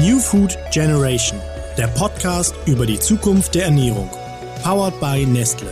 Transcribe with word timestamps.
New 0.00 0.20
Food 0.20 0.56
Generation, 0.70 1.40
der 1.76 1.88
Podcast 1.88 2.54
über 2.66 2.86
die 2.86 3.00
Zukunft 3.00 3.56
der 3.56 3.64
Ernährung. 3.64 4.08
Powered 4.62 5.00
by 5.00 5.26
Nestle. 5.26 5.66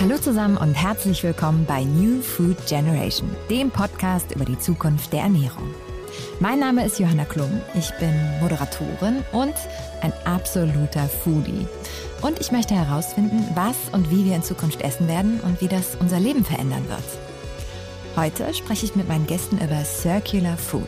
Hallo 0.00 0.16
zusammen 0.16 0.56
und 0.56 0.72
herzlich 0.72 1.22
willkommen 1.22 1.66
bei 1.66 1.84
New 1.84 2.22
Food 2.22 2.56
Generation, 2.66 3.28
dem 3.50 3.70
Podcast 3.70 4.34
über 4.34 4.46
die 4.46 4.58
Zukunft 4.58 5.12
der 5.12 5.24
Ernährung. 5.24 5.74
Mein 6.38 6.60
Name 6.60 6.86
ist 6.86 6.98
Johanna 6.98 7.26
Klum, 7.26 7.60
ich 7.74 7.90
bin 7.98 8.14
Moderatorin 8.40 9.22
und 9.32 9.54
ein 10.00 10.14
absoluter 10.24 11.06
Foodie. 11.06 11.66
Und 12.22 12.40
ich 12.40 12.50
möchte 12.50 12.74
herausfinden, 12.74 13.46
was 13.54 13.76
und 13.92 14.10
wie 14.10 14.24
wir 14.24 14.36
in 14.36 14.42
Zukunft 14.42 14.80
essen 14.80 15.06
werden 15.06 15.38
und 15.40 15.60
wie 15.60 15.68
das 15.68 15.98
unser 16.00 16.18
Leben 16.18 16.46
verändern 16.46 16.88
wird. 16.88 17.29
Heute 18.20 18.52
spreche 18.52 18.84
ich 18.84 18.96
mit 18.96 19.08
meinen 19.08 19.26
Gästen 19.26 19.56
über 19.56 19.82
Circular 19.82 20.58
Food. 20.58 20.86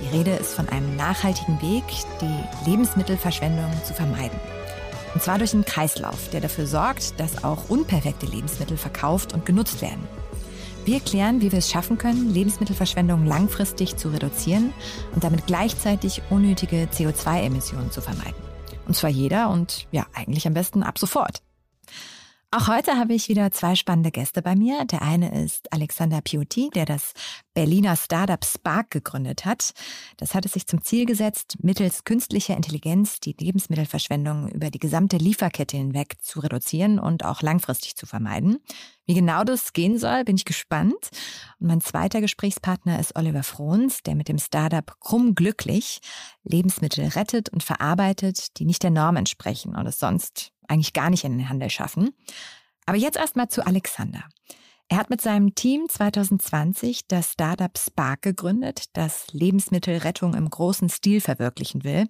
Die 0.00 0.16
Rede 0.16 0.30
ist 0.30 0.54
von 0.54 0.68
einem 0.68 0.94
nachhaltigen 0.94 1.60
Weg, 1.60 1.82
die 2.20 2.70
Lebensmittelverschwendung 2.70 3.72
zu 3.84 3.92
vermeiden. 3.92 4.38
Und 5.14 5.20
zwar 5.20 5.38
durch 5.38 5.52
einen 5.52 5.64
Kreislauf, 5.64 6.30
der 6.30 6.40
dafür 6.40 6.68
sorgt, 6.68 7.18
dass 7.18 7.42
auch 7.42 7.68
unperfekte 7.70 8.26
Lebensmittel 8.26 8.76
verkauft 8.76 9.32
und 9.32 9.44
genutzt 9.44 9.82
werden. 9.82 10.06
Wir 10.84 11.00
klären, 11.00 11.40
wie 11.40 11.50
wir 11.50 11.58
es 11.58 11.72
schaffen 11.72 11.98
können, 11.98 12.32
Lebensmittelverschwendung 12.32 13.26
langfristig 13.26 13.96
zu 13.96 14.10
reduzieren 14.10 14.72
und 15.12 15.24
damit 15.24 15.48
gleichzeitig 15.48 16.22
unnötige 16.30 16.86
CO2-Emissionen 16.86 17.90
zu 17.90 18.00
vermeiden. 18.00 18.40
Und 18.86 18.94
zwar 18.94 19.10
jeder 19.10 19.50
und 19.50 19.88
ja, 19.90 20.06
eigentlich 20.14 20.46
am 20.46 20.54
besten 20.54 20.84
ab 20.84 21.00
sofort. 21.00 21.42
Auch 22.56 22.68
heute 22.68 22.96
habe 22.98 23.14
ich 23.14 23.28
wieder 23.28 23.50
zwei 23.50 23.74
spannende 23.74 24.12
Gäste 24.12 24.40
bei 24.40 24.54
mir. 24.54 24.84
Der 24.84 25.02
eine 25.02 25.42
ist 25.42 25.72
Alexander 25.72 26.20
Piotti, 26.20 26.70
der 26.72 26.84
das 26.84 27.12
Berliner 27.52 27.96
Startup 27.96 28.44
Spark 28.44 28.92
gegründet 28.92 29.44
hat. 29.44 29.72
Das 30.18 30.36
hat 30.36 30.46
es 30.46 30.52
sich 30.52 30.68
zum 30.68 30.80
Ziel 30.80 31.04
gesetzt, 31.04 31.56
mittels 31.64 32.04
künstlicher 32.04 32.56
Intelligenz 32.56 33.18
die 33.18 33.34
Lebensmittelverschwendung 33.36 34.50
über 34.50 34.70
die 34.70 34.78
gesamte 34.78 35.16
Lieferkette 35.16 35.76
hinweg 35.76 36.14
zu 36.22 36.38
reduzieren 36.38 37.00
und 37.00 37.24
auch 37.24 37.42
langfristig 37.42 37.96
zu 37.96 38.06
vermeiden. 38.06 38.60
Wie 39.04 39.14
genau 39.14 39.42
das 39.42 39.72
gehen 39.72 39.98
soll, 39.98 40.22
bin 40.22 40.36
ich 40.36 40.44
gespannt. 40.44 41.10
Und 41.58 41.66
mein 41.66 41.80
zweiter 41.80 42.20
Gesprächspartner 42.20 43.00
ist 43.00 43.16
Oliver 43.16 43.42
Frohns, 43.42 44.04
der 44.04 44.14
mit 44.14 44.28
dem 44.28 44.38
Startup 44.38 44.94
Krumm 45.00 45.34
Glücklich 45.34 45.98
Lebensmittel 46.44 47.08
rettet 47.08 47.48
und 47.48 47.64
verarbeitet, 47.64 48.58
die 48.58 48.64
nicht 48.64 48.84
der 48.84 48.92
Norm 48.92 49.16
entsprechen 49.16 49.74
und 49.74 49.88
es 49.88 49.98
sonst 49.98 50.53
eigentlich 50.68 50.92
gar 50.92 51.10
nicht 51.10 51.24
in 51.24 51.38
den 51.38 51.48
Handel 51.48 51.70
schaffen. 51.70 52.10
Aber 52.86 52.96
jetzt 52.96 53.16
erstmal 53.16 53.48
zu 53.48 53.66
Alexander. 53.66 54.24
Er 54.88 54.98
hat 54.98 55.10
mit 55.10 55.20
seinem 55.20 55.54
Team 55.54 55.88
2020 55.88 57.08
das 57.08 57.32
Startup 57.32 57.76
Spark 57.78 58.22
gegründet, 58.22 58.84
das 58.92 59.26
Lebensmittelrettung 59.32 60.34
im 60.34 60.48
großen 60.50 60.88
Stil 60.90 61.20
verwirklichen 61.20 61.84
will. 61.84 62.06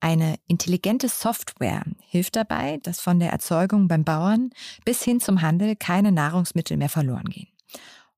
Eine 0.00 0.36
intelligente 0.46 1.08
Software 1.08 1.82
hilft 2.00 2.36
dabei, 2.36 2.78
dass 2.82 3.00
von 3.00 3.18
der 3.18 3.30
Erzeugung 3.30 3.88
beim 3.88 4.04
Bauern 4.04 4.50
bis 4.84 5.02
hin 5.02 5.18
zum 5.18 5.42
Handel 5.42 5.76
keine 5.76 6.12
Nahrungsmittel 6.12 6.76
mehr 6.76 6.88
verloren 6.88 7.24
gehen. 7.24 7.48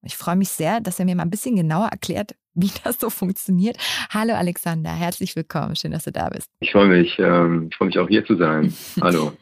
Ich 0.03 0.17
freue 0.17 0.37
mich 0.37 0.51
sehr, 0.51 0.81
dass 0.81 0.99
er 0.99 1.05
mir 1.05 1.17
mal 1.17 1.23
ein 1.23 1.31
bisschen 1.31 1.57
genauer 1.57 1.89
erklärt, 1.89 2.35
wie 2.61 2.71
das 2.83 2.99
so 2.99 3.11
funktioniert. 3.11 3.77
Hallo 4.11 4.35
Alexander, 4.35 4.91
herzlich 4.91 5.37
willkommen. 5.37 5.77
Schön, 5.77 5.93
dass 5.93 6.05
du 6.05 6.12
da 6.12 6.31
bist. 6.31 6.49
Ich 6.61 6.73
freue 6.73 6.89
mich. 6.89 7.19
Ähm, 7.19 7.69
ich 7.71 7.77
freue 7.77 7.87
mich 7.87 7.99
auch 7.99 8.09
hier 8.09 8.25
zu 8.25 8.37
sein. 8.37 8.75
Hallo. 9.01 9.33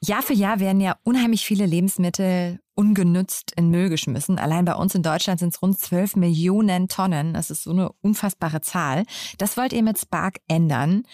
Jahr 0.00 0.22
für 0.22 0.34
Jahr 0.34 0.60
werden 0.60 0.80
ja 0.80 0.96
unheimlich 1.02 1.44
viele 1.46 1.64
Lebensmittel 1.64 2.58
ungenutzt 2.74 3.52
in 3.56 3.70
Müll 3.70 3.88
geschmissen. 3.88 4.38
Allein 4.38 4.64
bei 4.64 4.74
uns 4.74 4.94
in 4.94 5.02
Deutschland 5.02 5.40
sind 5.40 5.54
es 5.54 5.62
rund 5.62 5.78
12 5.78 6.16
Millionen 6.16 6.88
Tonnen. 6.88 7.32
Das 7.32 7.50
ist 7.50 7.62
so 7.62 7.70
eine 7.70 7.90
unfassbare 8.02 8.60
Zahl. 8.60 9.04
Das 9.38 9.56
wollt 9.56 9.72
ihr 9.72 9.82
mit 9.82 9.98
Spark 9.98 10.38
ändern. 10.48 11.04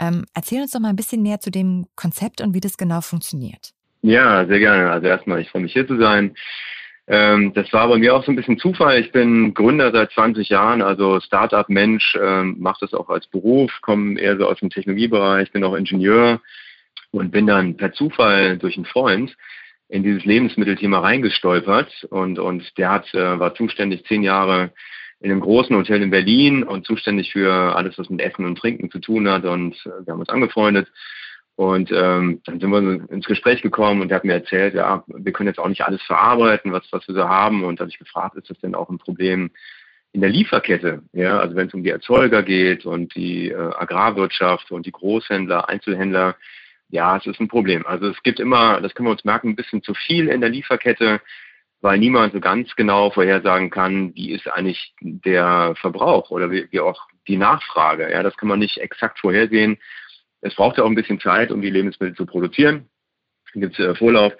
Ähm, 0.00 0.24
erzähl 0.34 0.62
uns 0.62 0.70
doch 0.70 0.80
mal 0.80 0.88
ein 0.88 0.96
bisschen 0.96 1.22
mehr 1.22 1.40
zu 1.40 1.50
dem 1.50 1.86
Konzept 1.94 2.40
und 2.40 2.54
wie 2.54 2.60
das 2.60 2.76
genau 2.76 3.02
funktioniert. 3.02 3.72
Ja, 4.02 4.46
sehr 4.46 4.58
gerne. 4.58 4.90
Also 4.90 5.06
erstmal, 5.06 5.40
ich 5.40 5.50
freue 5.50 5.62
mich 5.62 5.72
hier 5.72 5.86
zu 5.86 5.98
sein. 5.98 6.34
Ähm, 7.12 7.52
das 7.54 7.72
war 7.72 7.88
bei 7.88 7.98
mir 7.98 8.14
auch 8.14 8.24
so 8.24 8.30
ein 8.30 8.36
bisschen 8.36 8.58
Zufall. 8.58 9.00
Ich 9.00 9.10
bin 9.10 9.52
Gründer 9.52 9.90
seit 9.90 10.12
20 10.12 10.48
Jahren, 10.48 10.80
also 10.80 11.18
Startup-Mensch, 11.18 12.16
ähm, 12.22 12.54
mache 12.60 12.78
das 12.82 12.94
auch 12.94 13.08
als 13.08 13.26
Beruf, 13.26 13.72
komme 13.82 14.18
eher 14.20 14.36
so 14.38 14.46
aus 14.46 14.60
dem 14.60 14.70
Technologiebereich, 14.70 15.50
bin 15.50 15.64
auch 15.64 15.74
Ingenieur 15.74 16.40
und 17.10 17.32
bin 17.32 17.48
dann 17.48 17.76
per 17.76 17.92
Zufall 17.92 18.58
durch 18.58 18.76
einen 18.76 18.84
Freund 18.84 19.36
in 19.88 20.04
dieses 20.04 20.24
Lebensmittelthema 20.24 21.00
reingestolpert 21.00 22.06
und, 22.10 22.38
und 22.38 22.78
der 22.78 22.92
hat, 22.92 23.12
äh, 23.12 23.40
war 23.40 23.56
zuständig 23.56 24.04
zehn 24.06 24.22
Jahre 24.22 24.70
in 25.18 25.32
einem 25.32 25.40
großen 25.40 25.74
Hotel 25.74 26.02
in 26.02 26.10
Berlin 26.10 26.62
und 26.62 26.86
zuständig 26.86 27.32
für 27.32 27.74
alles, 27.74 27.98
was 27.98 28.08
mit 28.08 28.20
Essen 28.20 28.44
und 28.44 28.56
Trinken 28.56 28.88
zu 28.88 29.00
tun 29.00 29.28
hat 29.28 29.44
und 29.44 29.74
äh, 29.84 30.06
wir 30.06 30.12
haben 30.12 30.20
uns 30.20 30.28
angefreundet 30.28 30.86
und 31.60 31.92
ähm, 31.92 32.40
dann 32.46 32.58
sind 32.58 32.70
wir 32.70 33.10
ins 33.10 33.26
Gespräch 33.26 33.60
gekommen 33.60 34.00
und 34.00 34.10
er 34.10 34.16
hat 34.16 34.24
mir 34.24 34.32
erzählt, 34.32 34.72
ja, 34.72 35.04
wir 35.06 35.30
können 35.30 35.48
jetzt 35.48 35.58
auch 35.58 35.68
nicht 35.68 35.82
alles 35.82 36.00
verarbeiten, 36.04 36.72
was, 36.72 36.90
was 36.90 37.06
wir 37.06 37.14
so 37.14 37.28
haben 37.28 37.64
und 37.64 37.78
da 37.78 37.82
habe 37.82 37.90
ich 37.90 37.98
gefragt, 37.98 38.34
ist 38.36 38.48
das 38.48 38.58
denn 38.60 38.74
auch 38.74 38.88
ein 38.88 38.96
Problem 38.96 39.50
in 40.12 40.22
der 40.22 40.30
Lieferkette, 40.30 41.02
ja, 41.12 41.38
also 41.38 41.56
wenn 41.56 41.68
es 41.68 41.74
um 41.74 41.82
die 41.82 41.90
Erzeuger 41.90 42.42
geht 42.42 42.86
und 42.86 43.14
die 43.14 43.50
äh, 43.50 43.56
Agrarwirtschaft 43.56 44.70
und 44.70 44.86
die 44.86 44.90
Großhändler, 44.90 45.68
Einzelhändler, 45.68 46.34
ja, 46.88 47.18
es 47.18 47.26
ist 47.26 47.40
ein 47.40 47.48
Problem. 47.48 47.86
Also 47.86 48.06
es 48.06 48.22
gibt 48.22 48.40
immer, 48.40 48.80
das 48.80 48.94
können 48.94 49.08
wir 49.08 49.12
uns 49.12 49.24
merken, 49.24 49.50
ein 49.50 49.56
bisschen 49.56 49.82
zu 49.82 49.92
viel 49.92 50.28
in 50.28 50.40
der 50.40 50.48
Lieferkette, 50.48 51.20
weil 51.82 51.98
niemand 51.98 52.32
so 52.32 52.40
ganz 52.40 52.74
genau 52.74 53.10
vorhersagen 53.10 53.68
kann, 53.68 54.14
wie 54.14 54.32
ist 54.32 54.48
eigentlich 54.48 54.94
der 55.02 55.74
Verbrauch 55.78 56.30
oder 56.30 56.50
wie, 56.50 56.68
wie 56.70 56.80
auch 56.80 57.02
die 57.28 57.36
Nachfrage. 57.36 58.10
Ja, 58.10 58.22
das 58.22 58.38
kann 58.38 58.48
man 58.48 58.60
nicht 58.60 58.78
exakt 58.78 59.18
vorhersehen. 59.18 59.76
Es 60.40 60.54
braucht 60.54 60.78
ja 60.78 60.84
auch 60.84 60.88
ein 60.88 60.94
bisschen 60.94 61.20
Zeit, 61.20 61.50
um 61.50 61.62
die 61.62 61.70
Lebensmittel 61.70 62.16
zu 62.16 62.26
produzieren. 62.26 62.88
Da 63.54 63.60
gibt 63.60 63.78
es 63.78 63.84
äh, 63.84 63.94
Vorlauf. 63.94 64.32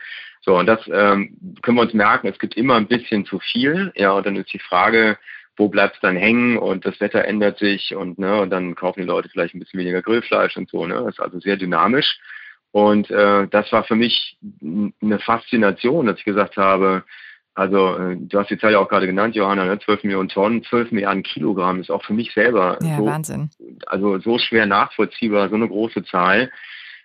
So, 0.43 0.57
und 0.57 0.67
das 0.67 0.81
ähm, 0.91 1.37
können 1.63 1.77
wir 1.77 1.83
uns 1.83 1.93
merken, 1.93 2.29
es 2.29 2.39
gibt 2.39 2.57
immer 2.57 2.77
ein 2.77 2.87
bisschen 2.87 3.27
zu 3.27 3.39
viel. 3.41 3.93
Ja, 3.95 4.13
und 4.13 4.27
dann 4.27 4.37
ist 4.37 4.53
die 4.53 4.59
Frage, 4.59 5.19
wo 5.57 5.69
bleibt 5.69 5.97
es 5.97 6.01
dann 6.01 6.17
hängen 6.17 6.57
und 6.57 6.87
das 6.87 7.01
Wetter 7.01 7.25
ändert 7.25 7.59
sich 7.59 7.95
und, 7.95 8.19
ne, 8.19 8.41
und 8.41 8.51
dann 8.51 8.75
kaufen 8.75 9.01
die 9.01 9.07
Leute 9.07 9.29
vielleicht 9.29 9.55
ein 9.55 9.59
bisschen 9.59 9.79
weniger 9.79 10.01
Grillfleisch 10.01 10.57
und 10.57 10.71
so. 10.71 10.87
Ne? 10.87 10.95
Das 10.95 11.15
ist 11.15 11.21
also 11.21 11.39
sehr 11.39 11.57
dynamisch. 11.57 12.19
Und 12.73 13.11
äh, 13.11 13.47
das 13.49 13.71
war 13.73 13.85
für 13.85 13.97
mich 13.97 14.39
eine 14.63 15.19
Faszination, 15.19 16.07
dass 16.07 16.19
ich 16.19 16.25
gesagt 16.25 16.57
habe, 16.57 17.05
also 17.61 17.95
äh, 17.95 18.17
du 18.19 18.39
hast 18.39 18.49
die 18.49 18.57
Zahl 18.57 18.73
ja 18.73 18.79
auch 18.79 18.89
gerade 18.89 19.07
genannt, 19.07 19.37
Johanna, 19.37 19.67
ne? 19.67 19.79
12 19.79 20.05
Millionen 20.05 20.31
Tonnen, 20.31 20.65
12 20.65 20.93
Milliarden 20.93 21.23
Kilogramm 21.23 21.79
ist 21.79 21.91
auch 21.91 22.03
für 22.03 22.15
mich 22.15 22.33
selber 22.33 22.79
ja, 22.83 22.97
so, 22.97 23.05
Wahnsinn. 23.05 23.51
also 23.85 24.19
so 24.19 24.39
schwer 24.39 24.65
nachvollziehbar, 24.65 25.51
so 25.51 25.57
eine 25.57 25.69
große 25.69 26.03
Zahl. 26.05 26.51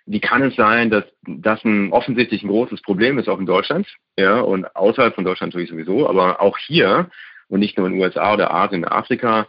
Wie 0.06 0.18
kann 0.18 0.40
es 0.40 0.56
sein, 0.56 0.88
dass 0.88 1.04
das 1.26 1.62
ein 1.62 1.92
offensichtlich 1.92 2.42
ein 2.42 2.48
großes 2.48 2.80
Problem 2.80 3.18
ist, 3.18 3.28
auch 3.28 3.38
in 3.38 3.44
Deutschland, 3.44 3.86
ja, 4.16 4.40
und 4.40 4.74
außerhalb 4.74 5.14
von 5.14 5.24
Deutschland 5.24 5.52
natürlich 5.52 5.70
sowieso, 5.70 6.08
aber 6.08 6.40
auch 6.40 6.56
hier 6.56 7.10
und 7.48 7.60
nicht 7.60 7.76
nur 7.76 7.86
in 7.86 7.92
den 7.92 8.02
USA 8.02 8.32
oder 8.32 8.50
Asien, 8.50 8.86
Afrika. 8.86 9.48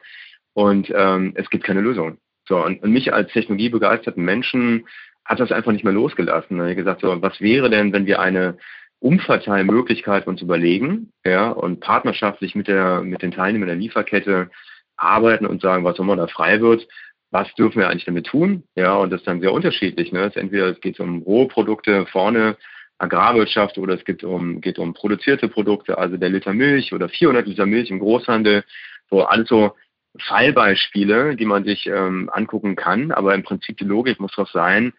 Und 0.54 0.92
ähm, 0.94 1.32
es 1.36 1.50
gibt 1.50 1.64
keine 1.64 1.80
Lösung. 1.80 2.18
So, 2.50 2.58
und, 2.66 2.84
und 2.84 2.92
mich 2.92 3.14
als 3.14 3.32
technologiebegeisterten 3.32 4.26
Menschen 4.26 4.86
hat 5.24 5.40
das 5.40 5.54
einfach 5.54 5.72
nicht 5.72 5.86
mehr 5.86 5.94
losgelassen. 5.94 6.68
Ich 6.68 6.76
gesagt, 6.76 7.00
so, 7.00 7.22
was 7.22 7.40
wäre 7.40 7.70
denn, 7.70 7.94
wenn 7.94 8.08
wir 8.08 8.20
eine 8.20 8.58
Umverteilmöglichkeit 9.00 10.28
uns 10.28 10.42
überlegen, 10.42 11.12
ja, 11.26 11.50
und 11.52 11.80
partnerschaftlich 11.80 12.56
mit 12.56 12.68
der, 12.68 13.02
mit 13.02 13.22
den 13.22 13.32
Teilnehmern 13.32 13.68
der 13.68 13.78
Lieferkette 13.78 14.50
arbeiten 14.96 15.46
und 15.46 15.62
sagen, 15.62 15.84
was 15.84 16.00
immer 16.00 16.16
da 16.16 16.28
frei 16.28 16.62
wird, 16.62 16.88
was 17.30 17.54
dürfen 17.56 17.80
wir 17.80 17.90
eigentlich 17.90 18.06
damit 18.06 18.26
tun? 18.26 18.64
Ja, 18.76 18.96
und 18.96 19.12
das 19.12 19.22
ist 19.22 19.28
dann 19.28 19.42
sehr 19.42 19.54
unterschiedlich. 19.54 20.12
Ne? 20.12 20.32
entweder 20.34 20.68
es 20.68 20.80
geht 20.80 21.00
um 21.00 21.22
Rohprodukte 21.22 22.06
vorne, 22.08 22.58
Agrarwirtschaft 23.00 23.78
oder 23.78 23.94
es 23.94 24.06
geht 24.06 24.24
um, 24.24 24.60
geht 24.62 24.80
um 24.80 24.94
produzierte 24.94 25.48
Produkte, 25.48 25.98
also 25.98 26.18
der 26.18 26.30
Liter 26.30 26.54
Milch 26.54 26.94
oder 26.94 27.10
400 27.10 27.46
Liter 27.46 27.66
Milch 27.66 27.92
im 27.92 28.00
Großhandel, 28.00 28.64
so 29.10 29.24
alles 29.24 29.48
so 29.50 29.76
Fallbeispiele, 30.20 31.36
die 31.36 31.46
man 31.46 31.64
sich 31.64 31.86
ähm, 31.86 32.30
angucken 32.34 32.76
kann. 32.76 33.12
Aber 33.12 33.36
im 33.36 33.44
Prinzip 33.44 33.78
die 33.78 33.84
Logik 33.84 34.20
muss 34.20 34.34
doch 34.36 34.50
sein, 34.50 34.94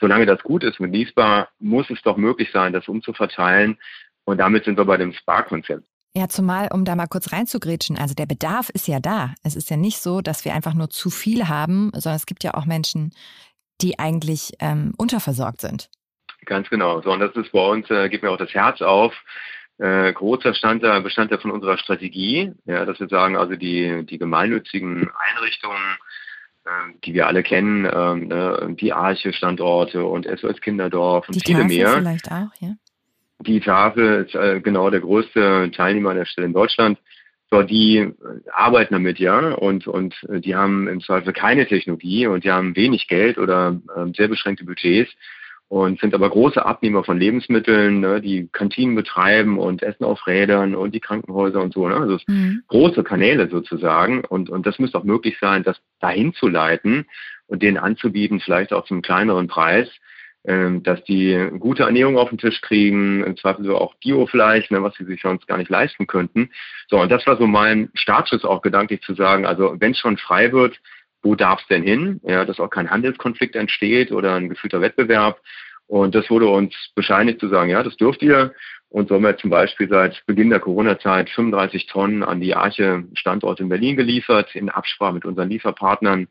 solange 0.00 0.26
das 0.26 0.42
gut 0.42 0.64
ist 0.64 0.80
und 0.80 0.90
genießbar, 0.90 1.48
muss 1.58 1.90
es 1.90 2.02
doch 2.02 2.16
möglich 2.16 2.50
sein, 2.52 2.72
das 2.72 2.88
umzuverteilen. 2.88 3.78
Und 4.24 4.38
damit 4.38 4.64
sind 4.64 4.78
wir 4.78 4.84
bei 4.84 4.96
dem 4.96 5.12
Spark-Konzept. 5.12 5.84
Ja, 6.16 6.28
zumal, 6.28 6.68
um 6.72 6.84
da 6.84 6.96
mal 6.96 7.06
kurz 7.06 7.32
reinzugrätschen, 7.32 7.96
also 7.96 8.14
der 8.14 8.26
Bedarf 8.26 8.68
ist 8.70 8.88
ja 8.88 8.98
da. 8.98 9.34
Es 9.44 9.54
ist 9.54 9.70
ja 9.70 9.76
nicht 9.76 9.98
so, 9.98 10.20
dass 10.20 10.44
wir 10.44 10.54
einfach 10.54 10.74
nur 10.74 10.90
zu 10.90 11.08
viel 11.08 11.46
haben, 11.48 11.92
sondern 11.94 12.16
es 12.16 12.26
gibt 12.26 12.42
ja 12.42 12.54
auch 12.54 12.64
Menschen, 12.64 13.12
die 13.80 13.98
eigentlich 13.98 14.52
ähm, 14.58 14.92
unterversorgt 14.96 15.60
sind. 15.60 15.88
Ganz 16.46 16.68
genau. 16.68 17.00
So, 17.02 17.12
und 17.12 17.20
das 17.20 17.34
ist 17.36 17.52
bei 17.52 17.64
uns, 17.64 17.88
äh, 17.90 18.08
gibt 18.08 18.24
mir 18.24 18.30
auch 18.30 18.38
das 18.38 18.52
Herz 18.52 18.82
auf. 18.82 19.14
Äh, 19.78 20.12
großer 20.12 20.50
Bestandteil, 20.50 21.00
Bestandteil 21.00 21.38
von 21.38 21.52
unserer 21.52 21.78
Strategie, 21.78 22.52
ja, 22.66 22.84
dass 22.84 23.00
wir 23.00 23.08
sagen, 23.08 23.36
also 23.36 23.56
die, 23.56 24.04
die 24.04 24.18
gemeinnützigen 24.18 25.10
Einrichtungen, 25.18 25.96
die 27.04 27.14
wir 27.14 27.26
alle 27.26 27.42
kennen, 27.42 27.88
ähm, 27.92 28.28
ne, 28.28 28.76
die 28.78 28.92
Arche-Standorte 28.92 30.04
und 30.04 30.26
SOS 30.26 30.60
Kinderdorf 30.60 31.28
und 31.28 31.36
die 31.36 31.40
viele 31.40 31.62
Tafel 31.62 31.76
mehr. 31.76 31.92
vielleicht 31.94 32.30
auch, 32.30 32.54
ja. 32.60 32.74
Die 33.40 33.60
Tafel 33.60 34.26
ist 34.26 34.34
äh, 34.34 34.60
genau 34.60 34.90
der 34.90 35.00
größte 35.00 35.70
Teilnehmer 35.74 36.10
an 36.10 36.16
der 36.16 36.26
Stelle 36.26 36.46
in 36.46 36.52
Deutschland. 36.52 36.98
So, 37.50 37.62
die 37.62 38.12
arbeiten 38.52 38.94
damit, 38.94 39.18
ja, 39.18 39.54
und, 39.54 39.88
und 39.88 40.14
die 40.28 40.54
haben 40.54 40.86
im 40.86 41.00
Zweifel 41.00 41.32
keine 41.32 41.66
Technologie 41.66 42.26
und 42.28 42.44
die 42.44 42.52
haben 42.52 42.76
wenig 42.76 43.08
Geld 43.08 43.38
oder 43.38 43.80
äh, 43.96 44.12
sehr 44.14 44.28
beschränkte 44.28 44.64
Budgets 44.64 45.10
und 45.70 46.00
sind 46.00 46.14
aber 46.14 46.28
große 46.28 46.66
Abnehmer 46.66 47.04
von 47.04 47.20
Lebensmitteln, 47.20 48.00
ne, 48.00 48.20
die 48.20 48.48
Kantinen 48.50 48.96
betreiben 48.96 49.56
und 49.56 49.84
Essen 49.84 50.02
auf 50.02 50.26
Rädern 50.26 50.74
und 50.74 50.96
die 50.96 51.00
Krankenhäuser 51.00 51.62
und 51.62 51.72
so. 51.72 51.86
Ne? 51.86 51.94
Also 51.94 52.18
mhm. 52.26 52.64
große 52.66 53.04
Kanäle 53.04 53.48
sozusagen. 53.48 54.24
Und, 54.24 54.50
und 54.50 54.66
das 54.66 54.80
müsste 54.80 54.98
auch 54.98 55.04
möglich 55.04 55.36
sein, 55.40 55.62
das 55.62 55.80
dahin 56.00 56.34
zu 56.34 56.48
leiten 56.48 57.06
und 57.46 57.62
denen 57.62 57.78
anzubieten, 57.78 58.40
vielleicht 58.40 58.72
auch 58.72 58.84
zum 58.84 59.00
kleineren 59.00 59.46
Preis, 59.46 59.88
ähm, 60.44 60.82
dass 60.82 61.04
die 61.04 61.38
gute 61.60 61.84
Ernährung 61.84 62.18
auf 62.18 62.30
den 62.30 62.38
Tisch 62.38 62.60
kriegen, 62.62 63.22
im 63.22 63.36
Zweifel 63.36 63.64
so 63.64 63.78
auch 63.78 63.94
Biofleisch, 64.02 64.72
ne, 64.72 64.82
was 64.82 64.96
sie 64.96 65.04
sich 65.04 65.22
sonst 65.22 65.46
gar 65.46 65.56
nicht 65.56 65.70
leisten 65.70 66.08
könnten. 66.08 66.50
So, 66.88 66.98
und 66.98 67.12
das 67.12 67.24
war 67.28 67.36
so 67.36 67.46
mein 67.46 67.90
Startschuss 67.94 68.44
auch 68.44 68.62
gedanklich 68.62 69.02
zu 69.02 69.14
sagen, 69.14 69.46
also 69.46 69.76
wenn 69.78 69.92
es 69.92 69.98
schon 69.98 70.16
frei 70.16 70.50
wird, 70.50 70.80
wo 71.22 71.34
darf 71.34 71.60
es 71.60 71.66
denn 71.68 71.82
hin? 71.82 72.20
Ja, 72.24 72.44
dass 72.44 72.60
auch 72.60 72.70
kein 72.70 72.90
Handelskonflikt 72.90 73.56
entsteht 73.56 74.12
oder 74.12 74.34
ein 74.34 74.48
gefühlter 74.48 74.80
Wettbewerb. 74.80 75.40
Und 75.86 76.14
das 76.14 76.30
wurde 76.30 76.46
uns 76.46 76.74
bescheinigt 76.94 77.40
zu 77.40 77.48
sagen, 77.48 77.70
ja, 77.70 77.82
das 77.82 77.96
dürft 77.96 78.22
ihr. 78.22 78.54
Und 78.90 79.08
so 79.08 79.14
haben 79.14 79.22
wir 79.22 79.36
zum 79.36 79.50
Beispiel 79.50 79.88
seit 79.88 80.24
Beginn 80.26 80.50
der 80.50 80.60
Corona-Zeit 80.60 81.30
35 81.30 81.86
Tonnen 81.86 82.22
an 82.22 82.40
die 82.40 82.54
Arche 82.54 83.04
Standort 83.14 83.60
in 83.60 83.68
Berlin 83.68 83.96
geliefert, 83.96 84.54
in 84.54 84.68
Absprache 84.68 85.14
mit 85.14 85.24
unseren 85.24 85.48
Lieferpartnern. 85.48 86.28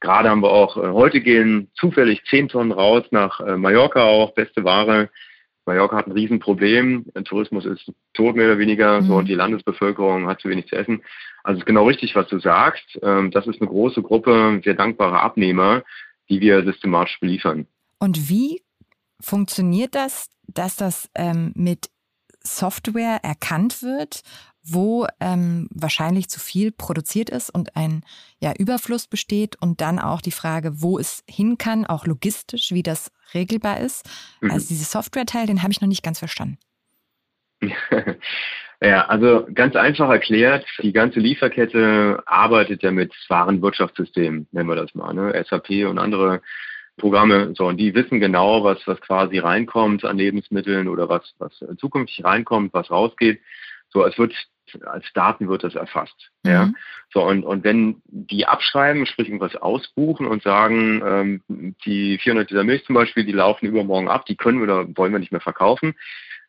Gerade 0.00 0.28
haben 0.28 0.42
wir 0.42 0.50
auch, 0.50 0.76
äh, 0.76 0.88
heute 0.88 1.20
gehen 1.20 1.70
zufällig 1.74 2.22
10 2.24 2.48
Tonnen 2.48 2.72
raus 2.72 3.04
nach 3.10 3.40
äh, 3.40 3.56
Mallorca 3.56 4.02
auch, 4.02 4.34
beste 4.34 4.62
Ware. 4.62 5.08
Mallorca 5.66 5.96
hat 5.96 6.06
ein 6.06 6.12
Riesenproblem. 6.12 7.06
Der 7.14 7.24
Tourismus 7.24 7.64
ist 7.64 7.92
tot 8.14 8.36
mehr 8.36 8.46
oder 8.46 8.58
weniger 8.58 9.00
mhm. 9.00 9.06
so, 9.06 9.16
und 9.16 9.28
die 9.28 9.34
Landesbevölkerung 9.34 10.26
hat 10.28 10.40
zu 10.40 10.48
wenig 10.48 10.68
zu 10.68 10.76
essen. 10.76 11.02
Also 11.42 11.58
es 11.58 11.62
ist 11.62 11.66
genau 11.66 11.86
richtig, 11.86 12.14
was 12.14 12.28
du 12.28 12.38
sagst. 12.38 12.98
Ähm, 13.02 13.30
das 13.30 13.46
ist 13.46 13.60
eine 13.60 13.68
große 13.68 14.02
Gruppe 14.02 14.60
sehr 14.64 14.74
dankbarer 14.74 15.22
Abnehmer, 15.22 15.82
die 16.28 16.40
wir 16.40 16.64
systematisch 16.64 17.20
beliefern. 17.20 17.66
Und 17.98 18.28
wie 18.28 18.62
funktioniert 19.20 19.94
das, 19.94 20.28
dass 20.46 20.76
das 20.76 21.08
ähm, 21.14 21.52
mit 21.54 21.90
Software 22.42 23.20
erkannt 23.22 23.82
wird, 23.82 24.22
wo 24.68 25.06
ähm, 25.20 25.68
wahrscheinlich 25.70 26.28
zu 26.28 26.40
viel 26.40 26.72
produziert 26.72 27.30
ist 27.30 27.50
und 27.50 27.76
ein 27.76 28.02
ja, 28.40 28.52
Überfluss 28.56 29.06
besteht 29.06 29.56
und 29.60 29.80
dann 29.80 29.98
auch 29.98 30.20
die 30.20 30.30
Frage, 30.30 30.82
wo 30.82 30.98
es 30.98 31.24
hin 31.28 31.58
kann, 31.58 31.86
auch 31.86 32.06
logistisch, 32.06 32.72
wie 32.72 32.82
das 32.82 33.12
regelbar 33.34 33.80
ist. 33.80 34.08
Mhm. 34.40 34.50
Also 34.50 34.68
dieser 34.68 34.84
Software-Teil, 34.84 35.46
den 35.46 35.62
habe 35.62 35.72
ich 35.72 35.80
noch 35.80 35.88
nicht 35.88 36.02
ganz 36.02 36.18
verstanden. 36.18 36.58
ja, 38.82 39.06
also 39.06 39.46
ganz 39.54 39.76
einfach 39.76 40.10
erklärt, 40.10 40.66
die 40.82 40.92
ganze 40.92 41.20
Lieferkette 41.20 42.22
arbeitet 42.26 42.82
ja 42.82 42.90
mit 42.90 43.14
Warenwirtschaftssystemen, 43.28 44.48
nennen 44.52 44.68
wir 44.68 44.76
das 44.76 44.94
mal, 44.94 45.14
ne? 45.14 45.44
SAP 45.48 45.86
und 45.88 45.98
andere 45.98 46.42
Programme, 46.98 47.52
so, 47.54 47.66
und 47.66 47.76
die 47.76 47.94
wissen 47.94 48.20
genau, 48.20 48.64
was, 48.64 48.78
was 48.86 49.00
quasi 49.00 49.38
reinkommt 49.38 50.04
an 50.04 50.16
Lebensmitteln 50.16 50.88
oder 50.88 51.08
was, 51.08 51.34
was 51.38 51.52
zukünftig 51.78 52.24
reinkommt, 52.24 52.72
was 52.72 52.90
rausgeht. 52.90 53.40
So, 53.90 54.04
es 54.06 54.18
wird 54.18 54.34
als 54.84 55.04
Daten 55.14 55.48
wird 55.48 55.64
das 55.64 55.74
erfasst. 55.74 56.30
Mhm. 56.42 56.50
Ja. 56.50 56.72
So, 57.12 57.24
und, 57.24 57.44
und 57.44 57.64
wenn 57.64 58.02
die 58.06 58.46
abschreiben, 58.46 59.06
sprich 59.06 59.28
irgendwas 59.28 59.56
ausbuchen 59.56 60.26
und 60.26 60.42
sagen, 60.42 61.02
ähm, 61.04 61.74
die 61.84 62.18
400 62.18 62.50
Liter 62.50 62.64
Milch 62.64 62.84
zum 62.84 62.94
Beispiel, 62.94 63.24
die 63.24 63.32
laufen 63.32 63.66
übermorgen 63.66 64.08
ab, 64.08 64.26
die 64.26 64.36
können 64.36 64.58
wir 64.58 64.64
oder 64.64 64.96
wollen 64.96 65.12
wir 65.12 65.18
nicht 65.18 65.32
mehr 65.32 65.40
verkaufen, 65.40 65.94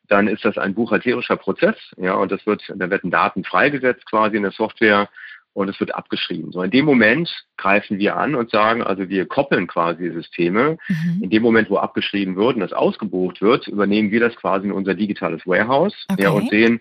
dann 0.08 0.28
ist 0.28 0.46
das 0.46 0.58
ein 0.58 0.74
buchhalterischer 0.74 1.36
Prozess, 1.36 1.76
ja, 1.98 2.14
und 2.14 2.32
das 2.32 2.46
wird, 2.46 2.64
da 2.74 2.90
werden 2.90 3.12
Daten 3.12 3.44
freigesetzt 3.44 4.06
quasi 4.06 4.38
in 4.38 4.44
der 4.44 4.52
Software 4.52 5.10
und 5.58 5.70
es 5.70 5.80
wird 5.80 5.96
abgeschrieben. 5.96 6.52
So 6.52 6.62
in 6.62 6.70
dem 6.70 6.86
Moment 6.86 7.46
greifen 7.58 7.98
wir 7.98 8.16
an 8.16 8.36
und 8.36 8.52
sagen, 8.52 8.84
also 8.84 9.10
wir 9.10 9.26
koppeln 9.26 9.66
quasi 9.66 10.12
Systeme. 10.12 10.78
Mhm. 10.88 11.24
In 11.24 11.30
dem 11.32 11.42
Moment, 11.42 11.72
wo 11.72 11.78
abgeschrieben 11.78 12.36
wird 12.36 12.56
und 12.56 12.60
das 12.60 12.74
ausgebucht 12.74 13.42
wird, 13.42 13.68
übernehmen 13.68 14.12
wir 14.12 14.20
das 14.20 14.36
quasi 14.36 14.68
in 14.68 14.72
unser 14.72 14.94
digitales 14.94 15.48
Warehouse 15.48 16.06
okay. 16.12 16.22
ja, 16.22 16.30
und 16.30 16.52
sehen, 16.52 16.80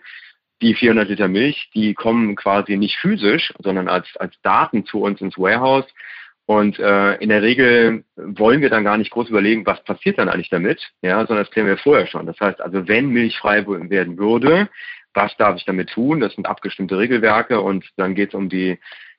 die 0.62 0.74
400 0.74 1.08
Liter 1.08 1.28
Milch, 1.28 1.70
die 1.74 1.94
kommen 1.94 2.36
quasi 2.36 2.76
nicht 2.76 2.96
physisch, 2.96 3.52
sondern 3.62 3.88
als, 3.88 4.16
als 4.16 4.34
Daten 4.42 4.86
zu 4.86 5.02
uns 5.02 5.20
ins 5.20 5.38
Warehouse. 5.38 5.86
Und 6.46 6.78
äh, 6.78 7.16
in 7.16 7.28
der 7.28 7.42
Regel 7.42 8.04
wollen 8.14 8.60
wir 8.60 8.70
dann 8.70 8.84
gar 8.84 8.96
nicht 8.98 9.10
groß 9.10 9.28
überlegen, 9.28 9.66
was 9.66 9.82
passiert 9.82 10.18
dann 10.18 10.28
eigentlich 10.28 10.48
damit, 10.48 10.80
ja, 11.02 11.18
sondern 11.26 11.44
das 11.44 11.50
klären 11.50 11.66
wir 11.66 11.76
vorher 11.76 12.06
schon. 12.06 12.26
Das 12.26 12.38
heißt 12.38 12.60
also, 12.60 12.86
wenn 12.86 13.08
Milch 13.08 13.36
frei 13.36 13.66
werden 13.66 14.16
würde, 14.16 14.68
was 15.12 15.36
darf 15.38 15.56
ich 15.56 15.64
damit 15.64 15.90
tun? 15.90 16.20
Das 16.20 16.34
sind 16.34 16.46
abgestimmte 16.46 16.98
Regelwerke 16.98 17.60
und 17.60 17.84
dann 17.96 18.14
geht 18.14 18.28
es 18.28 18.34
um 18.34 18.48
die 18.48 18.78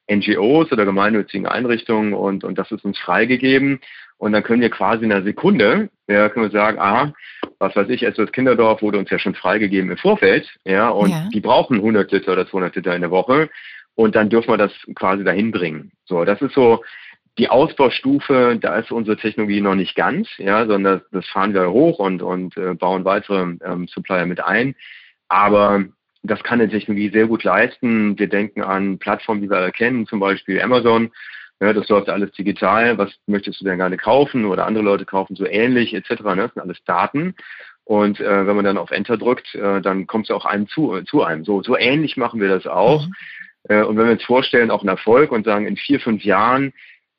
NGOs 0.10 0.72
oder 0.72 0.86
gemeinnützigen 0.86 1.48
Einrichtungen 1.48 2.14
und, 2.14 2.46
und 2.46 2.58
das 2.58 2.72
ist 2.72 2.86
uns 2.86 2.98
freigegeben. 2.98 3.82
Und 4.18 4.32
dann 4.32 4.44
können 4.44 4.62
wir 4.62 4.70
quasi 4.70 5.06
in 5.06 5.12
einer 5.12 5.24
Sekunde, 5.24 5.90
ja, 6.08 6.30
können 6.30 6.52
wir 6.52 6.60
sagen, 6.60 6.80
aha, 6.80 7.14
was 7.60 7.76
weiß 7.76 7.90
ich, 7.90 8.02
SOS 8.02 8.32
Kinderdorf 8.32 8.82
wurde 8.82 8.98
uns 8.98 9.10
ja 9.10 9.20
schon 9.20 9.36
freigegeben 9.36 9.92
im 9.92 9.98
Vorfeld, 9.98 10.48
ja, 10.66 10.90
und 10.90 11.10
ja. 11.10 11.30
die 11.34 11.42
brauchen 11.42 11.78
100 11.78 12.12
Liter 12.12 12.34
oder 12.34 12.48
200 12.48 12.76
Liter 12.76 12.96
in 12.96 13.02
der 13.02 13.12
Woche 13.12 13.50
und 13.96 14.16
dann 14.16 14.30
dürfen 14.30 14.50
wir 14.50 14.58
das 14.58 14.72
quasi 14.96 15.24
dahin 15.24 15.52
bringen. 15.52 15.92
So, 16.06 16.24
das 16.26 16.42
ist 16.42 16.54
so 16.54 16.84
die 17.38 17.50
Ausbaustufe, 17.50 18.58
da 18.60 18.78
ist 18.78 18.92
unsere 18.92 19.18
Technologie 19.18 19.62
noch 19.62 19.76
nicht 19.76 19.96
ganz, 19.96 20.28
ja, 20.38 20.66
sondern 20.66 21.00
das, 21.00 21.10
das 21.12 21.28
fahren 21.28 21.54
wir 21.54 21.72
hoch 21.72 22.00
und, 22.00 22.22
und 22.24 22.58
äh, 22.58 22.74
bauen 22.74 23.06
weitere 23.06 23.58
ähm, 23.64 23.88
Supplier 23.88 24.26
mit 24.26 24.44
ein. 24.44 24.76
Aber 25.28 25.84
das 26.24 26.44
kann 26.44 26.60
eine 26.60 26.70
Technologie 26.70 27.10
sehr 27.10 27.28
gut 27.28 27.44
leisten. 27.44 28.18
Wir 28.18 28.28
denken 28.28 28.62
an 28.62 28.98
Plattformen, 28.98 29.42
die 29.42 29.50
wir 29.50 29.58
erkennen, 29.58 30.08
zum 30.08 30.20
Beispiel 30.20 30.62
Amazon, 30.62 31.12
ja, 31.60 31.74
das 31.74 31.88
läuft 31.90 32.10
alles 32.10 32.32
digital. 32.32 32.98
Was 32.98 33.12
möchtest 33.26 33.62
du 33.62 33.66
denn 33.66 33.78
gerne 33.78 33.98
kaufen? 33.98 34.46
Oder 34.46 34.66
andere 34.66 34.84
Leute 34.84 35.06
kaufen 35.06 35.36
so 35.36 35.46
ähnlich 35.46 35.94
etc. 35.94 36.22
Ne? 36.22 36.36
Das 36.36 36.54
sind 36.54 36.62
alles 36.62 36.84
Daten. 36.86 37.36
Und 37.84 38.20
äh, 38.20 38.46
wenn 38.46 38.56
man 38.56 38.66
dann 38.66 38.78
auf 38.78 38.92
Enter 38.92 39.18
drückt, 39.18 39.56
äh, 39.56 39.82
dann 39.82 40.08
kommt 40.08 40.26
es 40.26 40.32
auch 40.32 40.46
einem 40.46 40.68
zu, 40.68 40.96
äh, 40.96 41.06
zu 41.06 41.24
einem. 41.24 41.46
So, 41.46 41.64
so 41.64 41.78
ähnlich 41.78 42.18
machen 42.18 42.42
wir 42.42 42.50
das 42.50 42.68
auch. 42.68 43.08
Mhm. 43.08 43.14
Äh, 43.70 43.84
und 43.84 43.98
wenn 43.98 44.06
wir 44.06 44.14
uns 44.14 44.24
vorstellen, 44.24 44.72
auch 44.72 44.84
ein 44.84 44.90
Erfolg 44.90 45.32
und 45.32 45.46
sagen, 45.46 45.66
in 45.66 45.78
vier, 45.78 46.00
fünf 46.00 46.24
Jahren 46.24 46.74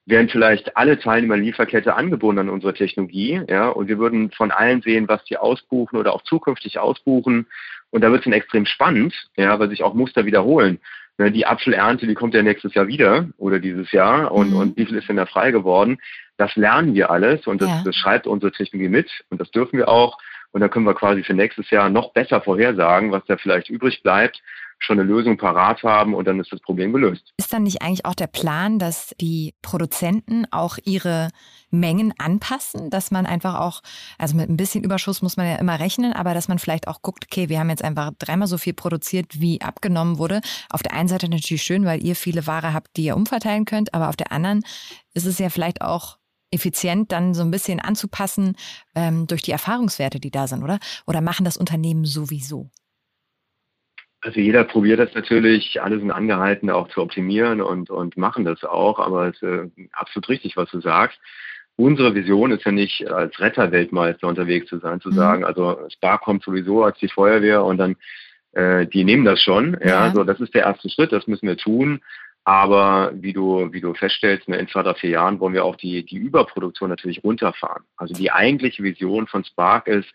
werden 0.07 0.29
vielleicht 0.29 0.77
alle 0.77 0.99
Teilnehmer 0.99 1.37
Lieferkette 1.37 1.95
angebunden 1.95 2.41
an 2.41 2.49
unsere 2.49 2.73
Technologie, 2.73 3.43
ja, 3.49 3.69
und 3.69 3.89
wir 3.89 3.99
würden 3.99 4.31
von 4.31 4.51
allen 4.51 4.81
sehen, 4.81 5.07
was 5.07 5.23
die 5.25 5.37
ausbuchen 5.37 5.99
oder 5.99 6.15
auch 6.15 6.23
zukünftig 6.23 6.79
ausbuchen. 6.79 7.47
Und 7.91 8.03
da 8.03 8.11
wird 8.11 8.21
es 8.21 8.25
dann 8.25 8.33
extrem 8.33 8.67
spannend, 8.67 9.15
ja, 9.37 9.59
weil 9.59 9.69
sich 9.69 9.83
auch 9.83 9.95
Muster 9.95 10.25
wiederholen. 10.25 10.81
Ne, 11.19 11.33
die 11.33 11.47
Apfelernte, 11.47 12.07
die 12.07 12.15
kommt 12.15 12.35
ja 12.35 12.43
nächstes 12.43 12.75
Jahr 12.75 12.87
wieder 12.87 13.27
oder 13.39 13.59
dieses 13.59 13.91
Jahr 13.91 14.31
und, 14.31 14.51
mhm. 14.51 14.57
und 14.57 14.77
wie 14.77 14.87
viel 14.87 14.97
ist 14.97 15.09
denn 15.09 15.17
da 15.17 15.27
frei 15.27 15.51
geworden? 15.51 15.99
Das 16.37 16.55
lernen 16.55 16.95
wir 16.95 17.11
alles 17.11 17.47
und 17.49 17.61
das, 17.61 17.69
ja. 17.69 17.83
das 17.85 17.97
schreibt 17.97 18.29
unsere 18.29 18.53
Technologie 18.53 18.89
mit 18.89 19.11
und 19.29 19.41
das 19.41 19.51
dürfen 19.51 19.79
wir 19.79 19.89
auch. 19.89 20.19
Und 20.53 20.61
dann 20.61 20.71
können 20.71 20.87
wir 20.87 20.95
quasi 20.95 21.25
für 21.25 21.35
nächstes 21.35 21.71
Jahr 21.71 21.91
noch 21.91 22.13
besser 22.13 22.41
vorhersagen, 22.41 23.13
was 23.13 23.25
da 23.27 23.37
vielleicht 23.37 23.69
übrig 23.69 24.03
bleibt 24.03 24.41
schon 24.79 24.99
eine 24.99 25.09
Lösung 25.09 25.37
parat 25.37 25.83
haben 25.83 26.15
und 26.15 26.27
dann 26.27 26.41
ist 26.41 26.53
das 26.53 26.61
Problem 26.61 26.93
gelöst. 26.93 27.33
Ist 27.37 27.53
dann 27.53 27.65
nicht 27.65 27.83
eigentlich 27.83 28.05
auch 28.05 28.15
der 28.15 28.27
Plan, 28.27 28.79
dass 28.79 29.15
die 29.21 29.55
Produzenten 29.63 30.47
auch 30.51 30.79
ihre 30.85 31.29
Mengen 31.71 32.15
anpassen, 32.19 32.89
dass 32.89 33.11
man 33.11 33.27
einfach 33.27 33.57
auch, 33.57 33.83
also 34.19 34.37
mit 34.37 34.49
ein 34.49 34.57
bisschen 34.57 34.85
Überschuss 34.85 35.21
muss 35.21 35.37
man 35.37 35.47
ja 35.47 35.57
immer 35.57 35.81
rechnen, 35.81 36.13
aber 36.13 36.33
dass 36.33 36.49
man 36.49 36.59
vielleicht 36.59 36.89
auch 36.89 37.03
guckt, 37.03 37.27
okay, 37.31 37.49
wir 37.49 37.59
haben 37.59 37.71
jetzt 37.71 37.85
einfach 37.85 38.13
dreimal 38.19 38.49
so 38.49 38.57
viel 38.57 38.73
produziert, 38.73 39.41
wie 39.41 39.61
abgenommen 39.61 40.19
wurde. 40.19 40.41
Auf 40.71 40.83
der 40.83 40.93
einen 40.93 41.09
Seite 41.09 41.29
natürlich 41.29 41.63
schön, 41.63 41.85
weil 41.85 42.03
ihr 42.03 42.17
viele 42.17 42.47
Ware 42.47 42.73
habt, 42.73 42.97
die 42.97 43.05
ihr 43.05 43.17
umverteilen 43.17 43.65
könnt, 43.65 43.93
aber 43.95 44.09
auf 44.09 44.17
der 44.17 44.33
anderen 44.33 44.63
ist 45.15 45.27
es 45.27 45.39
ja 45.39 45.51
vielleicht 45.51 45.83
auch 45.83 46.19
effizient 46.51 47.13
dann 47.13 47.35
so 47.35 47.43
ein 47.43 47.51
bisschen 47.51 47.81
anzupassen 47.81 48.57
ähm, 48.95 49.27
durch 49.27 49.43
die 49.43 49.53
Erfahrungswerte, 49.53 50.21
die 50.21 50.31
da 50.31 50.47
sind, 50.47 50.63
oder? 50.63 50.79
Oder 51.07 51.21
machen 51.21 51.45
das 51.45 51.57
Unternehmen 51.57 52.05
sowieso? 52.05 52.71
Also 54.21 54.41
jeder 54.41 54.65
probiert 54.65 54.99
das 54.99 55.15
natürlich, 55.15 55.81
alle 55.81 55.99
sind 55.99 56.11
angehalten, 56.11 56.71
auch 56.71 56.89
zu 56.89 57.01
optimieren 57.03 57.61
und, 57.61 57.89
und 57.89 58.17
machen 58.17 58.45
das 58.45 58.65
auch, 58.65 58.99
aber 58.99 59.29
es 59.29 59.37
ist 59.37 59.43
äh, 59.43 59.89
absolut 59.93 60.29
richtig, 60.29 60.57
was 60.57 60.69
du 60.71 60.81
sagst. 60.81 61.19
Unsere 61.77 62.17
Vision 62.17 62.51
ist 62.51 62.65
ja 62.65 62.73
nicht, 62.73 63.09
als 63.09 63.39
Retterweltmeister 63.39 64.27
unterwegs 64.27 64.67
zu 64.69 64.79
sein, 64.79 65.01
zu 65.01 65.11
mhm. 65.11 65.15
sagen, 65.15 65.45
also 65.45 65.79
Spark 65.91 66.23
kommt 66.23 66.43
sowieso 66.43 66.83
als 66.83 66.99
die 66.99 67.09
Feuerwehr 67.09 67.63
und 67.63 67.79
dann 67.79 67.95
äh, 68.53 68.87
die 68.87 69.05
nehmen 69.05 69.25
das 69.25 69.41
schon. 69.41 69.77
Ja, 69.81 70.07
ja, 70.07 70.13
so 70.13 70.25
das 70.25 70.41
ist 70.41 70.55
der 70.55 70.65
erste 70.65 70.91
Schritt, 70.91 71.13
das 71.13 71.29
müssen 71.29 71.47
wir 71.47 71.57
tun. 71.57 72.01
Aber 72.43 73.13
wie 73.15 73.35
du, 73.35 73.73
wie 73.73 73.81
du 73.81 73.93
feststellst, 73.95 74.49
ne, 74.49 74.57
in 74.57 74.69
zwei, 74.69 74.83
drei, 74.83 74.95
vier 74.95 75.11
Jahren 75.11 75.39
wollen 75.39 75.53
wir 75.53 75.65
auch 75.65 75.77
die, 75.77 76.05
die 76.05 76.17
Überproduktion 76.17 76.89
natürlich 76.89 77.23
runterfahren. 77.23 77.85
Also 77.97 78.15
die 78.15 78.33
eigentliche 78.33 78.83
Vision 78.83 79.27
von 79.27 79.45
Spark 79.45 79.87
ist, 79.87 80.09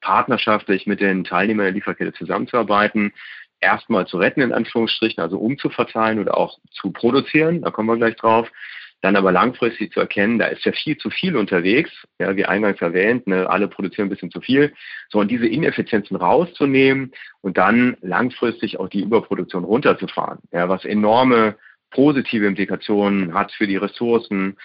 partnerschaftlich 0.00 0.86
mit 0.86 1.00
den 1.00 1.24
Teilnehmern 1.24 1.66
der 1.66 1.72
Lieferkette 1.72 2.12
zusammenzuarbeiten, 2.12 3.12
erstmal 3.60 4.06
zu 4.06 4.18
retten, 4.18 4.40
in 4.40 4.52
Anführungsstrichen, 4.52 5.22
also 5.22 5.38
umzuverteilen 5.38 6.18
oder 6.18 6.36
auch 6.36 6.58
zu 6.70 6.90
produzieren, 6.92 7.62
da 7.62 7.70
kommen 7.70 7.88
wir 7.88 7.96
gleich 7.96 8.16
drauf, 8.16 8.50
dann 9.02 9.16
aber 9.16 9.30
langfristig 9.30 9.92
zu 9.92 10.00
erkennen, 10.00 10.38
da 10.38 10.46
ist 10.46 10.64
ja 10.64 10.72
viel 10.72 10.96
zu 10.96 11.10
viel 11.10 11.36
unterwegs, 11.36 11.90
ja, 12.18 12.34
wie 12.36 12.46
eingangs 12.46 12.80
erwähnt, 12.80 13.26
ne, 13.26 13.48
alle 13.48 13.68
produzieren 13.68 14.06
ein 14.06 14.10
bisschen 14.10 14.30
zu 14.30 14.40
viel, 14.40 14.72
so 15.10 15.20
und 15.20 15.30
diese 15.30 15.46
Ineffizienzen 15.46 16.16
rauszunehmen 16.16 17.12
und 17.42 17.58
dann 17.58 17.96
langfristig 18.00 18.80
auch 18.80 18.88
die 18.88 19.02
Überproduktion 19.02 19.64
runterzufahren, 19.64 20.38
ja, 20.52 20.68
was 20.68 20.84
enorme 20.84 21.56
positive 21.90 22.46
Implikationen 22.46 23.34
hat 23.34 23.52
für 23.52 23.66
die 23.66 23.76
Ressourcen, 23.76 24.56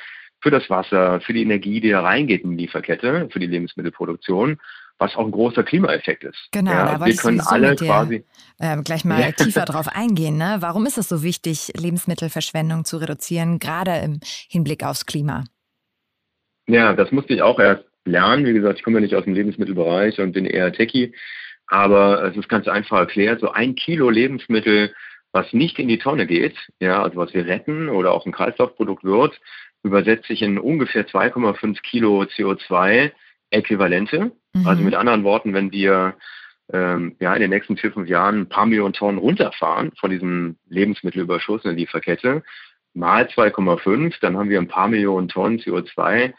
für 0.41 0.50
das 0.50 0.69
Wasser, 0.69 1.21
für 1.21 1.33
die 1.33 1.43
Energie, 1.43 1.79
die 1.79 1.91
da 1.91 2.01
reingeht 2.01 2.43
in 2.43 2.57
die 2.57 2.65
Lieferkette, 2.65 3.29
für 3.31 3.39
die 3.39 3.48
Lebensmittelproduktion 3.48 4.57
was 5.01 5.15
auch 5.15 5.25
ein 5.25 5.31
großer 5.31 5.63
Klimaeffekt 5.63 6.24
ist. 6.24 6.38
Genau, 6.51 6.72
ja, 6.72 6.86
da 6.86 7.00
wollte 7.00 7.13
wir 7.13 7.22
können 7.22 7.38
ich 7.38 7.48
alle 7.48 7.75
dir, 7.75 7.88
quasi 7.88 8.24
äh, 8.60 8.77
gleich 8.84 9.03
mal 9.03 9.34
tiefer 9.38 9.65
drauf 9.65 9.88
eingehen. 9.88 10.38
Ne? 10.38 10.58
Warum 10.60 10.86
ist 10.86 11.00
es 11.00 11.10
so 11.10 11.24
wichtig, 11.24 11.74
Lebensmittelverschwendung 11.75 12.86
zu 12.86 12.98
reduzieren, 12.98 13.58
gerade 13.58 13.98
im 13.98 14.20
Hinblick 14.48 14.86
aufs 14.86 15.08
Klima? 15.08 15.43
Ja, 16.67 16.93
das 16.93 17.12
musste 17.12 17.34
ich 17.34 17.41
auch 17.41 17.60
erst 17.60 17.84
lernen. 18.05 18.46
Wie 18.46 18.53
gesagt, 18.53 18.77
ich 18.77 18.84
komme 18.84 18.98
ja 18.98 19.01
nicht 19.01 19.15
aus 19.15 19.24
dem 19.24 19.34
Lebensmittelbereich 19.34 20.20
und 20.20 20.34
bin 20.34 20.46
eher 20.46 20.72
Techie. 20.72 21.15
Aber 21.65 22.24
es 22.25 22.38
ist 22.38 22.48
ganz 22.48 22.67
einfach 22.67 23.00
erklärt, 23.00 23.39
so 23.39 23.51
ein 23.51 23.74
Kilo 23.74 24.12
Lebensmittel, 24.12 24.93
was 25.31 25.51
nicht 25.51 25.79
in 25.79 25.88
die 25.88 25.98
Tonne 25.98 26.27
geht, 26.27 26.55
ja, 26.79 27.01
also 27.01 27.17
was 27.17 27.34
wir 27.34 27.48
retten 27.48 27.89
oder 27.89 28.12
auch 28.12 28.27
ein 28.27 28.34
Kreislaufprodukt 28.34 29.03
wird, 29.03 29.39
übersetzt 29.81 30.27
sich 30.27 30.43
in 30.43 30.60
ungefähr 30.60 31.08
2,5 31.08 31.81
Kilo 31.81 32.22
CO2 32.22 33.12
Äquivalente. 33.51 34.31
Mhm. 34.53 34.67
Also 34.67 34.81
mit 34.84 34.96
anderen 34.96 35.24
Worten, 35.24 35.53
wenn 35.53 35.72
wir 35.72 36.15
ähm, 36.74 37.15
ja, 37.20 37.34
in 37.34 37.41
den 37.41 37.50
nächsten 37.50 37.77
vier, 37.77 37.91
fünf 37.91 38.10
Jahren 38.10 38.41
ein 38.41 38.50
paar 38.50 38.65
Millionen 38.65 38.93
Tonnen 38.93 39.17
runterfahren 39.17 39.91
von 40.00 40.10
diesem 40.10 40.58
Lebensmittelüberschuss 40.67 41.63
in 41.63 41.70
der 41.70 41.77
Lieferkette, 41.77 42.43
mal 42.93 43.25
2,5, 43.25 44.15
dann 44.22 44.38
haben 44.38 44.50
wir 44.50 44.60
ein 44.60 44.67
paar 44.67 44.88
Millionen 44.88 45.27
Tonnen 45.27 45.60
CO2 45.60 46.34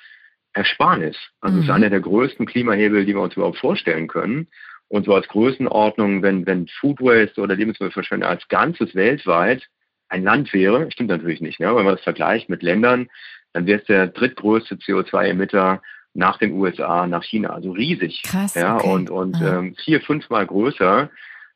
Ersparnis. 0.55 1.17
Also 1.41 1.55
mhm. 1.55 1.59
das 1.59 1.65
ist 1.65 1.69
mhm. 1.69 1.77
einer 1.77 1.91
der 1.91 2.01
größten 2.01 2.47
Klimahebel, 2.47 3.05
die 3.05 3.15
wir 3.15 3.23
uns 3.23 3.37
überhaupt 3.37 3.59
vorstellen 3.59 4.09
können. 4.09 4.49
Und 4.89 5.07
so 5.07 5.15
als 5.15 5.27
Größenordnung, 5.29 6.23
wenn, 6.23 6.45
wenn 6.47 6.69
Food 6.69 7.01
Waste 7.01 7.41
oder 7.41 7.57
Lebensmittelverschwendung 7.57 8.29
als 8.29 8.47
Ganzes 8.49 8.95
weltweit 8.95 9.67
ein 10.11 10.23
Land 10.23 10.53
wäre, 10.53 10.91
stimmt 10.91 11.09
natürlich 11.09 11.41
nicht, 11.41 11.61
ne? 11.61 11.75
wenn 11.75 11.85
man 11.85 11.95
das 11.95 12.05
vergleicht 12.05 12.51
mit 12.51 12.63
Ländern, 12.63 13.09
dann 13.55 13.67
wäre 13.67 13.81
es 13.81 13.87
der 13.87 14.09
drittgrößte 14.09 14.75
CO2-Emitter 14.77 15.81
nach 16.15 16.39
den 16.39 16.53
USA, 16.53 17.07
nach 17.07 17.25
China, 17.25 17.51
also 17.51 17.73
riesig. 17.73 18.23
Krass. 18.23 18.55
Ja, 18.55 18.77
okay. 18.77 18.89
und, 18.89 19.11
und 19.11 19.41
ähm, 19.41 19.75
vier, 19.83 20.01
fünfmal 20.01 20.47
größer 20.47 21.11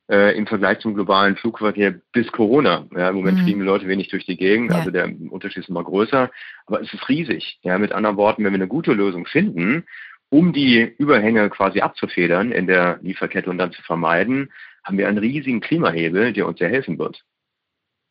äh, 0.09 0.37
im 0.37 0.47
Vergleich 0.47 0.79
zum 0.81 0.95
globalen 0.95 1.37
Flugverkehr 1.37 1.95
bis 2.13 2.31
Corona. 2.33 2.87
Ja, 2.97 3.11
Im 3.11 3.17
Moment 3.17 3.39
mhm. 3.39 3.43
fliegen 3.43 3.61
die 3.61 3.67
Leute 3.67 3.89
wenig 3.89 4.09
durch 4.09 4.25
die 4.25 4.37
Gegend, 4.37 4.71
ja. 4.71 4.79
also 4.79 4.91
der 4.91 5.11
Unterschied 5.31 5.65
ist 5.65 5.69
immer 5.69 5.85
größer, 5.85 6.31
aber 6.67 6.81
es 6.81 6.93
ist 6.93 7.09
riesig. 7.09 7.59
Ja, 7.63 7.79
mit 7.79 7.93
anderen 7.93 8.17
Worten, 8.17 8.45
wenn 8.45 8.53
wir 8.53 8.59
eine 8.59 8.69
gute 8.69 8.93
Lösung 8.93 9.27
finden, 9.27 9.85
um 10.29 10.53
die 10.53 10.81
Überhänge 10.99 11.51
quasi 11.51 11.81
abzufedern 11.81 12.53
in 12.53 12.67
der 12.67 12.99
Lieferkette 13.03 13.51
und 13.51 13.59
dann 13.59 13.73
zu 13.73 13.83
vermeiden, 13.83 14.53
haben 14.83 14.99
wir 14.99 15.09
einen 15.09 15.19
riesigen 15.19 15.61
Klimahebel, 15.61 16.33
der 16.33 16.47
uns 16.47 16.59
sehr 16.59 16.69
helfen 16.69 16.99
wird. 16.99 17.25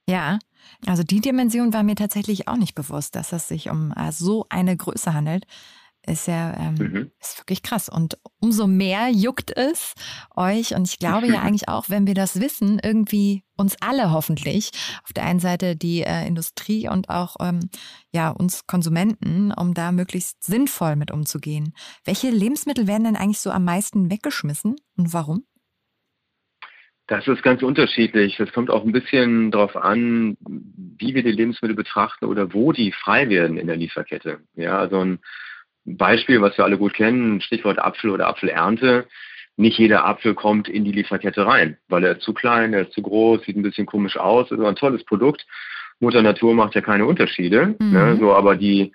Ja, 0.07 0.39
also 0.85 1.03
die 1.03 1.21
Dimension 1.21 1.73
war 1.73 1.83
mir 1.83 1.95
tatsächlich 1.95 2.47
auch 2.47 2.57
nicht 2.57 2.75
bewusst, 2.75 3.15
dass 3.15 3.33
es 3.33 3.47
sich 3.47 3.69
um 3.69 3.91
äh, 3.95 4.11
so 4.11 4.45
eine 4.49 4.77
Größe 4.77 5.13
handelt. 5.13 5.45
Ist 6.07 6.27
ja 6.27 6.55
ähm, 6.57 6.75
mhm. 6.75 7.11
ist 7.19 7.39
wirklich 7.39 7.63
krass. 7.63 7.89
Und 7.89 8.17
umso 8.39 8.67
mehr 8.67 9.09
juckt 9.09 9.55
es 9.55 9.95
euch. 10.35 10.75
Und 10.75 10.87
ich 10.87 10.99
glaube 10.99 11.27
ja 11.27 11.41
eigentlich 11.41 11.67
auch, 11.67 11.89
wenn 11.89 12.05
wir 12.05 12.13
das 12.13 12.39
wissen, 12.39 12.79
irgendwie 12.83 13.43
uns 13.57 13.75
alle 13.81 14.11
hoffentlich, 14.11 14.71
auf 15.03 15.13
der 15.13 15.25
einen 15.25 15.39
Seite 15.39 15.75
die 15.75 16.01
äh, 16.01 16.27
Industrie 16.27 16.87
und 16.89 17.09
auch 17.09 17.37
ähm, 17.39 17.69
ja 18.11 18.29
uns 18.29 18.67
Konsumenten, 18.67 19.51
um 19.51 19.73
da 19.73 19.91
möglichst 19.91 20.43
sinnvoll 20.43 20.95
mit 20.95 21.11
umzugehen. 21.11 21.73
Welche 22.03 22.29
Lebensmittel 22.29 22.87
werden 22.87 23.05
denn 23.05 23.15
eigentlich 23.15 23.39
so 23.39 23.49
am 23.49 23.63
meisten 23.63 24.11
weggeschmissen 24.11 24.75
und 24.97 25.13
warum? 25.13 25.45
Das 27.07 27.27
ist 27.27 27.43
ganz 27.43 27.61
unterschiedlich. 27.61 28.37
Das 28.37 28.51
kommt 28.51 28.71
auch 28.71 28.83
ein 28.83 28.91
bisschen 28.91 29.51
darauf 29.51 29.75
an, 29.75 30.37
wie 30.39 31.13
wir 31.13 31.21
die 31.21 31.31
Lebensmittel 31.31 31.75
betrachten 31.75 32.25
oder 32.25 32.53
wo 32.53 32.71
die 32.71 32.91
frei 32.91 33.29
werden 33.29 33.57
in 33.57 33.67
der 33.67 33.77
Lieferkette. 33.77 34.39
Ja, 34.55 34.79
also 34.79 34.99
ein 35.01 35.19
Beispiel, 35.85 36.41
was 36.41 36.57
wir 36.57 36.65
alle 36.65 36.77
gut 36.77 36.93
kennen, 36.93 37.41
Stichwort 37.41 37.79
Apfel 37.79 38.09
oder 38.09 38.27
Apfelernte. 38.27 39.07
Nicht 39.57 39.77
jeder 39.77 40.05
Apfel 40.05 40.33
kommt 40.33 40.67
in 40.67 40.83
die 40.83 40.91
Lieferkette 40.91 41.45
rein, 41.45 41.77
weil 41.87 42.03
er 42.03 42.17
ist 42.17 42.23
zu 42.23 42.33
klein, 42.33 42.73
er 42.73 42.81
ist 42.81 42.93
zu 42.93 43.01
groß, 43.01 43.43
sieht 43.45 43.55
ein 43.55 43.63
bisschen 43.63 43.85
komisch 43.85 44.17
aus, 44.17 44.51
ist 44.51 44.59
aber 44.59 44.67
ein 44.67 44.75
tolles 44.75 45.05
Produkt. 45.05 45.45
Mutter 45.99 46.21
Natur 46.21 46.53
macht 46.53 46.75
ja 46.75 46.81
keine 46.81 47.05
Unterschiede, 47.05 47.75
mhm. 47.79 47.91
ne, 47.91 48.17
so, 48.19 48.33
aber 48.33 48.57
die, 48.57 48.91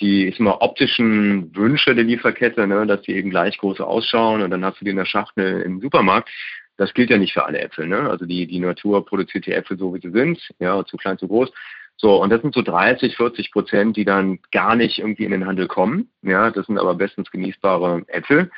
die 0.00 0.28
ist 0.28 0.38
mal 0.38 0.58
optischen 0.60 1.54
Wünsche 1.56 1.96
der 1.96 2.04
Lieferkette, 2.04 2.66
ne, 2.66 2.86
dass 2.86 3.02
die 3.02 3.12
eben 3.12 3.30
gleich 3.30 3.58
groß 3.58 3.80
ausschauen 3.80 4.42
und 4.42 4.50
dann 4.50 4.64
hast 4.64 4.80
du 4.80 4.84
die 4.84 4.92
in 4.92 4.96
der 4.96 5.04
Schachtel 5.04 5.62
im 5.62 5.80
Supermarkt. 5.80 6.30
Das 6.76 6.92
gilt 6.94 7.10
ja 7.10 7.18
nicht 7.18 7.32
für 7.32 7.44
alle 7.44 7.60
Äpfel, 7.60 7.86
ne? 7.86 8.10
Also 8.10 8.26
die, 8.26 8.48
die 8.48 8.58
Natur 8.58 9.06
produziert 9.06 9.46
die 9.46 9.52
Äpfel 9.52 9.78
so, 9.78 9.94
wie 9.94 10.00
sie 10.00 10.10
sind, 10.10 10.40
ja, 10.58 10.84
zu 10.84 10.96
klein, 10.96 11.18
zu 11.18 11.28
groß. 11.28 11.52
So, 11.96 12.20
und 12.20 12.30
das 12.30 12.42
sind 12.42 12.54
so 12.54 12.62
30, 12.62 13.16
40 13.16 13.52
Prozent, 13.52 13.96
die 13.96 14.04
dann 14.04 14.40
gar 14.50 14.74
nicht 14.76 14.98
irgendwie 14.98 15.24
in 15.24 15.30
den 15.30 15.46
Handel 15.46 15.68
kommen. 15.68 16.10
Ja, 16.22 16.50
das 16.50 16.66
sind 16.66 16.78
aber 16.78 16.94
bestens 16.94 17.30
genießbare 17.30 18.02
Äpfel. 18.08 18.50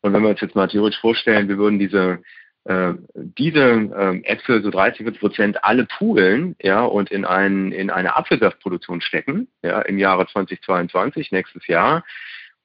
Und 0.00 0.12
wenn 0.12 0.22
wir 0.22 0.30
uns 0.30 0.40
jetzt 0.40 0.54
mal 0.54 0.68
theoretisch 0.68 1.00
vorstellen, 1.00 1.48
wir 1.48 1.58
würden 1.58 1.78
diese 1.78 2.20
äh, 2.64 2.94
diese 3.14 3.60
äh, 3.60 4.20
Äpfel, 4.24 4.62
so 4.62 4.70
30, 4.70 5.02
40 5.02 5.20
Prozent, 5.20 5.64
alle 5.64 5.84
poolen, 5.84 6.56
ja, 6.62 6.82
und 6.82 7.10
in, 7.10 7.26
ein, 7.26 7.72
in 7.72 7.90
eine 7.90 8.16
Apfelsaftproduktion 8.16 9.02
stecken, 9.02 9.48
ja, 9.62 9.82
im 9.82 9.98
Jahre 9.98 10.26
2022, 10.26 11.30
nächstes 11.30 11.66
Jahr, 11.66 12.04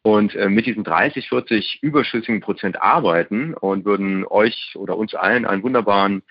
und 0.02 0.36
äh, 0.36 0.48
mit 0.48 0.66
diesen 0.66 0.86
30, 0.86 1.28
40 1.28 1.80
überschüssigen 1.82 2.40
Prozent 2.40 2.82
arbeiten 2.82 3.54
und 3.54 3.84
würden 3.84 4.26
euch 4.26 4.74
oder 4.76 4.96
uns 4.96 5.14
allen 5.16 5.46
einen 5.46 5.64
wunderbaren 5.64 6.24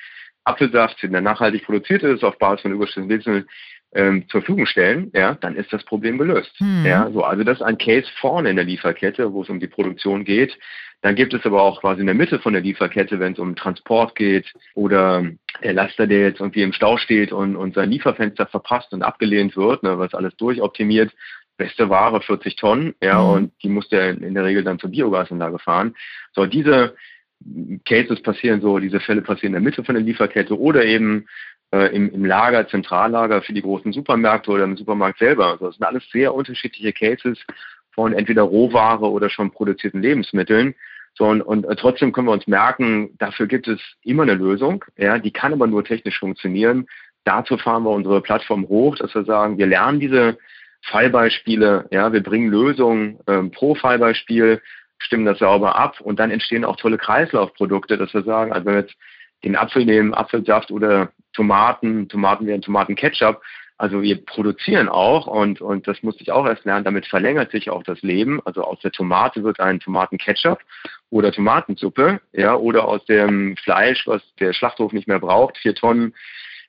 Apfelsaft, 0.45 1.02
der 1.02 1.21
nachhaltig 1.21 1.64
produziert 1.64 2.02
ist, 2.02 2.25
auf 2.25 2.38
Basis 2.38 2.62
von 2.62 2.73
überschüssigen 2.73 3.11
Lebensmitteln, 3.11 3.49
ähm, 3.95 4.28
zur 4.28 4.42
Verfügung 4.42 4.66
stellen, 4.66 5.11
ja, 5.14 5.35
dann 5.35 5.57
ist 5.57 5.73
das 5.73 5.85
Problem 5.85 6.18
gelöst. 6.18 6.52
Mhm. 6.61 6.85
Ja, 6.85 7.11
so, 7.11 7.23
also 7.23 7.45
das 7.45 7.59
ist 7.59 7.62
ein 7.62 7.78
Case 7.78 8.09
vorne 8.21 8.50
in 8.50 8.57
der 8.57 8.64
Lieferkette, 8.64 9.33
wo 9.33 9.42
es 9.42 9.49
um 9.49 9.61
die 9.61 9.66
Produktion 9.66 10.25
geht. 10.25 10.59
Dann 11.00 11.14
gibt 11.14 11.33
es 11.33 11.47
aber 11.47 11.62
auch 11.62 11.80
quasi 11.80 12.00
in 12.00 12.07
der 12.07 12.14
Mitte 12.14 12.40
von 12.40 12.52
der 12.52 12.62
Lieferkette, 12.62 13.21
wenn 13.21 13.33
es 13.33 13.38
um 13.38 13.54
Transport 13.54 14.16
geht 14.16 14.52
oder 14.75 15.25
der 15.62 15.73
Laster, 15.73 16.07
der 16.07 16.21
jetzt 16.21 16.40
irgendwie 16.40 16.62
im 16.62 16.73
Stau 16.73 16.97
steht 16.97 17.33
und, 17.33 17.57
und 17.57 17.75
sein 17.75 17.90
Lieferfenster 17.90 18.47
verpasst 18.47 18.92
und 18.92 19.02
abgelehnt 19.02 19.57
wird, 19.57 19.85
ne, 19.85 19.99
was 19.99 20.12
alles 20.14 20.37
durchoptimiert, 20.37 21.12
beste 21.57 21.88
Ware 21.88 22.21
40 22.21 22.57
Tonnen, 22.57 22.95
ja, 23.02 23.21
mhm. 23.21 23.30
und 23.30 23.52
die 23.62 23.68
muss 23.68 23.88
der 23.88 24.11
in 24.11 24.35
der 24.35 24.45
Regel 24.45 24.64
dann 24.64 24.78
zur 24.78 24.90
Biogasanlage 24.90 25.61
fahren. 25.61 25.95
So, 26.33 26.47
diese 26.47 26.97
Cases 27.85 28.21
passieren 28.23 28.61
so, 28.61 28.78
diese 28.78 29.00
Fälle 29.00 29.23
passieren 29.23 29.54
in 29.54 29.62
der 29.62 29.71
Mitte 29.71 29.85
von 29.85 29.95
der 29.95 30.02
Lieferkette 30.02 30.59
oder 30.59 30.85
eben 30.85 31.26
äh, 31.73 31.95
im, 31.95 32.13
im 32.13 32.25
Lager, 32.25 32.67
Zentrallager 32.69 33.43
für 33.43 33.53
die 33.53 33.63
großen 33.63 33.93
Supermärkte 33.93 34.51
oder 34.51 34.65
im 34.65 34.77
Supermarkt 34.77 35.19
selber. 35.19 35.49
Also 35.49 35.67
das 35.67 35.77
sind 35.77 35.85
alles 35.85 36.09
sehr 36.11 36.35
unterschiedliche 36.35 36.93
Cases 36.93 37.39
von 37.93 38.13
entweder 38.13 38.43
Rohware 38.43 39.11
oder 39.11 39.29
schon 39.29 39.51
produzierten 39.51 40.03
Lebensmitteln. 40.03 40.75
So, 41.15 41.25
und, 41.25 41.43
und 41.43 41.65
äh, 41.65 41.75
trotzdem 41.77 42.13
können 42.13 42.29
wir 42.29 42.33
uns 42.33 42.47
merken, 42.47 43.11
dafür 43.19 43.47
gibt 43.47 43.67
es 43.67 43.81
immer 44.03 44.23
eine 44.23 44.35
Lösung. 44.35 44.85
Ja, 44.97 45.19
die 45.19 45.33
kann 45.33 45.53
aber 45.53 45.67
nur 45.67 45.85
technisch 45.85 46.19
funktionieren. 46.19 46.87
Dazu 47.25 47.59
fahren 47.59 47.83
wir 47.83 47.91
unsere 47.91 48.23
Plattform 48.23 48.69
hoch, 48.69 48.97
dass 48.97 49.15
wir 49.15 49.25
sagen, 49.25 49.59
wir 49.59 49.67
lernen 49.67 50.01
diese 50.01 50.39
Fallbeispiele, 50.83 51.89
ja, 51.91 52.13
wir 52.13 52.23
bringen 52.23 52.49
Lösungen 52.49 53.19
ähm, 53.27 53.51
pro 53.51 53.75
Fallbeispiel, 53.75 54.63
stimmen 54.99 55.27
das 55.27 55.39
sauber 55.39 55.77
ab 55.77 56.01
und 56.01 56.19
dann 56.19 56.31
entstehen 56.31 56.65
auch 56.65 56.77
tolle 56.77 56.99
Kreislaufprodukte, 56.99 57.99
dass 57.99 58.15
wir 58.15 58.23
sagen, 58.23 58.53
also 58.53 58.67
wenn 58.67 58.75
wir 58.75 58.81
jetzt 58.83 58.95
den 59.45 59.57
Apfel 59.57 59.85
nehmen, 59.85 60.15
Apfelsaft 60.15 60.71
oder 60.71 61.13
Tomaten, 61.38 62.09
Tomaten 62.09 62.49
werden 62.49 62.62
Tomatenketchup. 62.62 63.40
Also 63.76 64.02
wir 64.02 64.25
produzieren 64.25 64.88
auch 64.88 65.28
und, 65.28 65.61
und 65.61 65.87
das 65.87 66.02
musste 66.02 66.25
ich 66.25 66.33
auch 66.33 66.45
erst 66.45 66.64
lernen, 66.64 66.85
damit 66.85 67.07
verlängert 67.07 67.52
sich 67.52 67.71
auch 67.71 67.85
das 67.85 68.02
Leben. 68.02 68.40
Also 68.45 68.64
aus 68.64 68.80
der 68.80 68.90
Tomate 68.90 69.45
wird 69.45 69.61
ein 69.61 69.78
Tomatenketchup 69.78 70.59
oder 71.11 71.30
Tomatensuppe, 71.30 72.21
ja, 72.33 72.57
oder 72.57 72.88
aus 72.88 73.04
dem 73.04 73.57
Fleisch, 73.57 74.04
was 74.09 74.21
der 74.40 74.52
Schlachthof 74.52 74.92
nicht 74.92 75.07
mehr 75.07 75.21
braucht, 75.21 75.59
vier 75.59 75.76
Tonnen, 75.76 76.12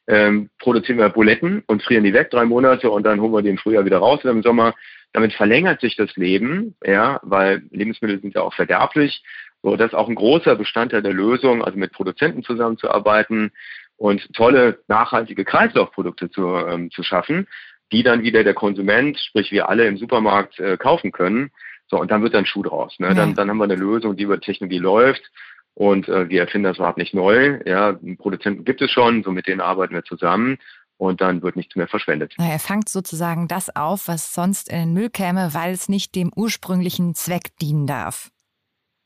ähm, 0.08 0.52
produzieren 0.60 1.00
wir 1.00 1.10
Buletten 1.10 1.64
und 1.66 1.82
frieren 1.82 2.04
die 2.04 2.14
weg 2.14 2.30
drei 2.30 2.46
Monate 2.46 2.92
und 2.92 3.04
dann 3.08 3.20
holen 3.20 3.34
wir 3.34 3.42
die 3.42 3.50
im 3.50 3.58
Frühjahr 3.58 3.86
wieder 3.86 3.98
raus 3.98 4.20
oder 4.24 4.32
im 4.32 4.44
Sommer. 4.44 4.76
Damit 5.12 5.34
verlängert 5.34 5.82
sich 5.82 5.96
das 5.96 6.16
Leben, 6.16 6.76
ja, 6.86 7.20
weil 7.24 7.64
Lebensmittel 7.72 8.22
sind 8.22 8.36
ja 8.36 8.42
auch 8.44 8.54
verderblich. 8.54 9.24
So, 9.64 9.76
das 9.76 9.88
ist 9.88 9.98
auch 9.98 10.08
ein 10.08 10.16
großer 10.16 10.56
Bestandteil 10.56 11.02
der 11.02 11.14
Lösung, 11.14 11.64
also 11.64 11.78
mit 11.78 11.92
Produzenten 11.92 12.44
zusammenzuarbeiten, 12.44 13.52
und 14.00 14.34
tolle 14.34 14.80
nachhaltige 14.88 15.46
Kreislaufprodukte 15.46 16.32
zu, 16.32 16.56
ähm, 16.56 16.90
zu 16.90 17.04
schaffen, 17.04 17.48
die 17.92 18.02
dann 18.02 18.24
wieder 18.24 18.44
der 18.44 18.54
Konsument, 18.54 19.20
sprich 19.20 19.52
wir 19.52 19.70
alle 19.70 19.88
im 19.88 19.98
Supermarkt 19.98 20.58
äh, 20.60 20.78
kaufen 20.78 21.12
können. 21.12 21.52
So, 21.88 22.00
und 22.00 22.10
dann 22.10 22.24
wird 22.24 22.34
dann 22.34 22.46
Schuh 22.46 22.64
draus. 22.64 22.96
Ne? 23.00 23.10
Ja. 23.10 23.14
Dann, 23.14 23.36
dann 23.36 23.50
haben 23.50 23.58
wir 23.58 23.66
eine 23.66 23.76
Lösung, 23.76 24.16
die 24.16 24.24
über 24.24 24.40
Technologie 24.40 24.80
läuft. 24.80 25.30
Und 25.74 26.08
äh, 26.08 26.30
wir 26.30 26.42
erfinden 26.42 26.66
das 26.66 26.80
Rad 26.80 26.98
nicht 26.98 27.14
neu. 27.14 27.60
Ja, 27.66 27.98
Produzenten 28.18 28.64
gibt 28.64 28.82
es 28.82 28.92
schon, 28.92 29.24
so 29.24 29.32
mit 29.32 29.48
denen 29.48 29.62
arbeiten 29.62 29.94
wir 29.94 30.04
zusammen. 30.04 30.58
und 30.98 31.22
dann 31.22 31.42
wird 31.42 31.56
nichts 31.56 31.76
mehr 31.76 31.88
verschwendet. 31.88 32.34
Na, 32.38 32.50
er 32.50 32.60
fangt 32.60 32.90
sozusagen 32.90 33.48
das 33.48 33.76
auf, 33.76 34.08
was 34.08 34.34
sonst 34.34 34.70
in 34.70 34.80
den 34.80 34.94
Müll 34.94 35.10
käme, 35.10 35.54
weil 35.54 35.74
es 35.74 35.90
nicht 35.90 36.16
dem 36.16 36.32
ursprünglichen 36.36 37.16
Zweck 37.16 37.58
dienen 37.62 37.88
darf 37.88 38.32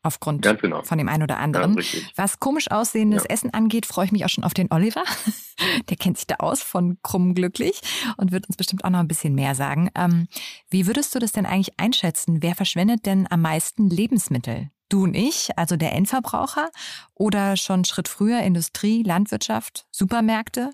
aufgrund 0.03 0.43
genau. 0.60 0.83
von 0.83 0.98
dem 0.98 1.10
einen 1.10 1.24
oder 1.24 1.39
anderen. 1.39 1.77
Ja, 1.77 2.00
Was 2.15 2.39
komisch 2.39 2.69
aussehendes 2.69 3.24
ja. 3.24 3.29
Essen 3.29 3.53
angeht, 3.53 3.86
freue 3.86 4.05
ich 4.05 4.12
mich 4.12 4.25
auch 4.25 4.29
schon 4.29 4.43
auf 4.43 4.53
den 4.53 4.72
Oliver. 4.72 5.03
Der 5.89 5.98
kennt 5.98 6.17
sich 6.17 6.27
da 6.27 6.36
aus 6.36 6.62
von 6.62 6.98
Krumm 7.03 7.33
Glücklich 7.33 7.79
und 8.17 8.31
wird 8.31 8.48
uns 8.48 8.57
bestimmt 8.57 8.83
auch 8.83 8.89
noch 8.89 9.00
ein 9.00 9.07
bisschen 9.07 9.33
mehr 9.33 9.55
sagen. 9.55 9.89
Ähm, 9.95 10.27
wie 10.69 10.86
würdest 10.88 11.15
du 11.15 11.19
das 11.19 11.31
denn 11.31 11.45
eigentlich 11.45 11.79
einschätzen? 11.79 12.43
Wer 12.43 12.55
verschwendet 12.55 13.05
denn 13.05 13.27
am 13.29 13.41
meisten 13.41 13.89
Lebensmittel? 13.89 14.69
Du 14.89 15.03
und 15.03 15.15
ich, 15.15 15.50
also 15.57 15.75
der 15.75 15.93
Endverbraucher 15.93 16.69
oder 17.15 17.57
schon 17.57 17.86
Schritt 17.86 18.07
früher 18.07 18.41
Industrie, 18.41 19.03
Landwirtschaft, 19.03 19.88
Supermärkte? 19.91 20.72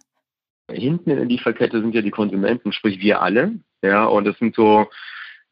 Hinten 0.70 1.12
in 1.12 1.16
der 1.16 1.26
Lieferkette 1.26 1.80
sind 1.80 1.96
ja 1.96 2.02
die 2.02 2.12
Konsumenten, 2.12 2.74
sprich 2.74 3.00
wir 3.00 3.22
alle. 3.22 3.60
Ja, 3.82 4.06
und 4.06 4.26
das 4.26 4.38
sind 4.40 4.56
so 4.56 4.88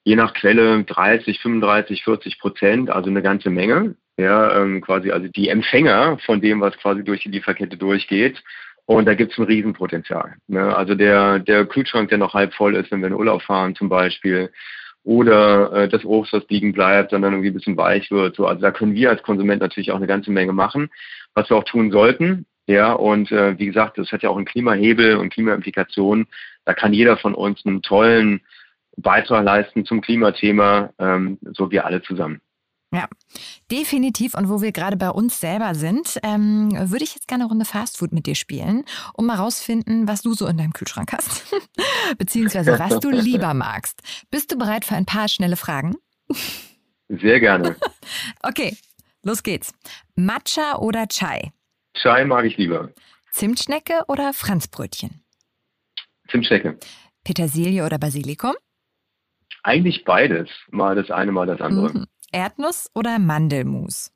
je 0.08 0.16
nach 0.16 0.34
Quelle 0.34 0.86
30, 0.86 1.42
35, 1.42 2.06
40 2.06 2.40
Prozent, 2.40 2.90
also 2.90 3.10
eine 3.10 3.22
ganze 3.22 3.50
Menge. 3.50 3.96
Ja, 4.18 4.58
ähm, 4.58 4.80
quasi 4.80 5.12
also 5.12 5.28
die 5.28 5.50
Empfänger 5.50 6.18
von 6.26 6.40
dem, 6.40 6.62
was 6.62 6.78
quasi 6.78 7.04
durch 7.04 7.24
die 7.24 7.30
Lieferkette 7.30 7.76
durchgeht. 7.76 8.42
Und 8.86 9.06
da 9.06 9.16
gibt 9.16 9.34
es 9.34 9.38
ein 9.38 9.44
Riesenpotenzial. 9.44 10.36
Ne? 10.48 10.74
Also 10.74 10.96
der, 10.96 11.40
der 11.40 11.66
Kühlschrank, 11.66 12.08
der 12.08 12.20
noch 12.20 12.34
halb 12.34 12.54
voll 12.54 12.76
ist, 12.78 12.90
wenn 12.90 13.02
wir 13.02 13.08
in 13.08 13.16
Urlaub 13.16 13.42
fahren 13.42 13.76
zum 13.76 13.90
Beispiel, 13.90 14.50
oder 15.04 15.74
äh, 15.74 15.90
das 15.90 16.06
Obst, 16.06 16.32
was 16.32 16.48
liegen 16.48 16.72
bleibt, 16.72 17.12
dann 17.12 17.24
irgendwie 17.24 17.50
ein 17.50 17.54
bisschen 17.54 17.76
weich 17.76 18.10
wird. 18.10 18.38
So, 18.38 18.48
also 18.48 18.62
da 18.62 18.72
können 18.72 18.96
wir 18.96 19.10
als 19.10 19.24
Konsument 19.24 19.62
natürlich 19.62 19.92
auch 19.92 19.98
eine 19.98 20.08
ganze 20.08 20.32
Menge 20.32 20.54
machen, 20.54 20.90
was 21.34 21.50
wir 21.50 21.58
auch 21.58 21.66
tun 21.66 21.92
sollten. 21.92 22.46
Ja, 22.66 22.94
und 22.94 23.30
äh, 23.34 23.60
wie 23.60 23.66
gesagt, 23.66 23.98
das 23.98 24.12
hat 24.14 24.24
ja 24.24 24.30
auch 24.30 24.38
einen 24.38 24.46
Klimahebel 24.46 25.18
und 25.18 25.34
Klimaimplikationen. 25.34 26.28
Da 26.64 26.74
kann 26.74 26.94
jeder 26.94 27.18
von 27.18 27.36
uns 27.36 27.66
einen 27.66 27.82
tollen 27.82 28.42
Beitrag 28.98 29.46
leisten 29.46 29.86
zum 29.86 30.02
Klimathema, 30.02 30.92
ähm, 31.00 31.38
so 31.54 31.72
wir 31.72 31.86
alle 31.86 32.02
zusammen. 32.02 32.42
Ja, 32.94 33.08
definitiv. 33.70 34.34
Und 34.34 34.50
wo 34.50 34.62
wir 34.62 34.72
gerade 34.72 34.96
bei 34.96 35.10
uns 35.10 35.40
selber 35.40 35.76
sind, 35.76 36.20
ähm, 36.24 36.72
würde 36.90 37.04
ich 37.04 37.16
jetzt 37.16 37.28
gerne 37.28 37.44
eine 37.44 37.50
Runde 37.50 37.66
Fastfood 37.66 38.14
mit 38.14 38.26
dir 38.26 38.36
spielen, 38.36 38.86
um 39.14 39.26
mal 39.26 39.36
rausfinden, 39.36 40.08
was 40.08 40.22
du 40.22 40.34
so 40.34 40.48
in 40.48 40.58
deinem 40.58 40.72
Kühlschrank 40.72 41.12
hast. 41.12 41.54
Beziehungsweise 42.18 42.80
was 42.80 43.00
du 43.00 43.10
lieber 43.12 43.54
magst. 43.54 44.02
Bist 44.32 44.52
du 44.52 44.58
bereit 44.58 44.86
für 44.86 44.96
ein 44.96 45.06
paar 45.06 45.28
schnelle 45.28 45.58
Fragen? 45.58 45.96
Sehr 47.10 47.40
gerne. 47.40 47.76
okay, 48.44 48.78
los 49.22 49.44
geht's. 49.44 49.74
Matcha 50.16 50.78
oder 50.78 51.08
Chai? 51.08 51.52
Chai 51.94 52.24
mag 52.24 52.46
ich 52.46 52.58
lieber. 52.58 52.92
Zimtschnecke 53.32 54.04
oder 54.08 54.34
Franzbrötchen? 54.34 55.24
Zimtschnecke. 56.30 56.78
Petersilie 57.24 57.86
oder 57.86 57.98
Basilikum? 57.98 58.54
Eigentlich 59.68 60.06
beides. 60.06 60.48
Mal 60.72 60.96
das 60.96 61.12
eine, 61.12 61.34
mal 61.34 61.46
das 61.46 61.60
andere. 61.60 61.90
Mhm. 61.90 62.06
Erdnuss 62.32 62.90
oder 62.96 63.20
Mandelmus? 63.20 64.14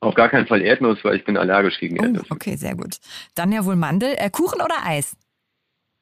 Auf 0.00 0.14
gar 0.14 0.28
keinen 0.28 0.46
Fall 0.46 0.60
Erdnuss, 0.60 0.98
weil 1.02 1.16
ich 1.16 1.24
bin 1.24 1.38
allergisch 1.38 1.80
gegen 1.80 1.98
oh, 1.98 2.02
Erdnuss. 2.02 2.30
Okay, 2.30 2.56
sehr 2.56 2.74
gut. 2.74 2.98
Dann 3.34 3.52
ja 3.52 3.64
wohl 3.64 3.76
Mandel. 3.76 4.14
Äh, 4.18 4.28
Kuchen 4.28 4.60
oder 4.60 4.74
Eis? 4.84 5.16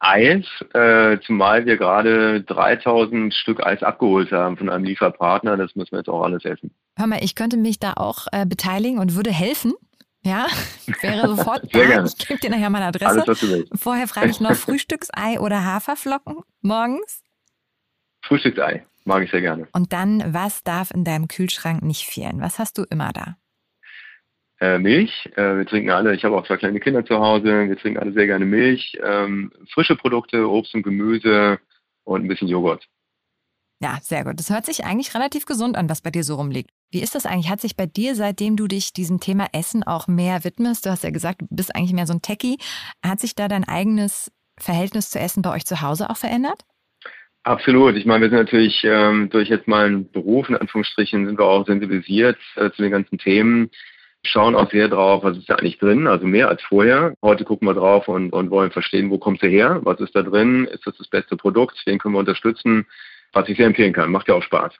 Eis, 0.00 0.44
äh, 0.74 1.18
zumal 1.24 1.66
wir 1.66 1.76
gerade 1.76 2.42
3000 2.42 3.32
Stück 3.32 3.64
Eis 3.64 3.84
abgeholt 3.84 4.32
haben 4.32 4.56
von 4.56 4.68
einem 4.68 4.82
Lieferpartner. 4.82 5.56
Das 5.56 5.76
müssen 5.76 5.92
wir 5.92 5.98
jetzt 6.00 6.08
auch 6.08 6.22
alles 6.24 6.44
essen. 6.44 6.72
Hör 6.96 7.06
mal, 7.06 7.22
ich 7.22 7.36
könnte 7.36 7.58
mich 7.58 7.78
da 7.78 7.92
auch 7.92 8.26
äh, 8.32 8.44
beteiligen 8.44 8.98
und 8.98 9.14
würde 9.14 9.30
helfen. 9.30 9.74
Ja, 10.24 10.48
wäre 11.00 11.28
sofort 11.28 11.70
Sehr 11.70 11.82
da. 11.82 11.88
Gerne. 11.88 12.08
Ich 12.08 12.26
gebe 12.26 12.40
dir 12.40 12.50
nachher 12.50 12.70
meine 12.70 12.86
Adresse. 12.86 13.10
Alles, 13.10 13.28
was 13.28 13.38
du 13.38 13.50
willst. 13.50 13.72
Vorher 13.78 14.08
frage 14.08 14.30
ich 14.30 14.40
noch 14.40 14.56
Frühstücksei 14.56 15.38
oder 15.38 15.64
Haferflocken 15.64 16.38
morgens? 16.60 17.22
Frühstücksei. 18.28 18.86
Mag 19.04 19.24
ich 19.24 19.30
sehr 19.30 19.40
gerne. 19.40 19.66
Und 19.72 19.92
dann, 19.92 20.22
was 20.34 20.62
darf 20.62 20.90
in 20.90 21.04
deinem 21.04 21.28
Kühlschrank 21.28 21.82
nicht 21.82 22.04
fehlen? 22.04 22.40
Was 22.40 22.58
hast 22.58 22.78
du 22.78 22.84
immer 22.88 23.12
da? 23.12 23.36
Äh, 24.60 24.78
Milch. 24.78 25.30
Äh, 25.36 25.56
wir 25.56 25.66
trinken 25.66 25.90
alle, 25.90 26.14
ich 26.14 26.24
habe 26.24 26.36
auch 26.36 26.46
zwei 26.46 26.56
kleine 26.56 26.80
Kinder 26.80 27.04
zu 27.04 27.18
Hause, 27.18 27.68
wir 27.68 27.76
trinken 27.78 28.00
alle 28.00 28.12
sehr 28.12 28.26
gerne 28.26 28.44
Milch. 28.44 28.98
Ähm, 29.02 29.52
frische 29.72 29.96
Produkte, 29.96 30.48
Obst 30.48 30.74
und 30.74 30.82
Gemüse 30.82 31.58
und 32.04 32.24
ein 32.24 32.28
bisschen 32.28 32.48
Joghurt. 32.48 32.86
Ja, 33.80 33.98
sehr 34.02 34.24
gut. 34.24 34.38
Das 34.38 34.50
hört 34.50 34.66
sich 34.66 34.84
eigentlich 34.84 35.14
relativ 35.14 35.46
gesund 35.46 35.76
an, 35.76 35.88
was 35.88 36.00
bei 36.00 36.10
dir 36.10 36.24
so 36.24 36.34
rumliegt. 36.34 36.70
Wie 36.90 37.00
ist 37.00 37.14
das 37.14 37.26
eigentlich? 37.26 37.48
Hat 37.48 37.60
sich 37.60 37.76
bei 37.76 37.86
dir, 37.86 38.16
seitdem 38.16 38.56
du 38.56 38.66
dich 38.66 38.92
diesem 38.92 39.20
Thema 39.20 39.46
Essen 39.52 39.84
auch 39.84 40.08
mehr 40.08 40.42
widmest, 40.42 40.84
du 40.84 40.90
hast 40.90 41.04
ja 41.04 41.10
gesagt, 41.10 41.42
du 41.42 41.46
bist 41.50 41.76
eigentlich 41.76 41.92
mehr 41.92 42.06
so 42.06 42.14
ein 42.14 42.22
Techie, 42.22 42.58
hat 43.04 43.20
sich 43.20 43.36
da 43.36 43.46
dein 43.46 43.64
eigenes 43.64 44.32
Verhältnis 44.58 45.10
zu 45.10 45.20
Essen 45.20 45.42
bei 45.42 45.52
euch 45.52 45.64
zu 45.64 45.80
Hause 45.80 46.10
auch 46.10 46.16
verändert? 46.16 46.64
Absolut. 47.48 47.96
Ich 47.96 48.04
meine, 48.04 48.20
wir 48.20 48.28
sind 48.28 48.40
natürlich 48.40 48.84
ähm, 48.84 49.30
durch 49.30 49.48
jetzt 49.48 49.66
mal 49.66 49.86
einen 49.86 50.10
Beruf, 50.12 50.50
in 50.50 50.56
Anführungsstrichen, 50.56 51.24
sind 51.24 51.38
wir 51.38 51.46
auch 51.46 51.64
sensibilisiert 51.64 52.36
äh, 52.56 52.70
zu 52.72 52.82
den 52.82 52.90
ganzen 52.90 53.16
Themen, 53.16 53.70
schauen 54.22 54.54
auch 54.54 54.70
sehr 54.70 54.88
drauf, 54.88 55.24
was 55.24 55.38
ist 55.38 55.48
da 55.48 55.54
eigentlich 55.54 55.78
drin, 55.78 56.06
also 56.08 56.26
mehr 56.26 56.50
als 56.50 56.60
vorher. 56.60 57.14
Heute 57.22 57.44
gucken 57.44 57.66
wir 57.66 57.72
drauf 57.72 58.06
und, 58.06 58.34
und 58.34 58.50
wollen 58.50 58.70
verstehen, 58.70 59.08
wo 59.08 59.16
kommt 59.16 59.40
sie 59.40 59.48
her, 59.48 59.80
was 59.84 59.98
ist 59.98 60.14
da 60.14 60.22
drin, 60.22 60.66
ist 60.66 60.86
das 60.86 60.98
das 60.98 61.08
beste 61.08 61.38
Produkt, 61.38 61.80
wen 61.86 61.98
können 61.98 62.12
wir 62.12 62.18
unterstützen, 62.18 62.84
was 63.32 63.48
ich 63.48 63.56
sehr 63.56 63.64
empfehlen 63.64 63.94
kann. 63.94 64.10
Macht 64.10 64.28
ja 64.28 64.34
auch 64.34 64.42
Spaß. 64.42 64.74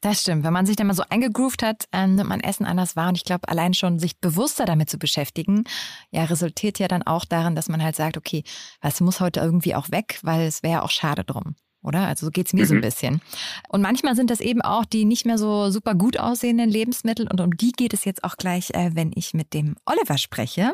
Das 0.00 0.22
stimmt. 0.22 0.44
Wenn 0.44 0.52
man 0.54 0.64
sich 0.64 0.76
dann 0.76 0.86
mal 0.86 0.94
so 0.94 1.04
eingegroovt 1.10 1.62
hat, 1.62 1.84
ähm, 1.92 2.14
nimmt 2.14 2.30
man 2.30 2.40
Essen 2.40 2.64
anders 2.64 2.96
wahr. 2.96 3.08
Und 3.08 3.18
ich 3.18 3.24
glaube, 3.24 3.50
allein 3.50 3.74
schon 3.74 3.98
sich 3.98 4.18
bewusster 4.18 4.64
damit 4.64 4.88
zu 4.88 4.98
beschäftigen, 4.98 5.64
ja, 6.10 6.24
resultiert 6.24 6.78
ja 6.78 6.88
dann 6.88 7.02
auch 7.02 7.26
darin, 7.26 7.54
dass 7.54 7.68
man 7.68 7.82
halt 7.82 7.96
sagt, 7.96 8.16
okay, 8.16 8.44
was 8.80 9.02
muss 9.02 9.20
heute 9.20 9.40
irgendwie 9.40 9.74
auch 9.74 9.90
weg, 9.90 10.20
weil 10.22 10.46
es 10.46 10.62
wäre 10.62 10.84
auch 10.84 10.90
schade 10.90 11.22
drum 11.22 11.54
oder? 11.84 12.06
Also 12.06 12.26
so 12.26 12.30
geht's 12.30 12.52
mir 12.52 12.62
mhm. 12.62 12.66
so 12.66 12.74
ein 12.74 12.78
mhm. 12.78 12.82
bisschen. 12.82 13.20
Und 13.68 13.82
manchmal 13.82 14.16
sind 14.16 14.30
das 14.30 14.40
eben 14.40 14.62
auch 14.62 14.84
die 14.84 15.04
nicht 15.04 15.26
mehr 15.26 15.38
so 15.38 15.70
super 15.70 15.94
gut 15.94 16.18
aussehenden 16.18 16.70
Lebensmittel 16.70 17.28
und 17.30 17.40
um 17.40 17.56
die 17.56 17.72
geht 17.72 17.94
es 17.94 18.04
jetzt 18.04 18.24
auch 18.24 18.36
gleich, 18.36 18.70
äh, 18.70 18.90
wenn 18.94 19.12
ich 19.14 19.34
mit 19.34 19.54
dem 19.54 19.76
Oliver 19.86 20.18
spreche. 20.18 20.72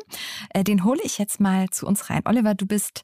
Äh, 0.50 0.64
den 0.64 0.84
hole 0.84 1.00
ich 1.04 1.18
jetzt 1.18 1.40
mal 1.40 1.68
zu 1.70 1.86
uns 1.86 2.10
rein. 2.10 2.22
Oliver, 2.24 2.54
du 2.54 2.66
bist 2.66 3.02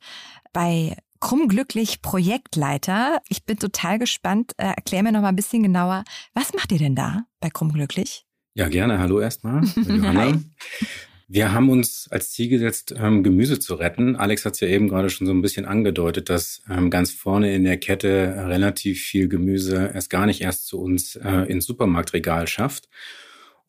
bei 0.53 0.97
Krummglücklich 1.21 2.03
Projektleiter. 2.03 3.21
Ich 3.29 3.45
bin 3.45 3.59
total 3.59 3.99
gespannt. 3.99 4.53
Äh, 4.59 4.67
erklär 4.67 5.03
mir 5.03 5.13
noch 5.13 5.23
mal 5.23 5.29
ein 5.29 5.37
bisschen 5.37 5.63
genauer, 5.63 6.05
was 6.35 6.53
macht 6.53 6.73
ihr 6.73 6.79
denn 6.79 6.95
da 6.95 7.25
bei 7.41 7.51
Krummglücklich? 7.51 8.27
Ja, 8.55 8.69
gerne. 8.69 8.99
Hallo 8.99 9.21
erstmal. 9.21 9.65
Johanna. 9.77 10.41
Wir 11.29 11.53
haben 11.53 11.71
uns 11.71 12.07
als 12.11 12.31
Ziel 12.31 12.49
gesetzt, 12.49 12.95
ähm, 12.97 13.25
Gemüse 13.25 13.59
zu 13.59 13.75
retten. 13.75 14.15
Alex 14.15 14.45
hat 14.45 14.55
es 14.55 14.61
ja 14.61 14.69
eben 14.69 14.89
gerade 14.89 15.11
schon 15.11 15.27
so 15.27 15.33
ein 15.33 15.43
bisschen 15.43 15.67
angedeutet, 15.67 16.31
dass 16.31 16.63
ähm, 16.71 16.89
ganz 16.89 17.11
vorne 17.11 17.53
in 17.53 17.65
der 17.65 17.79
Kette 17.79 18.45
relativ 18.47 19.03
viel 19.03 19.29
Gemüse 19.29 19.91
erst 19.93 20.09
gar 20.09 20.27
nicht 20.27 20.41
erst 20.41 20.69
zu 20.69 20.81
uns 20.81 21.17
äh, 21.17 21.51
ins 21.51 21.67
Supermarktregal 21.67 22.47
schafft. 22.47 22.89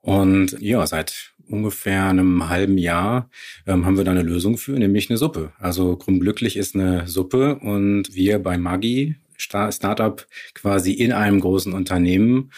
Und 0.02 0.56
ja, 0.62 0.86
seit 0.86 1.34
ungefähr 1.48 2.06
einem 2.06 2.48
halben 2.48 2.78
Jahr 2.78 3.30
ähm, 3.66 3.86
haben 3.86 3.98
wir 3.98 4.04
da 4.04 4.12
eine 4.12 4.22
Lösung 4.22 4.58
für, 4.60 4.74
nämlich 4.74 5.10
eine 5.10 5.18
Suppe. 5.18 5.52
Also 5.58 5.96
Krummglücklich 5.96 6.58
ist 6.58 6.76
eine 6.76 7.08
Suppe 7.08 7.56
und 7.56 8.14
wir 8.14 8.38
bei 8.38 8.60
Maggi, 8.60 9.16
Startup 9.38 10.26
quasi 10.54 10.94
in 10.94 11.12
einem 11.12 11.40
großen 11.40 11.74
Unternehmen, 11.74 12.52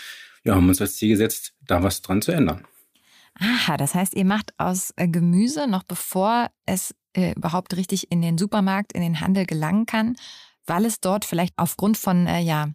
ja, 0.43 0.55
haben 0.55 0.67
uns 0.67 0.81
als 0.81 0.97
Ziel 0.97 1.09
gesetzt, 1.09 1.53
da 1.65 1.83
was 1.83 2.01
dran 2.01 2.21
zu 2.21 2.31
ändern. 2.31 2.65
Aha, 3.39 3.77
das 3.77 3.95
heißt, 3.95 4.15
ihr 4.15 4.25
macht 4.25 4.53
aus 4.57 4.93
äh, 4.95 5.07
Gemüse, 5.07 5.67
noch 5.67 5.83
bevor 5.83 6.49
es 6.65 6.95
äh, 7.13 7.33
überhaupt 7.33 7.75
richtig 7.75 8.11
in 8.11 8.21
den 8.21 8.37
Supermarkt, 8.37 8.93
in 8.93 9.01
den 9.01 9.19
Handel 9.21 9.45
gelangen 9.45 9.85
kann, 9.85 10.15
weil 10.65 10.85
es 10.85 10.99
dort 10.99 11.25
vielleicht 11.25 11.53
aufgrund 11.57 11.97
von 11.97 12.27
äh, 12.27 12.39
ja, 12.39 12.69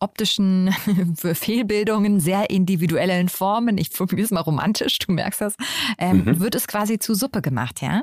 optischen 0.00 0.72
Fehlbildungen, 1.16 2.20
sehr 2.20 2.50
individuellen 2.50 3.28
Formen, 3.28 3.78
ich 3.78 3.92
probiere 3.92 4.22
es 4.22 4.30
mal 4.30 4.40
romantisch, 4.40 4.98
du 4.98 5.12
merkst 5.12 5.40
das, 5.40 5.54
ähm, 5.98 6.24
mhm. 6.24 6.40
wird 6.40 6.54
es 6.54 6.66
quasi 6.66 6.98
zu 6.98 7.14
Suppe 7.14 7.42
gemacht, 7.42 7.82
ja? 7.82 8.02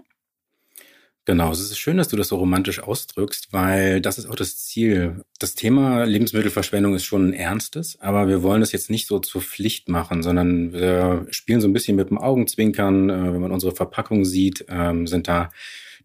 Genau, 1.28 1.52
es 1.52 1.60
ist 1.60 1.80
schön, 1.80 1.98
dass 1.98 2.08
du 2.08 2.18
das 2.18 2.28
so 2.28 2.36
romantisch 2.36 2.80
ausdrückst, 2.84 3.52
weil 3.52 4.00
das 4.00 4.20
ist 4.20 4.28
auch 4.28 4.36
das 4.36 4.58
Ziel. 4.58 5.24
Das 5.40 5.56
Thema 5.56 6.04
Lebensmittelverschwendung 6.04 6.94
ist 6.94 7.06
schon 7.06 7.30
ein 7.30 7.34
ernstes, 7.34 8.00
aber 8.00 8.28
wir 8.28 8.44
wollen 8.44 8.62
es 8.62 8.72
jetzt 8.72 8.92
nicht 8.92 9.08
so 9.08 9.18
zur 9.18 9.42
Pflicht 9.42 9.90
machen, 9.90 10.22
sondern 10.22 10.72
wir 10.72 11.26
spielen 11.32 11.62
so 11.62 11.68
ein 11.68 11.74
bisschen 11.74 11.96
mit 11.96 12.12
dem 12.12 12.20
Augenzwinkern. 12.20 13.10
Äh, 13.10 13.34
wenn 13.34 13.42
man 13.42 13.52
unsere 13.52 13.74
Verpackung 13.76 14.24
sieht, 14.24 14.66
ähm, 14.70 15.08
sind 15.08 15.28
da 15.28 15.50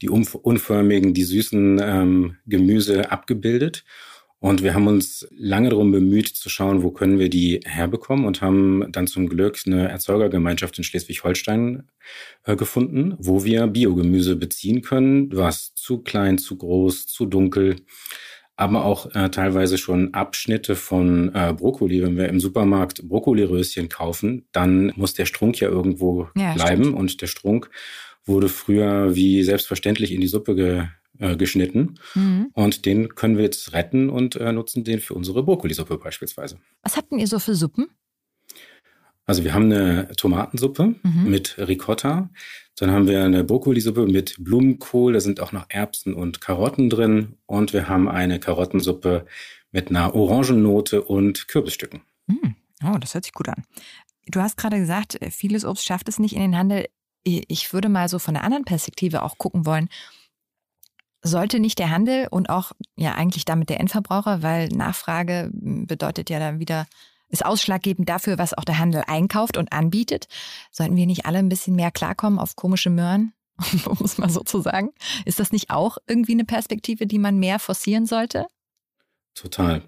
die 0.00 0.08
unförmigen, 0.08 1.12
die 1.12 1.24
süßen 1.24 1.78
ähm, 1.82 2.36
Gemüse 2.46 3.12
abgebildet. 3.12 3.84
Und 4.42 4.62
wir 4.62 4.72
haben 4.72 4.86
uns 4.86 5.28
lange 5.30 5.68
darum 5.68 5.92
bemüht 5.92 6.28
zu 6.28 6.48
schauen, 6.48 6.82
wo 6.82 6.90
können 6.90 7.18
wir 7.18 7.28
die 7.28 7.60
herbekommen 7.64 8.24
und 8.24 8.40
haben 8.40 8.90
dann 8.90 9.06
zum 9.06 9.28
Glück 9.28 9.58
eine 9.66 9.90
Erzeugergemeinschaft 9.90 10.78
in 10.78 10.84
Schleswig-Holstein 10.84 11.84
äh, 12.44 12.56
gefunden, 12.56 13.16
wo 13.18 13.44
wir 13.44 13.66
Biogemüse 13.66 14.36
beziehen 14.36 14.80
können, 14.80 15.30
was 15.36 15.74
zu 15.74 15.98
klein, 15.98 16.38
zu 16.38 16.56
groß, 16.56 17.06
zu 17.06 17.26
dunkel, 17.26 17.76
aber 18.56 18.86
auch 18.86 19.14
äh, 19.14 19.28
teilweise 19.30 19.76
schon 19.76 20.14
Abschnitte 20.14 20.74
von 20.74 21.34
äh, 21.34 21.52
Brokkoli. 21.52 22.02
Wenn 22.02 22.16
wir 22.16 22.30
im 22.30 22.40
Supermarkt 22.40 23.06
Brokkoliröschen 23.06 23.90
kaufen, 23.90 24.46
dann 24.52 24.90
muss 24.96 25.12
der 25.12 25.26
Strunk 25.26 25.60
ja 25.60 25.68
irgendwo 25.68 26.28
ja, 26.34 26.54
bleiben 26.54 26.84
stimmt. 26.84 26.96
und 26.98 27.20
der 27.20 27.26
Strunk 27.26 27.70
wurde 28.24 28.48
früher 28.48 29.14
wie 29.14 29.42
selbstverständlich 29.42 30.12
in 30.12 30.22
die 30.22 30.28
Suppe 30.28 30.54
ge 30.54 30.84
äh, 31.20 31.36
geschnitten. 31.36 31.98
Mhm. 32.14 32.50
Und 32.54 32.86
den 32.86 33.14
können 33.14 33.36
wir 33.36 33.44
jetzt 33.44 33.72
retten 33.72 34.10
und 34.10 34.36
äh, 34.36 34.52
nutzen 34.52 34.84
den 34.84 35.00
für 35.00 35.14
unsere 35.14 35.42
Brokkolisuppe 35.42 35.98
beispielsweise. 35.98 36.58
Was 36.82 36.96
habt 36.96 37.12
denn 37.12 37.18
ihr 37.18 37.26
so 37.26 37.38
für 37.38 37.54
Suppen? 37.54 37.88
Also 39.26 39.44
wir 39.44 39.54
haben 39.54 39.66
eine 39.66 40.08
Tomatensuppe 40.16 40.96
mhm. 41.02 41.30
mit 41.30 41.56
Ricotta. 41.56 42.30
Dann 42.76 42.90
haben 42.90 43.06
wir 43.06 43.22
eine 43.22 43.44
Brokkolisuppe 43.44 44.06
mit 44.06 44.34
Blumenkohl. 44.40 45.12
Da 45.12 45.20
sind 45.20 45.40
auch 45.40 45.52
noch 45.52 45.66
Erbsen 45.68 46.14
und 46.14 46.40
Karotten 46.40 46.90
drin. 46.90 47.36
Und 47.46 47.72
wir 47.72 47.88
haben 47.88 48.08
eine 48.08 48.40
Karottensuppe 48.40 49.26
mit 49.70 49.90
einer 49.90 50.14
Orangennote 50.14 51.02
und 51.02 51.46
Kürbisstücken. 51.46 52.00
Mhm. 52.26 52.56
Oh, 52.82 52.96
das 52.98 53.14
hört 53.14 53.24
sich 53.24 53.34
gut 53.34 53.48
an. 53.48 53.62
Du 54.26 54.40
hast 54.40 54.56
gerade 54.56 54.78
gesagt, 54.78 55.18
vieles 55.30 55.64
Obst 55.64 55.84
schafft 55.84 56.08
es 56.08 56.18
nicht 56.18 56.34
in 56.34 56.40
den 56.40 56.56
Handel. 56.56 56.86
Ich 57.22 57.72
würde 57.72 57.88
mal 57.88 58.08
so 58.08 58.18
von 58.18 58.34
der 58.34 58.44
anderen 58.44 58.64
Perspektive 58.64 59.22
auch 59.22 59.38
gucken 59.38 59.66
wollen, 59.66 59.88
sollte 61.22 61.60
nicht 61.60 61.78
der 61.78 61.90
Handel 61.90 62.26
und 62.30 62.48
auch 62.48 62.72
ja 62.96 63.14
eigentlich 63.14 63.44
damit 63.44 63.68
der 63.68 63.80
Endverbraucher, 63.80 64.42
weil 64.42 64.68
Nachfrage 64.68 65.50
bedeutet 65.52 66.30
ja 66.30 66.38
dann 66.38 66.60
wieder, 66.60 66.86
ist 67.28 67.44
ausschlaggebend 67.44 68.08
dafür, 68.08 68.38
was 68.38 68.54
auch 68.54 68.64
der 68.64 68.78
Handel 68.78 69.02
einkauft 69.06 69.56
und 69.56 69.72
anbietet. 69.72 70.28
Sollten 70.70 70.96
wir 70.96 71.06
nicht 71.06 71.26
alle 71.26 71.38
ein 71.38 71.48
bisschen 71.48 71.76
mehr 71.76 71.90
klarkommen 71.90 72.38
auf 72.38 72.56
komische 72.56 72.90
Möhren, 72.90 73.32
um 73.86 73.98
es 74.04 74.18
mal 74.18 74.30
so 74.30 74.40
zu 74.40 74.60
sagen? 74.60 74.90
Ist 75.24 75.40
das 75.40 75.52
nicht 75.52 75.70
auch 75.70 75.98
irgendwie 76.06 76.32
eine 76.32 76.44
Perspektive, 76.44 77.06
die 77.06 77.18
man 77.18 77.38
mehr 77.38 77.58
forcieren 77.58 78.06
sollte? 78.06 78.46
Total. 79.34 79.82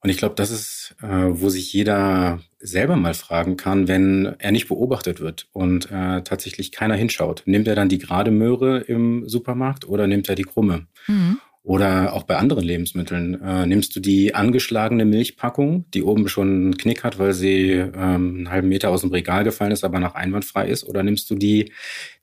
Und 0.00 0.10
ich 0.10 0.18
glaube, 0.18 0.34
das 0.34 0.50
ist, 0.50 0.94
äh, 1.02 1.06
wo 1.06 1.48
sich 1.48 1.72
jeder 1.72 2.40
selber 2.58 2.96
mal 2.96 3.14
fragen 3.14 3.56
kann, 3.56 3.88
wenn 3.88 4.36
er 4.38 4.52
nicht 4.52 4.68
beobachtet 4.68 5.20
wird 5.20 5.48
und 5.52 5.90
äh, 5.90 6.22
tatsächlich 6.22 6.72
keiner 6.72 6.94
hinschaut. 6.94 7.42
Nimmt 7.46 7.66
er 7.66 7.74
dann 7.74 7.88
die 7.88 7.98
gerade 7.98 8.30
Möhre 8.30 8.78
im 8.80 9.28
Supermarkt 9.28 9.88
oder 9.88 10.06
nimmt 10.06 10.28
er 10.28 10.34
die 10.34 10.44
krumme? 10.44 10.86
Mhm. 11.06 11.38
Oder 11.66 12.12
auch 12.12 12.22
bei 12.22 12.36
anderen 12.36 12.62
Lebensmitteln. 12.62 13.42
Äh, 13.42 13.66
nimmst 13.66 13.96
du 13.96 13.98
die 13.98 14.36
angeschlagene 14.36 15.04
Milchpackung, 15.04 15.90
die 15.90 16.04
oben 16.04 16.28
schon 16.28 16.48
einen 16.48 16.76
Knick 16.76 17.02
hat, 17.02 17.18
weil 17.18 17.32
sie 17.32 17.70
ähm, 17.72 17.92
einen 18.36 18.50
halben 18.52 18.68
Meter 18.68 18.90
aus 18.90 19.00
dem 19.00 19.10
Regal 19.10 19.42
gefallen 19.42 19.72
ist, 19.72 19.82
aber 19.82 19.98
noch 19.98 20.14
einwandfrei 20.14 20.68
ist? 20.68 20.84
Oder 20.84 21.02
nimmst 21.02 21.28
du 21.28 21.34
die, 21.34 21.72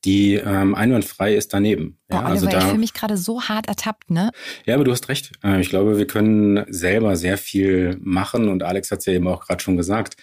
die 0.05 0.35
ähm, 0.35 0.75
einwandfrei 0.75 1.35
ist 1.35 1.53
daneben? 1.53 1.97
Ja, 2.09 2.21
Boah, 2.21 2.25
also 2.27 2.45
Oliver, 2.45 2.51
da, 2.51 2.57
ich 2.59 2.69
fühle 2.69 2.79
mich 2.79 2.93
gerade 2.93 3.17
so 3.17 3.41
hart 3.41 3.67
ertappt, 3.67 4.09
ne? 4.11 4.31
Ja, 4.65 4.75
aber 4.75 4.85
du 4.85 4.93
hast 4.93 5.09
recht. 5.09 5.33
Äh, 5.43 5.59
ich 5.59 5.67
glaube, 5.67 5.97
wir 5.97 6.07
können 6.07 6.63
selber 6.69 7.17
sehr 7.17 7.37
viel 7.37 7.97
machen 7.99 8.47
und 8.47 8.63
Alex 8.63 8.91
hat 8.91 8.99
es 8.99 9.07
ja 9.07 9.11
eben 9.11 9.27
auch 9.27 9.45
gerade 9.45 9.61
schon 9.61 9.75
gesagt 9.75 10.15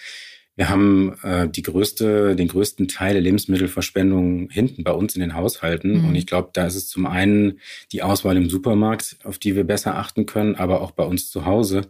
wir 0.61 0.69
haben 0.69 1.15
äh, 1.23 1.49
die 1.49 1.63
größte, 1.63 2.37
den 2.37 2.49
größten 2.49 2.87
Teil 2.87 3.15
der 3.15 3.23
Lebensmittelverschwendung 3.23 4.51
hinten 4.51 4.85
bei 4.85 4.93
uns 4.93 5.15
in 5.15 5.23
den 5.23 5.35
Haushalten. 5.35 6.03
Mhm. 6.03 6.09
Und 6.09 6.15
ich 6.17 6.27
glaube, 6.27 6.51
da 6.53 6.67
ist 6.67 6.75
es 6.75 6.87
zum 6.87 7.07
einen 7.07 7.61
die 7.93 8.03
Auswahl 8.03 8.37
im 8.37 8.51
Supermarkt, 8.51 9.17
auf 9.25 9.39
die 9.39 9.57
wir 9.57 9.65
besser 9.65 9.97
achten 9.97 10.27
können, 10.27 10.57
aber 10.57 10.83
auch 10.83 10.91
bei 10.91 11.05
uns 11.05 11.31
zu 11.31 11.47
Hause. 11.47 11.89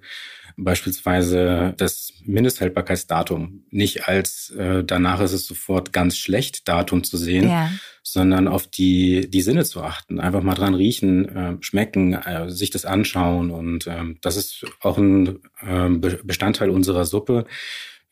Beispielsweise 0.57 1.75
das 1.79 2.13
Mindesthaltbarkeitsdatum. 2.25 3.65
Nicht 3.71 4.07
als 4.07 4.51
äh, 4.51 4.85
danach 4.85 5.21
ist 5.21 5.33
es 5.33 5.47
sofort 5.47 5.93
ganz 5.93 6.17
schlecht, 6.17 6.69
Datum 6.69 7.03
zu 7.03 7.17
sehen, 7.17 7.49
ja. 7.49 7.73
sondern 8.05 8.47
auf 8.47 8.69
die, 8.69 9.29
die 9.29 9.43
Sinne 9.43 9.65
zu 9.65 9.83
achten. 9.83 10.21
Einfach 10.21 10.45
mal 10.45 10.55
dran 10.55 10.77
riechen, 10.77 11.29
äh, 11.29 11.57
schmecken, 11.61 12.13
äh, 12.13 12.49
sich 12.49 12.71
das 12.71 12.85
anschauen. 12.85 13.51
Und 13.51 13.89
äh, 13.89 14.15
das 14.21 14.37
ist 14.37 14.65
auch 14.81 14.97
ein 14.97 15.41
äh, 15.61 15.89
Bestandteil 16.23 16.71
unserer 16.71 17.05
Suppe 17.05 17.47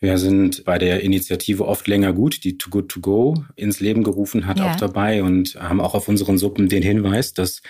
wir 0.00 0.18
sind 0.18 0.64
bei 0.64 0.78
der 0.78 1.00
Initiative 1.00 1.66
oft 1.66 1.87
länger 1.88 2.12
gut, 2.12 2.44
die 2.44 2.56
Too 2.56 2.70
Good 2.70 2.88
To 2.90 3.00
Go 3.00 3.44
ins 3.56 3.80
Leben 3.80 4.04
gerufen 4.04 4.46
hat, 4.46 4.58
ja. 4.58 4.72
auch 4.72 4.76
dabei 4.76 5.22
und 5.22 5.56
haben 5.56 5.80
auch 5.80 5.94
auf 5.94 6.08
unseren 6.08 6.38
Suppen 6.38 6.68
den 6.68 6.82
Hinweis, 6.82 7.32
dass 7.32 7.62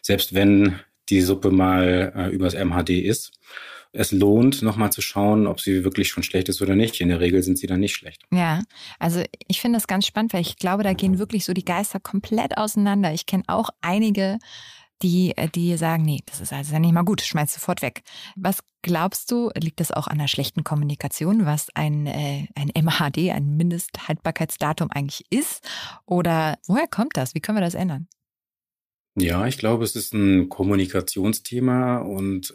selbst 0.00 0.34
wenn 0.34 0.80
die 1.10 1.20
Suppe 1.20 1.50
mal 1.50 2.12
äh, 2.16 2.28
übers 2.30 2.54
MHD 2.54 2.90
ist, 2.90 3.32
es 3.92 4.10
lohnt, 4.10 4.60
nochmal 4.62 4.90
zu 4.90 5.00
schauen, 5.00 5.46
ob 5.46 5.60
sie 5.60 5.84
wirklich 5.84 6.08
schon 6.08 6.24
schlecht 6.24 6.48
ist 6.48 6.60
oder 6.60 6.74
nicht. 6.74 7.00
In 7.00 7.10
der 7.10 7.20
Regel 7.20 7.42
sind 7.44 7.58
sie 7.58 7.68
dann 7.68 7.78
nicht 7.78 7.94
schlecht. 7.94 8.22
Ja, 8.32 8.62
also 8.98 9.22
ich 9.46 9.60
finde 9.60 9.76
das 9.76 9.86
ganz 9.86 10.04
spannend, 10.04 10.32
weil 10.32 10.40
ich 10.40 10.56
glaube, 10.56 10.82
da 10.82 10.94
gehen 10.94 11.20
wirklich 11.20 11.44
so 11.44 11.52
die 11.52 11.64
Geister 11.64 12.00
komplett 12.00 12.58
auseinander. 12.58 13.12
Ich 13.12 13.26
kenne 13.26 13.44
auch 13.46 13.70
einige 13.82 14.38
die, 15.02 15.36
äh, 15.36 15.48
die 15.48 15.76
sagen, 15.76 16.04
nee, 16.04 16.20
das 16.26 16.40
ist 16.40 16.52
also 16.52 16.78
nicht 16.78 16.92
mal 16.92 17.02
gut, 17.02 17.20
schmeiß 17.20 17.52
sofort 17.52 17.82
weg. 17.82 18.02
Was 18.36 18.60
glaubst 18.82 19.30
du, 19.30 19.50
liegt 19.56 19.80
das 19.80 19.90
auch 19.90 20.06
an 20.06 20.18
der 20.18 20.28
schlechten 20.28 20.64
Kommunikation, 20.64 21.46
was 21.46 21.68
ein, 21.74 22.06
äh, 22.06 22.46
ein 22.54 22.70
MHD, 22.74 23.30
ein 23.30 23.56
Mindesthaltbarkeitsdatum 23.56 24.90
eigentlich 24.90 25.24
ist? 25.30 25.66
Oder 26.06 26.58
woher 26.66 26.86
kommt 26.86 27.16
das? 27.16 27.34
Wie 27.34 27.40
können 27.40 27.58
wir 27.58 27.62
das 27.64 27.74
ändern? 27.74 28.08
Ja, 29.16 29.46
ich 29.46 29.58
glaube, 29.58 29.84
es 29.84 29.94
ist 29.94 30.12
ein 30.12 30.48
Kommunikationsthema 30.48 31.98
und 31.98 32.54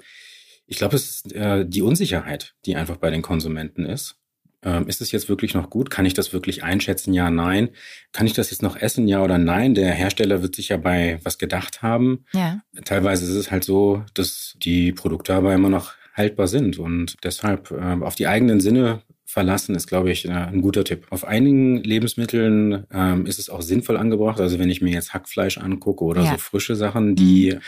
ich 0.65 0.77
glaube, 0.77 0.95
es 0.95 1.09
ist 1.09 1.33
äh, 1.33 1.65
die 1.67 1.81
Unsicherheit, 1.81 2.55
die 2.65 2.75
einfach 2.75 2.97
bei 2.97 3.09
den 3.09 3.21
Konsumenten 3.21 3.85
ist. 3.85 4.17
Ähm, 4.63 4.87
ist 4.87 5.01
es 5.01 5.11
jetzt 5.11 5.29
wirklich 5.29 5.53
noch 5.53 5.69
gut? 5.69 5.89
Kann 5.89 6.05
ich 6.05 6.13
das 6.13 6.33
wirklich 6.33 6.63
einschätzen? 6.63 7.13
Ja, 7.13 7.29
nein. 7.29 7.69
Kann 8.11 8.25
ich 8.25 8.33
das 8.33 8.51
jetzt 8.51 8.61
noch 8.61 8.75
essen? 8.75 9.07
Ja 9.07 9.23
oder 9.23 9.37
nein? 9.37 9.73
Der 9.73 9.91
Hersteller 9.91 10.41
wird 10.41 10.55
sich 10.55 10.69
ja 10.69 10.77
bei 10.77 11.19
was 11.23 11.37
gedacht 11.37 11.81
haben. 11.81 12.25
Ja. 12.33 12.61
Teilweise 12.83 13.25
ist 13.25 13.35
es 13.35 13.51
halt 13.51 13.63
so, 13.63 14.03
dass 14.13 14.55
die 14.57 14.91
Produkte 14.91 15.33
aber 15.33 15.53
immer 15.53 15.69
noch 15.69 15.93
haltbar 16.13 16.47
sind 16.47 16.77
und 16.77 17.15
deshalb 17.23 17.71
äh, 17.71 18.03
auf 18.03 18.15
die 18.15 18.27
eigenen 18.27 18.59
Sinne 18.59 19.01
verlassen 19.25 19.75
ist, 19.75 19.87
glaube 19.87 20.11
ich, 20.11 20.25
äh, 20.25 20.31
ein 20.31 20.61
guter 20.61 20.83
Tipp. 20.83 21.05
Auf 21.11 21.23
einigen 21.23 21.77
Lebensmitteln 21.83 22.85
ähm, 22.91 23.25
ist 23.25 23.39
es 23.39 23.49
auch 23.49 23.61
sinnvoll 23.61 23.95
angebracht. 23.95 24.41
Also 24.41 24.59
wenn 24.59 24.69
ich 24.69 24.81
mir 24.81 24.91
jetzt 24.91 25.13
Hackfleisch 25.13 25.59
angucke 25.59 26.03
oder 26.03 26.23
ja. 26.23 26.31
so 26.31 26.37
frische 26.37 26.75
Sachen, 26.75 27.15
die 27.15 27.53
mhm 27.55 27.61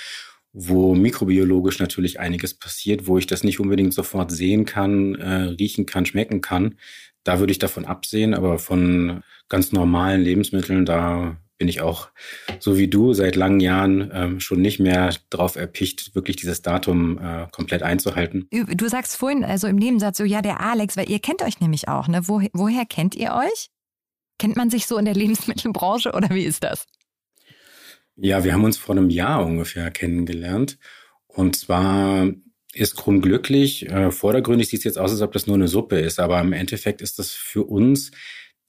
wo 0.54 0.96
mikrobiologisch 0.96 1.80
natürlich 1.80 2.20
einiges 2.20 2.54
passiert, 2.54 3.08
wo 3.08 3.18
ich 3.18 3.28
das 3.28 3.44
nicht 3.44 3.60
unbedingt 3.60 3.94
sofort 3.94 4.32
sehen 4.32 4.66
kann, 4.66 5.16
äh, 5.16 5.34
riechen 5.60 5.86
kann, 5.86 6.06
schmecken 6.06 6.42
kann. 6.42 6.76
Da 7.24 7.40
würde 7.40 7.52
ich 7.52 7.60
davon 7.60 7.86
absehen, 7.86 8.34
aber 8.34 8.60
von 8.60 9.24
ganz 9.48 9.72
normalen 9.72 10.22
Lebensmitteln, 10.22 10.86
da 10.86 11.38
bin 11.62 11.68
ich 11.68 11.82
auch, 11.82 12.10
so 12.60 12.80
wie 12.80 12.88
du, 12.88 13.14
seit 13.14 13.36
langen 13.36 13.60
Jahren 13.60 14.10
ähm, 14.16 14.40
schon 14.40 14.62
nicht 14.62 14.80
mehr 14.80 15.14
drauf 15.30 15.56
erpicht, 15.56 16.16
wirklich 16.16 16.36
dieses 16.36 16.64
Datum 16.64 17.20
äh, 17.20 17.46
komplett 17.52 17.84
einzuhalten. 17.84 18.48
Du 18.50 18.90
sagst 18.90 19.16
vorhin, 19.16 19.46
also 19.46 19.68
im 19.68 19.76
Nebensatz 19.76 20.18
so, 20.18 20.24
ja, 20.24 20.42
der 20.42 20.60
Alex, 20.60 20.98
weil 20.98 21.08
ihr 21.08 21.20
kennt 21.20 21.44
euch 21.44 21.60
nämlich 21.60 21.88
auch, 21.88 22.08
ne? 22.08 22.28
Wo, 22.28 22.42
woher 22.54 22.86
kennt 22.86 23.14
ihr 23.14 23.34
euch? 23.34 23.70
Kennt 24.40 24.56
man 24.56 24.72
sich 24.72 24.88
so 24.88 24.98
in 24.98 25.06
der 25.06 25.14
Lebensmittelbranche 25.22 26.14
oder 26.14 26.32
wie 26.32 26.46
ist 26.46 26.64
das? 26.64 26.88
Ja, 28.16 28.44
wir 28.44 28.54
haben 28.54 28.64
uns 28.64 28.78
vor 28.78 28.96
einem 28.96 29.10
Jahr 29.10 29.46
ungefähr 29.46 29.90
kennengelernt. 29.92 30.78
Und 31.28 31.56
zwar 31.56 32.30
ist 32.74 32.96
Krumm 32.96 33.22
glücklich. 33.22 33.90
Äh, 33.90 34.12
vordergründig 34.12 34.70
sieht 34.70 34.80
es 34.80 34.86
jetzt 34.86 34.98
aus, 34.98 35.12
als 35.12 35.22
ob 35.22 35.32
das 35.32 35.48
nur 35.48 35.56
eine 35.56 35.68
Suppe 35.68 36.00
ist, 36.00 36.20
aber 36.20 36.40
im 36.40 36.54
Endeffekt 36.54 37.02
ist 37.02 37.20
das 37.20 37.32
für 37.32 37.64
uns 37.64 38.12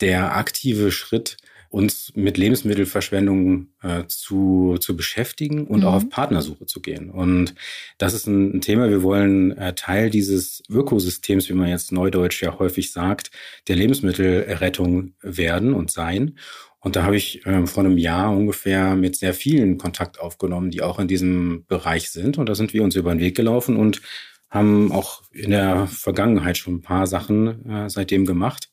der 0.00 0.36
aktive 0.36 0.90
Schritt, 0.90 1.36
uns 1.72 2.12
mit 2.14 2.36
Lebensmittelverschwendung 2.36 3.68
äh, 3.82 4.04
zu, 4.06 4.76
zu 4.78 4.94
beschäftigen 4.94 5.66
und 5.66 5.80
mhm. 5.80 5.86
auch 5.86 5.94
auf 5.94 6.08
Partnersuche 6.10 6.66
zu 6.66 6.82
gehen. 6.82 7.10
Und 7.10 7.54
das 7.96 8.12
ist 8.12 8.26
ein, 8.26 8.56
ein 8.56 8.60
Thema, 8.60 8.90
wir 8.90 9.02
wollen 9.02 9.56
äh, 9.56 9.74
Teil 9.74 10.10
dieses 10.10 10.62
Ökosystems, 10.68 11.48
wie 11.48 11.54
man 11.54 11.68
jetzt 11.68 11.90
neudeutsch 11.90 12.42
ja 12.42 12.58
häufig 12.58 12.92
sagt, 12.92 13.30
der 13.68 13.76
Lebensmittelrettung 13.76 15.14
werden 15.22 15.72
und 15.72 15.90
sein. 15.90 16.38
Und 16.82 16.96
da 16.96 17.04
habe 17.04 17.16
ich 17.16 17.46
ähm, 17.46 17.68
vor 17.68 17.84
einem 17.84 17.96
Jahr 17.96 18.36
ungefähr 18.36 18.96
mit 18.96 19.16
sehr 19.16 19.34
vielen 19.34 19.78
Kontakt 19.78 20.18
aufgenommen, 20.18 20.70
die 20.70 20.82
auch 20.82 20.98
in 20.98 21.06
diesem 21.06 21.64
Bereich 21.66 22.10
sind. 22.10 22.38
Und 22.38 22.48
da 22.48 22.56
sind 22.56 22.74
wir 22.74 22.82
uns 22.82 22.96
über 22.96 23.14
den 23.14 23.20
Weg 23.20 23.36
gelaufen 23.36 23.76
und 23.76 24.02
haben 24.50 24.90
auch 24.90 25.22
in 25.32 25.50
der 25.50 25.86
Vergangenheit 25.86 26.58
schon 26.58 26.74
ein 26.74 26.82
paar 26.82 27.06
Sachen 27.06 27.70
äh, 27.70 27.88
seitdem 27.88 28.26
gemacht 28.26 28.68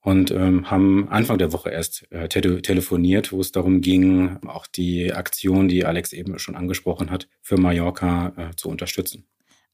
und 0.00 0.32
ähm, 0.32 0.70
haben 0.70 1.08
Anfang 1.10 1.38
der 1.38 1.52
Woche 1.52 1.70
erst 1.70 2.10
äh, 2.10 2.28
te 2.28 2.60
telefoniert, 2.60 3.32
wo 3.32 3.40
es 3.40 3.52
darum 3.52 3.80
ging, 3.82 4.38
auch 4.46 4.66
die 4.66 5.12
Aktion, 5.12 5.68
die 5.68 5.84
Alex 5.84 6.12
eben 6.12 6.38
schon 6.38 6.56
angesprochen 6.56 7.10
hat, 7.10 7.28
für 7.40 7.56
Mallorca 7.56 8.32
äh, 8.36 8.56
zu 8.56 8.68
unterstützen. 8.68 9.26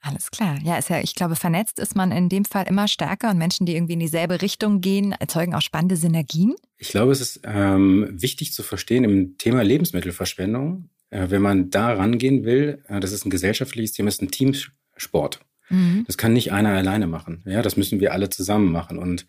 Alles 0.07 0.31
klar. 0.31 0.59
Ja, 0.63 0.77
ist 0.77 0.91
ja, 0.91 1.01
ich 1.01 1.15
glaube, 1.15 1.35
vernetzt 1.35 1.79
ist 1.79 1.97
man 1.97 2.13
in 2.13 2.29
dem 2.29 2.45
Fall 2.45 2.67
immer 2.69 2.89
stärker 2.89 3.31
und 3.31 3.39
Menschen, 3.39 3.65
die 3.65 3.75
irgendwie 3.75 3.95
in 3.95 4.01
dieselbe 4.01 4.43
Richtung 4.43 4.83
gehen, 4.83 5.13
erzeugen 5.13 5.55
auch 5.55 5.63
spannende 5.63 5.97
Synergien. 5.97 6.55
Ich 6.77 6.89
glaube, 6.89 7.13
es 7.13 7.23
ist 7.23 7.41
ähm, 7.45 8.11
wichtig 8.11 8.53
zu 8.53 8.63
verstehen 8.63 9.05
im 9.05 9.39
Thema 9.39 9.63
Lebensmittelverschwendung, 9.63 10.91
äh, 11.09 11.31
wenn 11.31 11.41
man 11.41 11.71
da 11.71 11.95
rangehen 11.95 12.45
will, 12.45 12.85
äh, 12.89 13.01
das 13.01 13.13
ist 13.13 13.25
ein 13.25 13.31
gesellschaftliches 13.31 13.93
Thema, 13.93 14.09
das 14.09 14.17
ist 14.17 14.23
ein 14.23 14.31
Teamsport. 14.31 15.41
Mhm. 15.71 16.05
Das 16.07 16.19
kann 16.19 16.35
nicht 16.35 16.53
einer 16.53 16.71
alleine 16.71 17.07
machen. 17.07 17.43
Ja, 17.47 17.63
das 17.63 17.79
müssen 17.79 17.99
wir 17.99 18.13
alle 18.13 18.29
zusammen 18.29 18.71
machen. 18.71 18.99
Und 18.99 19.25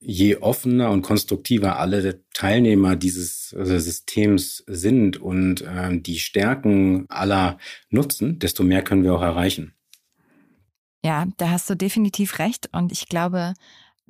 je 0.00 0.36
offener 0.36 0.90
und 0.90 1.02
konstruktiver 1.02 1.78
alle 1.78 2.22
Teilnehmer 2.32 2.96
dieses 2.96 3.54
also 3.58 3.78
Systems 3.78 4.64
sind 4.66 5.18
und 5.18 5.60
äh, 5.60 5.98
die 6.00 6.18
Stärken 6.18 7.04
aller 7.10 7.58
nutzen, 7.90 8.38
desto 8.38 8.62
mehr 8.62 8.82
können 8.82 9.02
wir 9.02 9.14
auch 9.14 9.22
erreichen. 9.22 9.74
Ja, 11.08 11.26
da 11.38 11.48
hast 11.48 11.70
du 11.70 11.74
definitiv 11.74 12.38
recht. 12.38 12.68
Und 12.70 12.92
ich 12.92 13.08
glaube, 13.08 13.54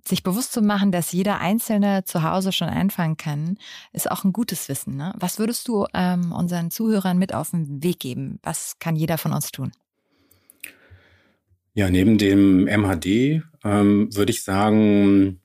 sich 0.05 0.25
bewusst 0.25 0.53
zu 0.53 0.61
machen, 0.61 0.91
dass 0.91 1.13
jeder 1.13 1.39
Einzelne 1.39 2.03
zu 2.03 2.25
Hause 2.25 2.51
schon 2.51 2.69
einfangen 2.69 3.17
kann, 3.17 3.57
ist 3.93 4.11
auch 4.11 4.25
ein 4.25 4.33
gutes 4.33 4.69
Wissen. 4.69 4.97
Ne? 4.97 5.15
Was 5.17 5.39
würdest 5.39 5.69
du 5.69 5.87
ähm, 5.95 6.33
unseren 6.33 6.73
Zuhörern 6.73 7.17
mit 7.17 7.33
auf 7.33 7.53
den 7.53 7.85
Weg 7.85 8.01
geben? 8.01 8.41
Was 8.43 8.81
kann 8.81 8.97
jeder 8.97 9.17
von 9.17 9.33
uns 9.33 9.53
tun? 9.53 9.71
Ja, 11.73 11.89
neben 11.89 12.19
dem 12.19 12.65
MHD 12.65 13.45
ähm, 13.63 14.09
würde 14.17 14.33
ich 14.33 14.43
sagen, 14.43 15.41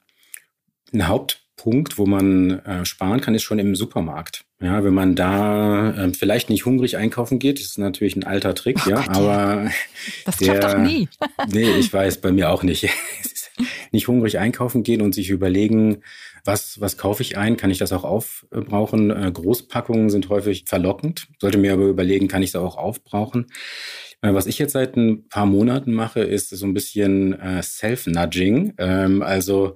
ein 0.92 1.08
Hauptpunkt, 1.08 2.00
wo 2.00 2.08
man 2.08 2.62
äh, 2.62 2.84
sparen 2.84 3.22
kann, 3.22 3.36
ist 3.36 3.44
schon 3.44 3.60
im 3.60 3.76
Supermarkt. 3.76 4.44
Ja, 4.64 4.82
wenn 4.86 4.94
man 4.94 5.16
da 5.16 5.92
äh, 5.92 6.14
vielleicht 6.14 6.50
nicht 6.50 6.66
hungrig 6.66 6.96
einkaufen 6.96 7.38
geht, 7.38 7.60
ist 7.60 7.78
natürlich 7.78 8.16
ein 8.16 8.24
alter 8.24 8.56
Trick, 8.56 8.80
oh 8.86 8.90
ja, 8.90 9.02
Gott, 9.02 9.10
aber 9.10 9.70
das 10.26 10.38
der, 10.38 10.60
klappt 10.60 10.76
doch 10.76 10.80
nie. 10.80 11.10
nee, 11.52 11.70
ich 11.78 11.92
weiß, 11.92 12.22
bei 12.22 12.32
mir 12.32 12.50
auch 12.50 12.64
nicht. 12.64 12.88
nicht 13.92 14.08
hungrig 14.08 14.40
einkaufen 14.40 14.84
gehen 14.84 15.02
und 15.02 15.14
sich 15.14 15.30
überlegen, 15.30 16.02
was, 16.46 16.80
was 16.80 16.98
kaufe 16.98 17.24
ich 17.24 17.38
ein? 17.38 17.58
Kann 17.58 17.72
ich 17.72 17.78
das 17.78 17.92
auch 17.92 18.06
aufbrauchen? 18.06 19.12
Äh, 19.12 19.32
Großpackungen 19.34 20.10
sind 20.10 20.30
häufig 20.30 20.64
verlockend. 20.66 21.28
Sollte 21.40 21.58
mir 21.58 21.74
aber 21.74 21.84
überlegen, 21.84 22.30
kann 22.30 22.42
ich 22.42 22.52
das 22.52 22.62
auch 22.62 22.78
aufbrauchen? 22.78 23.48
Äh, 24.24 24.34
was 24.34 24.48
ich 24.48 24.58
jetzt 24.58 24.72
seit 24.72 24.96
ein 24.96 25.28
paar 25.28 25.46
Monaten 25.46 25.94
mache, 25.94 26.22
ist 26.22 26.50
so 26.50 26.66
ein 26.66 26.74
bisschen 26.74 27.40
äh, 27.40 27.62
Self-Nudging. 27.62 28.74
Ähm, 28.78 29.22
also 29.22 29.76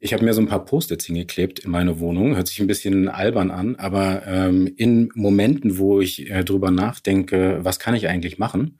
ich 0.00 0.12
habe 0.12 0.24
mir 0.24 0.34
so 0.34 0.40
ein 0.40 0.48
paar 0.48 0.64
Post-its 0.64 1.06
hingeklebt 1.06 1.60
in 1.60 1.70
meine 1.70 2.00
Wohnung. 2.00 2.34
Hört 2.34 2.48
sich 2.48 2.60
ein 2.60 2.66
bisschen 2.66 3.08
albern 3.08 3.50
an, 3.50 3.76
aber 3.76 4.26
ähm, 4.26 4.70
in 4.76 5.10
Momenten, 5.14 5.78
wo 5.78 6.00
ich 6.00 6.28
äh, 6.30 6.44
drüber 6.44 6.70
nachdenke, 6.70 7.60
was 7.62 7.78
kann 7.78 7.94
ich 7.94 8.08
eigentlich 8.08 8.38
machen, 8.38 8.78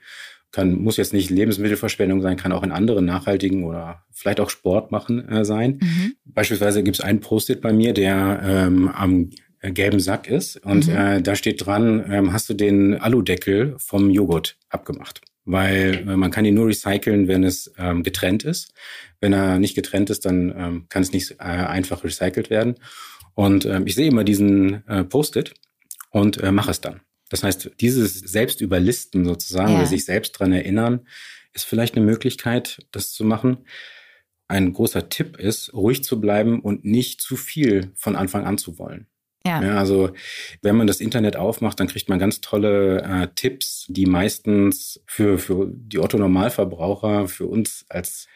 kann, 0.51 0.75
muss 0.75 0.97
jetzt 0.97 1.13
nicht 1.13 1.31
Lebensmittelverschwendung 1.31 2.21
sein, 2.21 2.37
kann 2.37 2.53
auch 2.53 2.63
in 2.63 2.73
anderen 2.73 3.05
nachhaltigen 3.05 3.65
oder 3.65 4.05
vielleicht 4.13 4.41
auch 4.41 4.51
Sport 4.51 4.91
machen 4.91 5.29
äh, 5.29 5.45
sein. 5.45 5.79
Mhm. 5.81 6.15
Beispielsweise 6.25 6.83
gibt 6.83 6.99
es 6.99 7.05
einen 7.05 7.21
Post-it 7.21 7.61
bei 7.61 7.73
mir, 7.73 7.93
der 7.93 8.41
ähm, 8.45 8.89
am 8.89 9.31
gelben 9.73 10.01
Sack 10.01 10.29
ist 10.29 10.57
und 10.57 10.89
mhm. 10.89 10.97
äh, 10.97 11.23
da 11.23 11.37
steht 11.37 11.65
dran, 11.65 12.05
ähm, 12.11 12.33
hast 12.33 12.49
du 12.49 12.55
den 12.55 12.95
Aludeckel 12.95 13.75
vom 13.79 14.11
Joghurt 14.11 14.57
abgemacht. 14.69 15.21
Weil 15.45 16.05
äh, 16.09 16.17
man 16.17 16.31
kann 16.31 16.45
ihn 16.45 16.55
nur 16.55 16.69
recyceln, 16.69 17.29
wenn 17.29 17.45
es 17.45 17.73
ähm, 17.77 18.03
getrennt 18.03 18.45
ist. 18.45 18.73
Wenn 19.21 19.33
er 19.33 19.59
nicht 19.59 19.75
getrennt 19.75 20.11
ist, 20.11 20.25
dann 20.25 20.55
ähm, 20.57 20.87
kann 20.89 21.03
es 21.03 21.13
nicht 21.13 21.33
äh, 21.33 21.45
einfach 21.45 22.03
recycelt 22.03 22.51
werden. 22.51 22.77
Und 23.35 23.67
ähm, 23.67 23.87
ich 23.87 23.95
sehe 23.95 24.09
immer 24.09 24.25
diesen 24.25 24.87
äh, 24.89 25.05
Post-it 25.05 25.55
und 26.11 26.39
äh, 26.39 26.53
mache 26.53 26.71
es 26.71 26.81
dann. 26.81 27.01
Das 27.29 27.43
heißt, 27.43 27.73
dieses 27.81 28.21
Selbstüberlisten 28.21 29.25
sozusagen 29.25 29.73
ja. 29.73 29.79
oder 29.79 29.87
sich 29.87 30.05
selbst 30.05 30.33
dran 30.33 30.53
erinnern, 30.53 31.07
ist 31.53 31.65
vielleicht 31.65 31.97
eine 31.97 32.05
Möglichkeit, 32.05 32.87
das 32.93 33.13
zu 33.13 33.25
machen. 33.25 33.59
Ein 34.47 34.73
großer 34.73 35.09
Tipp 35.09 35.39
ist, 35.39 35.73
ruhig 35.73 36.05
zu 36.05 36.21
bleiben 36.21 36.61
und 36.61 36.85
nicht 36.85 37.21
zu 37.21 37.37
viel 37.37 37.93
von 37.95 38.15
Anfang 38.15 38.45
an 38.45 38.59
zu 38.59 38.79
wollen. 38.79 39.07
Ja. 39.47 39.63
ja. 39.63 39.79
also 39.79 40.11
wenn 40.63 40.77
man 40.77 40.87
das 40.87 41.01
Internet 41.01 41.37
aufmacht, 41.37 41.79
dann 41.81 41.89
kriegt 41.89 42.09
man 42.09 42.19
ganz 42.19 42.41
tolle 42.41 43.03
äh, 43.03 43.29
Tipps, 43.35 43.87
die 43.89 44.07
meistens 44.07 45.03
für, 45.07 45.39
für 45.39 45.71
die 45.71 45.99
Otto-Normalverbraucher, 45.99 47.29
für 47.29 47.47
uns 47.47 47.85
als 47.89 48.27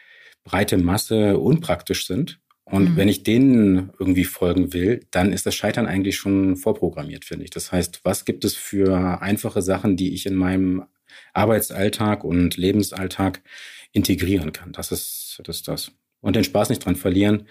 breite 0.43 0.77
Masse 0.77 1.37
unpraktisch 1.37 2.05
sind. 2.07 2.39
Und 2.63 2.91
mhm. 2.91 2.95
wenn 2.97 3.07
ich 3.07 3.23
denen 3.23 3.91
irgendwie 3.97 4.25
folgen 4.25 4.73
will, 4.73 5.05
dann 5.09 5.33
ist 5.33 5.47
das 5.47 5.55
Scheitern 5.55 5.87
eigentlich 5.87 6.17
schon 6.17 6.55
vorprogrammiert, 6.55 7.25
finde 7.25 7.45
ich. 7.45 7.49
Das 7.49 7.71
heißt, 7.71 8.01
was 8.03 8.25
gibt 8.25 8.45
es 8.45 8.55
für 8.55 9.21
einfache 9.21 9.63
Sachen, 9.63 9.97
die 9.97 10.13
ich 10.13 10.27
in 10.27 10.35
meinem 10.35 10.85
Arbeitsalltag 11.33 12.23
und 12.23 12.57
Lebensalltag 12.57 13.41
integrieren 13.91 14.53
kann? 14.53 14.71
Das 14.71 14.91
ist 14.91 15.41
das. 15.43 15.57
Ist 15.57 15.67
das. 15.67 15.91
Und 16.21 16.35
den 16.35 16.43
Spaß 16.43 16.69
nicht 16.69 16.85
dran 16.85 16.95
verlieren, 16.95 17.47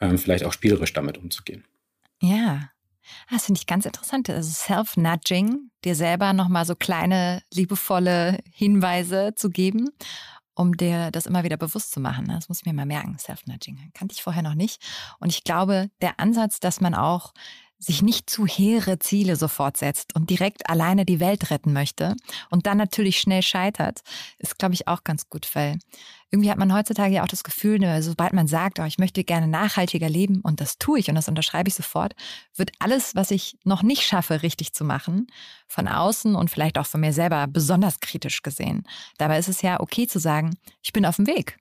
ähm, 0.00 0.18
vielleicht 0.18 0.44
auch 0.44 0.52
spielerisch 0.52 0.92
damit 0.92 1.18
umzugehen. 1.18 1.64
Ja, 2.22 2.70
das 3.30 3.46
finde 3.46 3.58
ich 3.58 3.66
ganz 3.66 3.84
interessant. 3.84 4.28
Also 4.30 4.50
Self-Nudging, 4.50 5.70
dir 5.84 5.94
selber 5.94 6.32
nochmal 6.32 6.64
so 6.64 6.74
kleine, 6.74 7.42
liebevolle 7.52 8.38
Hinweise 8.52 9.34
zu 9.36 9.50
geben 9.50 9.90
um 10.60 10.76
dir 10.76 11.10
das 11.10 11.24
immer 11.24 11.42
wieder 11.42 11.56
bewusst 11.56 11.90
zu 11.90 12.00
machen. 12.00 12.26
Ne? 12.26 12.34
Das 12.34 12.50
muss 12.50 12.58
ich 12.58 12.66
mir 12.66 12.74
mal 12.74 12.84
merken. 12.84 13.16
Self-Nudging 13.18 13.92
kannte 13.94 14.14
ich 14.14 14.22
vorher 14.22 14.42
noch 14.42 14.54
nicht. 14.54 14.82
Und 15.18 15.30
ich 15.30 15.42
glaube, 15.42 15.90
der 16.02 16.20
Ansatz, 16.20 16.60
dass 16.60 16.82
man 16.82 16.94
auch 16.94 17.32
sich 17.80 18.02
nicht 18.02 18.28
zu 18.28 18.46
hehre 18.46 18.98
Ziele 18.98 19.36
sofort 19.36 19.78
setzt 19.78 20.14
und 20.14 20.28
direkt 20.28 20.68
alleine 20.68 21.06
die 21.06 21.18
Welt 21.18 21.50
retten 21.50 21.72
möchte 21.72 22.14
und 22.50 22.66
dann 22.66 22.76
natürlich 22.76 23.18
schnell 23.18 23.42
scheitert, 23.42 24.02
ist, 24.38 24.58
glaube 24.58 24.74
ich, 24.74 24.86
auch 24.86 25.02
ganz 25.02 25.30
gut, 25.30 25.48
weil 25.54 25.78
irgendwie 26.30 26.50
hat 26.50 26.58
man 26.58 26.74
heutzutage 26.74 27.14
ja 27.14 27.24
auch 27.24 27.28
das 27.28 27.42
Gefühl, 27.42 27.78
ne, 27.78 28.02
sobald 28.02 28.34
man 28.34 28.46
sagt, 28.46 28.78
oh, 28.78 28.84
ich 28.84 28.98
möchte 28.98 29.24
gerne 29.24 29.48
nachhaltiger 29.48 30.08
leben 30.08 30.42
und 30.42 30.60
das 30.60 30.76
tue 30.78 30.98
ich 30.98 31.08
und 31.08 31.14
das 31.14 31.28
unterschreibe 31.28 31.68
ich 31.68 31.74
sofort, 31.74 32.14
wird 32.54 32.70
alles, 32.78 33.14
was 33.14 33.30
ich 33.30 33.56
noch 33.64 33.82
nicht 33.82 34.02
schaffe, 34.02 34.42
richtig 34.42 34.74
zu 34.74 34.84
machen, 34.84 35.26
von 35.66 35.88
außen 35.88 36.36
und 36.36 36.50
vielleicht 36.50 36.78
auch 36.78 36.86
von 36.86 37.00
mir 37.00 37.14
selber 37.14 37.46
besonders 37.48 38.00
kritisch 38.00 38.42
gesehen. 38.42 38.86
Dabei 39.16 39.38
ist 39.38 39.48
es 39.48 39.62
ja 39.62 39.80
okay 39.80 40.06
zu 40.06 40.18
sagen, 40.18 40.56
ich 40.82 40.92
bin 40.92 41.06
auf 41.06 41.16
dem 41.16 41.26
Weg 41.26 41.56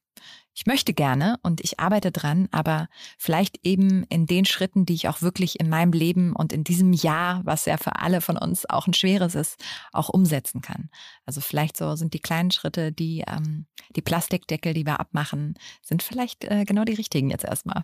ich 0.60 0.66
möchte 0.66 0.94
gerne 0.94 1.38
und 1.42 1.62
ich 1.62 1.80
arbeite 1.80 2.12
dran, 2.12 2.50
aber 2.52 2.90
vielleicht 3.18 3.66
eben 3.66 4.04
in 4.10 4.26
den 4.26 4.44
Schritten, 4.44 4.86
die 4.86 4.94
ich 4.94 5.08
auch 5.08 5.22
wirklich 5.22 5.58
in 5.58 5.70
meinem 5.70 5.94
Leben 5.94 6.36
und 6.36 6.52
in 6.52 6.66
diesem 6.66 6.92
Jahr, 6.92 7.40
was 7.46 7.64
ja 7.64 7.78
für 7.78 7.96
alle 7.96 8.20
von 8.20 8.38
uns 8.38 8.70
auch 8.70 8.86
ein 8.86 8.94
schweres 8.94 9.36
ist, 9.36 9.56
auch 9.94 10.10
umsetzen 10.10 10.60
kann. 10.60 10.90
Also 11.26 11.40
vielleicht 11.40 11.78
so 11.78 11.96
sind 11.96 12.14
die 12.14 12.20
kleinen 12.20 12.52
Schritte, 12.52 12.92
die 12.92 13.24
ähm, 13.26 13.68
die 13.96 14.02
Plastikdeckel, 14.02 14.74
die 14.74 14.86
wir 14.86 15.00
abmachen, 15.00 15.54
sind 15.82 16.04
vielleicht 16.04 16.44
äh, 16.44 16.66
genau 16.66 16.84
die 16.84 16.96
richtigen 16.96 17.30
jetzt 17.30 17.46
erstmal. 17.46 17.84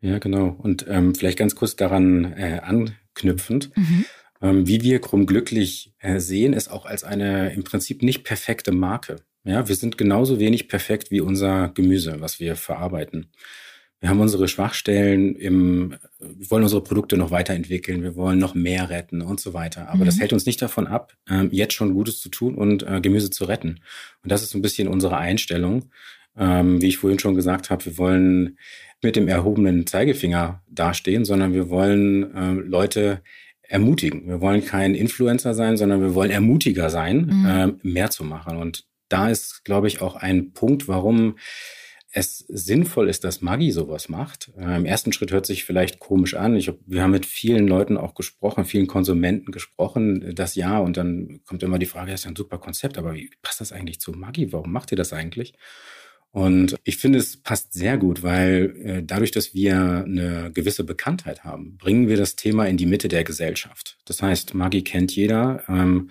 Ja, 0.00 0.18
genau. 0.18 0.48
Und 0.48 0.86
ähm, 0.88 1.14
vielleicht 1.14 1.38
ganz 1.38 1.54
kurz 1.54 1.76
daran 1.76 2.24
äh, 2.32 2.62
anknüpfend. 2.64 3.70
Mhm. 3.76 4.04
Ähm, 4.40 4.66
wie 4.66 4.80
wir 4.80 4.98
Krumm 5.02 5.26
glücklich 5.26 5.92
äh, 5.98 6.20
sehen, 6.20 6.54
ist 6.54 6.70
auch 6.70 6.86
als 6.86 7.04
eine 7.04 7.52
im 7.52 7.64
Prinzip 7.64 8.02
nicht 8.02 8.24
perfekte 8.24 8.72
Marke. 8.72 9.16
Ja, 9.44 9.66
wir 9.68 9.74
sind 9.74 9.98
genauso 9.98 10.38
wenig 10.38 10.68
perfekt 10.68 11.10
wie 11.10 11.20
unser 11.20 11.70
Gemüse, 11.70 12.20
was 12.20 12.38
wir 12.38 12.54
verarbeiten. 12.56 13.30
Wir 14.02 14.08
haben 14.08 14.20
unsere 14.20 14.48
Schwachstellen 14.48 15.36
im, 15.36 15.94
wir 16.18 16.50
wollen 16.50 16.64
unsere 16.64 16.82
Produkte 16.82 17.16
noch 17.16 17.30
weiterentwickeln, 17.30 18.02
wir 18.02 18.16
wollen 18.16 18.38
noch 18.38 18.54
mehr 18.54 18.90
retten 18.90 19.22
und 19.22 19.38
so 19.38 19.54
weiter. 19.54 19.88
Aber 19.88 19.98
mhm. 19.98 20.06
das 20.06 20.18
hält 20.18 20.32
uns 20.32 20.44
nicht 20.44 20.60
davon 20.60 20.88
ab, 20.88 21.14
ähm, 21.30 21.50
jetzt 21.52 21.74
schon 21.74 21.94
Gutes 21.94 22.20
zu 22.20 22.28
tun 22.28 22.56
und 22.56 22.82
äh, 22.82 23.00
Gemüse 23.00 23.30
zu 23.30 23.44
retten. 23.44 23.80
Und 24.22 24.32
das 24.32 24.42
ist 24.42 24.54
ein 24.54 24.62
bisschen 24.62 24.88
unsere 24.88 25.18
Einstellung. 25.18 25.90
Ähm, 26.36 26.80
wie 26.80 26.88
ich 26.88 26.96
vorhin 26.96 27.18
schon 27.18 27.36
gesagt 27.36 27.70
habe, 27.70 27.84
wir 27.84 27.98
wollen 27.98 28.58
mit 29.02 29.16
dem 29.16 29.28
erhobenen 29.28 29.86
Zeigefinger 29.86 30.62
dastehen, 30.66 31.24
sondern 31.24 31.52
wir 31.52 31.68
wollen 31.68 32.34
äh, 32.34 32.52
Leute 32.54 33.22
ermutigen. 33.60 34.26
Wir 34.26 34.40
wollen 34.40 34.64
kein 34.64 34.94
Influencer 34.94 35.54
sein, 35.54 35.76
sondern 35.76 36.00
wir 36.00 36.14
wollen 36.14 36.30
Ermutiger 36.30 36.90
sein, 36.90 37.78
mhm. 37.82 37.90
mehr 37.90 38.10
zu 38.10 38.24
machen. 38.24 38.56
Und 38.56 38.84
da 39.12 39.28
ist, 39.28 39.64
glaube 39.64 39.88
ich, 39.88 40.00
auch 40.00 40.16
ein 40.16 40.52
Punkt, 40.52 40.88
warum 40.88 41.36
es 42.14 42.38
sinnvoll 42.48 43.08
ist, 43.08 43.24
dass 43.24 43.40
Maggi 43.40 43.70
sowas 43.70 44.10
macht. 44.10 44.52
Äh, 44.58 44.76
Im 44.76 44.84
ersten 44.84 45.12
Schritt 45.12 45.32
hört 45.32 45.46
sich 45.46 45.64
vielleicht 45.64 45.98
komisch 45.98 46.34
an. 46.34 46.54
Ich, 46.56 46.70
wir 46.86 47.02
haben 47.02 47.10
mit 47.10 47.24
vielen 47.24 47.66
Leuten 47.66 47.96
auch 47.96 48.14
gesprochen, 48.14 48.66
vielen 48.66 48.86
Konsumenten 48.86 49.50
gesprochen, 49.50 50.34
das 50.34 50.54
ja. 50.54 50.78
Und 50.78 50.98
dann 50.98 51.40
kommt 51.46 51.62
immer 51.62 51.78
die 51.78 51.86
Frage, 51.86 52.10
das 52.10 52.20
ist 52.20 52.24
ja 52.24 52.30
ein 52.30 52.36
super 52.36 52.58
Konzept, 52.58 52.98
aber 52.98 53.14
wie 53.14 53.30
passt 53.40 53.62
das 53.62 53.72
eigentlich 53.72 53.98
zu 53.98 54.12
Maggi? 54.12 54.52
Warum 54.52 54.72
macht 54.72 54.92
ihr 54.92 54.96
das 54.96 55.14
eigentlich? 55.14 55.54
Und 56.32 56.76
ich 56.84 56.98
finde, 56.98 57.18
es 57.18 57.38
passt 57.38 57.72
sehr 57.72 57.96
gut, 57.98 58.22
weil 58.22 58.74
äh, 58.84 59.02
dadurch, 59.02 59.30
dass 59.30 59.54
wir 59.54 60.04
eine 60.04 60.50
gewisse 60.52 60.84
Bekanntheit 60.84 61.44
haben, 61.44 61.76
bringen 61.78 62.08
wir 62.08 62.16
das 62.18 62.36
Thema 62.36 62.66
in 62.66 62.76
die 62.76 62.86
Mitte 62.86 63.08
der 63.08 63.24
Gesellschaft. 63.24 63.98
Das 64.04 64.22
heißt, 64.22 64.54
Maggi 64.54 64.82
kennt 64.82 65.14
jeder, 65.16 65.62
ähm, 65.68 66.10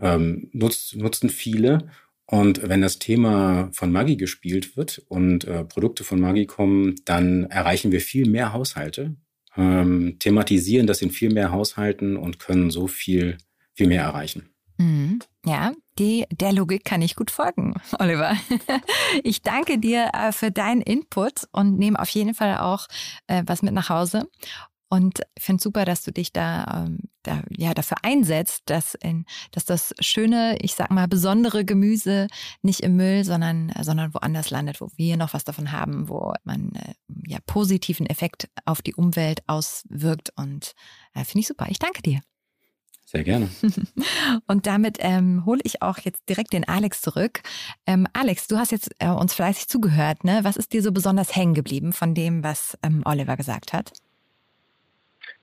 ähm, 0.00 0.50
nutzt, 0.52 0.96
nutzen 0.96 1.30
viele 1.30 1.88
und 2.30 2.68
wenn 2.68 2.80
das 2.80 3.00
Thema 3.00 3.70
von 3.72 3.90
Maggi 3.90 4.16
gespielt 4.16 4.76
wird 4.76 5.02
und 5.08 5.44
äh, 5.48 5.64
Produkte 5.64 6.04
von 6.04 6.20
Maggi 6.20 6.46
kommen, 6.46 6.94
dann 7.04 7.44
erreichen 7.46 7.90
wir 7.90 8.00
viel 8.00 8.28
mehr 8.28 8.52
Haushalte, 8.52 9.16
ähm, 9.56 10.16
thematisieren 10.20 10.86
das 10.86 11.02
in 11.02 11.10
viel 11.10 11.32
mehr 11.32 11.50
Haushalten 11.50 12.16
und 12.16 12.38
können 12.38 12.70
so 12.70 12.86
viel, 12.86 13.36
viel 13.74 13.88
mehr 13.88 14.02
erreichen. 14.02 14.48
Mhm. 14.78 15.18
Ja, 15.44 15.72
die, 15.98 16.24
der 16.30 16.52
Logik 16.52 16.84
kann 16.84 17.02
ich 17.02 17.16
gut 17.16 17.32
folgen, 17.32 17.74
Oliver. 17.98 18.36
Ich 19.24 19.42
danke 19.42 19.78
dir 19.78 20.10
äh, 20.14 20.30
für 20.30 20.52
deinen 20.52 20.82
Input 20.82 21.48
und 21.50 21.78
nehme 21.78 21.98
auf 21.98 22.10
jeden 22.10 22.34
Fall 22.34 22.58
auch 22.58 22.86
äh, 23.26 23.42
was 23.44 23.62
mit 23.62 23.74
nach 23.74 23.88
Hause. 23.88 24.28
Und 24.92 25.20
finde 25.38 25.62
super, 25.62 25.84
dass 25.84 26.02
du 26.02 26.10
dich 26.10 26.32
da, 26.32 26.84
ähm, 26.84 26.98
da 27.22 27.44
ja 27.56 27.74
dafür 27.74 27.98
einsetzt, 28.02 28.62
dass, 28.66 28.96
in, 28.96 29.24
dass 29.52 29.64
das 29.64 29.94
schöne, 30.00 30.58
ich 30.60 30.74
sag 30.74 30.90
mal, 30.90 31.06
besondere 31.06 31.64
Gemüse 31.64 32.26
nicht 32.62 32.80
im 32.80 32.96
Müll, 32.96 33.24
sondern, 33.24 33.72
sondern 33.82 34.12
woanders 34.14 34.50
landet, 34.50 34.80
wo 34.80 34.88
wir 34.96 35.16
noch 35.16 35.32
was 35.32 35.44
davon 35.44 35.70
haben, 35.70 36.08
wo 36.08 36.32
man 36.42 36.72
äh, 36.74 36.94
ja 37.28 37.38
positiven 37.46 38.06
Effekt 38.06 38.50
auf 38.64 38.82
die 38.82 38.94
Umwelt 38.94 39.44
auswirkt. 39.46 40.32
Und 40.34 40.72
äh, 41.14 41.24
finde 41.24 41.40
ich 41.40 41.46
super. 41.46 41.66
Ich 41.68 41.78
danke 41.78 42.02
dir. 42.02 42.20
Sehr 43.06 43.22
gerne. 43.22 43.48
Und 44.48 44.66
damit 44.66 44.98
ähm, 44.98 45.46
hole 45.46 45.60
ich 45.62 45.82
auch 45.82 45.98
jetzt 45.98 46.28
direkt 46.28 46.52
den 46.52 46.66
Alex 46.66 47.00
zurück. 47.00 47.42
Ähm, 47.86 48.08
Alex, 48.12 48.48
du 48.48 48.56
hast 48.56 48.72
jetzt 48.72 48.90
äh, 48.98 49.08
uns 49.08 49.34
fleißig 49.34 49.68
zugehört. 49.68 50.24
Ne? 50.24 50.40
Was 50.42 50.56
ist 50.56 50.72
dir 50.72 50.82
so 50.82 50.90
besonders 50.90 51.36
hängen 51.36 51.54
geblieben 51.54 51.92
von 51.92 52.14
dem, 52.14 52.42
was 52.42 52.76
ähm, 52.82 53.02
Oliver 53.04 53.36
gesagt 53.36 53.72
hat? 53.72 53.92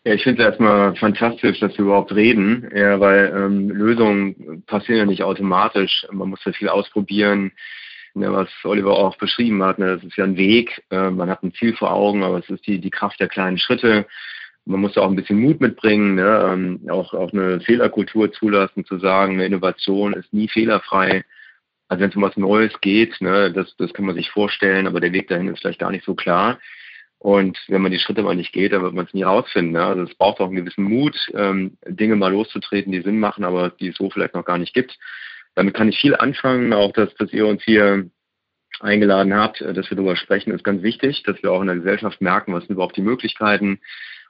Ja, 0.06 0.14
ich 0.14 0.24
finde 0.24 0.42
es 0.42 0.50
erstmal 0.50 0.96
fantastisch, 0.96 1.60
dass 1.60 1.78
wir 1.78 1.86
überhaupt 1.86 2.16
reden, 2.16 2.70
ja, 2.74 3.00
weil 3.00 3.34
ähm, 3.36 3.70
Lösungen 3.70 4.64
passieren 4.66 5.00
ja 5.00 5.06
nicht 5.06 5.24
automatisch. 5.24 6.06
Man 6.12 6.30
muss 6.30 6.44
ja 6.46 6.54
viel 6.54 6.70
ausprobieren, 6.70 7.52
ne, 8.14 8.32
was 8.32 8.50
Oliver 8.64 8.98
auch 8.98 9.18
beschrieben 9.18 9.62
hat. 9.64 9.80
Ne, 9.80 9.96
das 9.96 10.04
ist 10.04 10.16
ja 10.16 10.24
ein 10.24 10.38
Weg, 10.38 10.84
äh, 10.92 11.10
man 11.10 11.30
hat 11.30 11.44
ein 11.44 11.54
Ziel 11.54 11.76
vor 11.76 11.92
Augen, 11.92 12.24
aber 12.24 12.40
es 12.40 12.50
ist 12.50 12.66
die, 12.68 12.80
die 12.80 12.90
Kraft 12.90 13.20
der 13.20 13.28
kleinen 13.28 13.58
Schritte. 13.58 14.06
Man 14.64 14.82
muss 14.82 14.98
auch 14.98 15.10
ein 15.10 15.16
bisschen 15.16 15.40
Mut 15.40 15.62
mitbringen, 15.62 16.16
ne, 16.16 16.50
ähm, 16.54 16.90
auch, 16.90 17.14
auch 17.14 17.34
eine 17.34 17.60
Fehlerkultur 17.62 18.32
zulassen, 18.32 18.86
zu 18.86 19.00
sagen, 19.00 19.34
eine 19.34 19.46
Innovation 19.46 20.14
ist 20.14 20.34
nie 20.34 20.48
fehlerfrei. 20.48 21.26
Also 21.90 22.02
wenn 22.02 22.10
es 22.10 22.16
um 22.16 22.22
was 22.22 22.38
Neues 22.38 22.80
geht, 22.82 23.20
ne, 23.22 23.52
das, 23.52 23.76
das 23.78 23.94
kann 23.94 24.06
man 24.06 24.16
sich 24.16 24.30
vorstellen, 24.30 24.88
aber 24.88 25.00
der 25.00 25.14
Weg 25.14 25.28
dahin 25.28 25.48
ist 25.48 25.60
vielleicht 25.60 25.80
gar 25.80 25.92
nicht 25.92 26.06
so 26.06 26.16
klar. 26.16 26.60
Und 27.20 27.58
wenn 27.68 27.82
man 27.82 27.92
die 27.92 28.00
Schritte 28.00 28.22
mal 28.22 28.36
nicht 28.36 28.54
geht, 28.54 28.74
dann 28.74 28.84
wird 28.84 28.94
man 28.94 29.06
es 29.06 29.14
nie 29.14 29.24
rausfinden. 29.24 29.74
Ne? 29.74 29.84
Also 29.84 30.04
es 30.04 30.16
braucht 30.16 30.40
auch 30.40 30.48
einen 30.48 30.56
gewissen 30.56 30.84
Mut, 30.84 31.16
ähm, 31.34 31.78
Dinge 31.88 32.16
mal 32.16 32.32
loszutreten, 32.32 32.92
die 32.92 33.02
Sinn 33.02 33.20
machen, 33.20 33.44
aber 33.44 33.70
die 33.70 33.90
es 33.90 33.98
so 33.98 34.10
vielleicht 34.10 34.36
noch 34.36 34.46
gar 34.46 34.58
nicht 34.58 34.74
gibt. 34.74 34.98
Damit 35.56 35.74
kann 35.74 35.90
ich 35.90 36.00
viel 36.00 36.16
anfangen. 36.16 36.74
Auch 36.74 36.94
dass, 36.94 37.14
dass 37.16 37.34
ihr 37.34 37.48
uns 37.48 37.64
hier 37.64 38.10
eingeladen 38.80 39.34
habt, 39.34 39.62
äh, 39.62 39.74
dass 39.74 39.90
wir 39.90 39.96
darüber 39.96 40.16
sprechen, 40.16 40.52
ist 40.52 40.64
ganz 40.64 40.84
wichtig, 40.84 41.24
dass 41.24 41.42
wir 41.42 41.52
auch 41.52 41.62
in 41.62 41.68
der 41.68 41.78
Gesellschaft 41.78 42.22
merken, 42.22 42.54
was 42.54 42.66
sind 42.66 42.76
überhaupt 42.76 42.98
die 42.98 43.02
Möglichkeiten, 43.02 43.80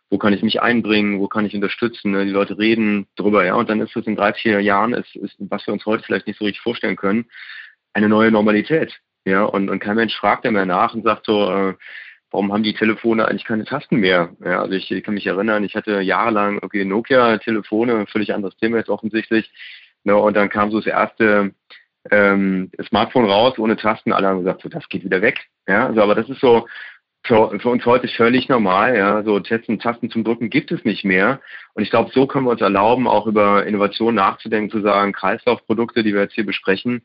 wo 0.10 0.17
kann 0.17 0.34
ich 0.34 0.41
mich 0.41 0.62
einbringen, 0.62 1.19
wo 1.19 1.28
kann 1.28 1.45
ich 1.45 1.54
unterstützen. 1.54 2.12
Ne? 2.12 2.26
Die 2.26 2.32
Leute 2.32 2.58
reden 2.58 3.08
drüber, 3.17 3.45
ja, 3.45 3.56
und 3.56 3.69
dann 3.69 3.82
ist 3.82 3.95
es 3.95 4.08
in 4.08 4.15
drei, 4.15 4.34
vier 4.34 4.62
Jahren, 4.62 4.93
ist, 4.93 5.15
ist, 5.15 5.36
was 5.39 5.67
wir 5.67 5.73
uns 5.73 5.86
heute 5.86 6.04
vielleicht 6.04 6.28
nicht 6.28 6.39
so 6.39 6.45
richtig 6.45 6.62
vorstellen 6.62 6.95
können, 6.95 7.26
eine 7.93 8.08
neue 8.08 8.32
Normalität. 8.32 8.97
Ja, 9.26 9.43
und, 9.43 9.69
und 9.69 9.80
kein 9.80 9.97
Mensch 9.97 10.15
fragt 10.15 10.45
ja 10.45 10.52
mehr 10.52 10.65
nach 10.65 10.93
und 10.93 11.04
sagt 11.04 11.26
so, 11.26 11.52
äh, 11.52 11.73
warum 12.38 12.54
haben 12.54 12.62
die 12.62 12.76
Telefone 12.76 13.28
eigentlich 13.28 13.45
keine 13.45 13.65
Tasten 13.65 13.95
mehr? 13.95 14.30
Ja, 14.45 14.62
also 14.62 14.73
ich, 14.73 14.91
ich 14.91 15.04
kann 15.04 15.15
mich 15.15 15.26
erinnern, 15.26 15.63
ich 15.63 15.76
hatte 15.76 16.02
jahrelang 16.02 16.60
okay, 16.62 16.86
Nokia-Telefone, 16.86 18.06
völlig 18.06 18.32
anderes 18.32 18.56
Thema 18.58 18.78
jetzt 18.78 18.89
offensichtlich. 18.89 19.52
Ne, 20.04 20.15
und 20.15 20.38
dann 20.38 20.50
kam 20.50 20.69
so 20.69 20.78
das 20.78 20.86
erste 20.86 21.56
ähm, 22.12 22.69
Smartphone 22.88 23.26
raus 23.26 23.58
ohne 23.58 23.76
Tasten. 23.76 24.13
Alle 24.13 24.28
haben 24.28 24.43
gesagt, 24.43 24.62
so, 24.62 24.69
das 24.69 24.88
geht 24.88 25.04
wieder 25.04 25.23
weg. 25.23 25.47
Ja, 25.67 25.88
also, 25.88 26.00
aber 26.04 26.13
das 26.13 26.30
ist 26.30 26.39
so 26.39 26.67
für, 27.23 27.60
für 27.60 27.69
uns 27.69 27.84
heute 27.88 28.08
völlig 28.08 28.47
normal. 28.50 28.95
Ja, 28.95 29.23
so 29.23 29.39
Testen, 29.39 29.80
Tasten 29.80 30.12
zum 30.12 30.23
Drücken 30.23 30.52
gibt 30.52 30.71
es 30.71 30.86
nicht 30.86 31.04
mehr. 31.04 31.41
Und 31.73 31.82
ich 31.82 31.89
glaube, 31.89 32.12
so 32.13 32.28
können 32.28 32.45
wir 32.45 32.52
uns 32.52 32.62
erlauben, 32.62 33.08
auch 33.08 33.26
über 33.26 33.65
Innovation 33.65 34.13
nachzudenken, 34.13 34.69
zu 34.69 34.84
sagen, 34.84 35.12
Kreislaufprodukte, 35.12 36.04
die 36.04 36.13
wir 36.13 36.21
jetzt 36.21 36.36
hier 36.36 36.45
besprechen, 36.45 37.02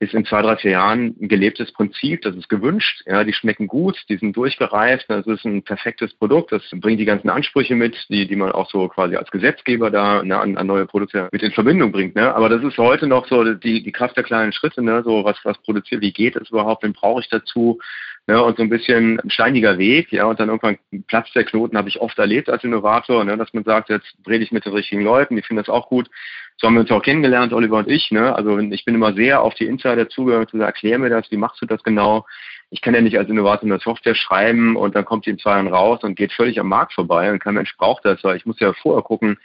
ist 0.00 0.14
in 0.14 0.24
zwei, 0.24 0.42
drei, 0.42 0.56
vier 0.56 0.72
Jahren 0.72 1.16
ein 1.20 1.28
gelebtes 1.28 1.72
Prinzip, 1.72 2.22
das 2.22 2.36
ist 2.36 2.48
gewünscht, 2.48 3.02
ja, 3.06 3.24
die 3.24 3.32
schmecken 3.32 3.66
gut, 3.66 4.00
die 4.08 4.16
sind 4.16 4.36
durchgereift, 4.36 5.06
das 5.08 5.26
ist 5.26 5.44
ein 5.44 5.62
perfektes 5.62 6.14
Produkt, 6.14 6.52
das 6.52 6.62
bringt 6.72 7.00
die 7.00 7.04
ganzen 7.04 7.30
Ansprüche 7.30 7.74
mit, 7.74 7.96
die, 8.08 8.28
die 8.28 8.36
man 8.36 8.52
auch 8.52 8.70
so 8.70 8.86
quasi 8.88 9.16
als 9.16 9.30
Gesetzgeber 9.30 9.90
da 9.90 10.22
ne, 10.22 10.38
an, 10.38 10.56
an 10.56 10.66
neue 10.66 10.86
Produkte 10.86 11.28
mit 11.32 11.42
in 11.42 11.50
Verbindung 11.50 11.90
bringt. 11.90 12.14
Ne? 12.14 12.32
Aber 12.32 12.48
das 12.48 12.62
ist 12.62 12.78
heute 12.78 13.08
noch 13.08 13.26
so 13.26 13.54
die, 13.54 13.82
die 13.82 13.92
Kraft 13.92 14.16
der 14.16 14.24
kleinen 14.24 14.52
Schritte, 14.52 14.82
ne? 14.82 15.02
so 15.04 15.24
was, 15.24 15.36
was 15.42 15.58
produziert, 15.58 16.00
wie 16.00 16.12
geht 16.12 16.36
es 16.36 16.50
überhaupt, 16.50 16.84
wen 16.84 16.92
brauche 16.92 17.20
ich 17.20 17.28
dazu, 17.28 17.80
Ne, 18.28 18.42
und 18.42 18.58
so 18.58 18.62
ein 18.62 18.68
bisschen 18.68 19.18
ein 19.20 19.30
steiniger 19.30 19.78
Weg, 19.78 20.12
ja, 20.12 20.26
und 20.26 20.38
dann 20.38 20.50
irgendwann 20.50 20.76
Platz 21.06 21.32
der 21.32 21.44
Knoten 21.44 21.78
habe 21.78 21.88
ich 21.88 21.98
oft 21.98 22.18
erlebt 22.18 22.50
als 22.50 22.62
Innovator, 22.62 23.24
ne, 23.24 23.38
dass 23.38 23.54
man 23.54 23.64
sagt, 23.64 23.88
jetzt 23.88 24.14
rede 24.28 24.44
ich 24.44 24.52
mit 24.52 24.66
den 24.66 24.74
richtigen 24.74 25.02
Leuten, 25.02 25.34
die 25.34 25.40
finden 25.40 25.64
das 25.64 25.74
auch 25.74 25.88
gut. 25.88 26.10
So 26.58 26.66
haben 26.66 26.74
wir 26.74 26.82
uns 26.82 26.90
auch 26.90 27.00
kennengelernt, 27.00 27.54
Oliver 27.54 27.78
und 27.78 27.88
ich. 27.88 28.10
Ne? 28.10 28.34
Also 28.34 28.58
ich 28.58 28.84
bin 28.84 28.96
immer 28.96 29.14
sehr 29.14 29.40
auf 29.40 29.54
die 29.54 29.64
Insider 29.64 30.10
zugegangen, 30.10 30.46
zu 30.46 30.58
sagen, 30.58 30.66
erklär 30.66 30.98
mir 30.98 31.08
das, 31.08 31.30
wie 31.30 31.38
machst 31.38 31.62
du 31.62 31.66
das 31.66 31.82
genau? 31.82 32.26
Ich 32.68 32.82
kann 32.82 32.94
ja 32.94 33.00
nicht 33.00 33.16
als 33.16 33.30
Innovator 33.30 33.64
eine 33.64 33.78
Software 33.78 34.14
schreiben 34.14 34.76
und 34.76 34.94
dann 34.94 35.06
kommt 35.06 35.24
die 35.24 35.30
in 35.30 35.38
zwei 35.38 35.52
Jahren 35.52 35.68
raus 35.68 36.00
und 36.02 36.14
geht 36.14 36.32
völlig 36.32 36.60
am 36.60 36.68
Markt 36.68 36.92
vorbei 36.92 37.32
und 37.32 37.38
kein 37.38 37.54
Mensch 37.54 37.74
braucht 37.78 38.04
das, 38.04 38.22
weil 38.24 38.36
ich 38.36 38.44
muss 38.44 38.60
ja 38.60 38.74
vorher 38.74 39.02
gucken, 39.02 39.38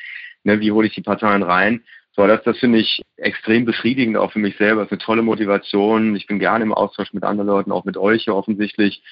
ne, 0.44 0.60
wie 0.60 0.74
hole 0.74 0.88
ich 0.88 0.94
die 0.94 1.02
Parteien 1.02 1.44
rein. 1.44 1.84
So, 2.16 2.28
das, 2.28 2.44
das 2.44 2.58
finde 2.60 2.80
ich 2.80 3.02
extrem 3.18 3.66
befriedigend 3.66 4.18
auch 4.18 4.32
für 4.32 4.40
mich 4.40 4.56
selber. 4.58 4.82
Das 4.82 4.88
ist 4.88 4.94
eine 4.94 5.06
tolle 5.06 5.22
Motivation. 5.24 6.16
Ich 6.16 6.28
bin 6.28 6.40
gerne 6.40 6.64
im 6.64 6.74
Austausch 6.74 7.12
mit 7.14 7.24
anderen 7.24 7.48
Leuten, 7.48 7.72
auch 7.72 7.86
mit 7.86 7.98
euch 7.98 8.26
ja 8.26 8.34
offensichtlich. 8.34 9.04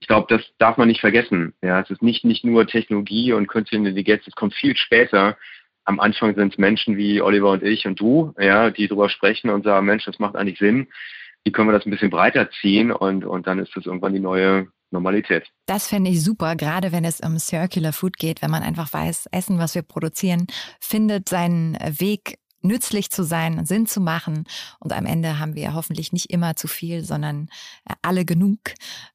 Ich 0.00 0.06
glaube, 0.06 0.26
das 0.34 0.42
darf 0.58 0.76
man 0.76 0.88
nicht 0.88 1.00
vergessen. 1.00 1.54
Ja, 1.62 1.80
es 1.80 1.90
ist 1.90 2.02
nicht, 2.02 2.24
nicht 2.24 2.44
nur 2.44 2.66
Technologie 2.66 3.32
und 3.32 3.48
künstliche 3.48 3.80
Intelligenz, 3.80 4.26
es 4.26 4.34
kommt 4.34 4.54
viel 4.54 4.76
später 4.76 5.36
am 5.84 6.00
Anfang 6.00 6.34
sind 6.34 6.52
es 6.52 6.58
Menschen 6.58 6.96
wie 6.96 7.20
Oliver 7.20 7.50
und 7.50 7.62
ich 7.62 7.86
und 7.86 7.98
du, 7.98 8.32
ja, 8.38 8.70
die 8.70 8.86
darüber 8.86 9.08
sprechen 9.08 9.50
und 9.50 9.64
sagen, 9.64 9.86
Mensch, 9.86 10.04
das 10.04 10.18
macht 10.18 10.36
eigentlich 10.36 10.58
Sinn. 10.58 10.88
Wie 11.44 11.52
können 11.52 11.68
wir 11.68 11.72
das 11.72 11.86
ein 11.86 11.90
bisschen 11.90 12.10
breiter 12.10 12.48
ziehen? 12.60 12.92
Und, 12.92 13.24
und 13.24 13.46
dann 13.46 13.58
ist 13.58 13.74
das 13.74 13.86
irgendwann 13.86 14.12
die 14.12 14.20
neue 14.20 14.68
Normalität. 14.90 15.48
Das 15.66 15.88
fände 15.88 16.10
ich 16.10 16.22
super, 16.22 16.54
gerade 16.54 16.92
wenn 16.92 17.04
es 17.04 17.20
um 17.20 17.38
Circular 17.38 17.92
Food 17.92 18.18
geht, 18.18 18.42
wenn 18.42 18.50
man 18.50 18.62
einfach 18.62 18.92
weiß, 18.92 19.28
Essen, 19.32 19.58
was 19.58 19.74
wir 19.74 19.82
produzieren, 19.82 20.46
findet 20.80 21.28
seinen 21.28 21.74
Weg 21.74 22.38
nützlich 22.62 23.10
zu 23.10 23.24
sein, 23.24 23.64
Sinn 23.66 23.86
zu 23.86 24.00
machen. 24.00 24.44
Und 24.78 24.92
am 24.92 25.06
Ende 25.06 25.38
haben 25.38 25.54
wir 25.54 25.74
hoffentlich 25.74 26.12
nicht 26.12 26.30
immer 26.30 26.56
zu 26.56 26.68
viel, 26.68 27.04
sondern 27.04 27.48
äh, 27.88 27.94
alle 28.02 28.24
genug, 28.24 28.58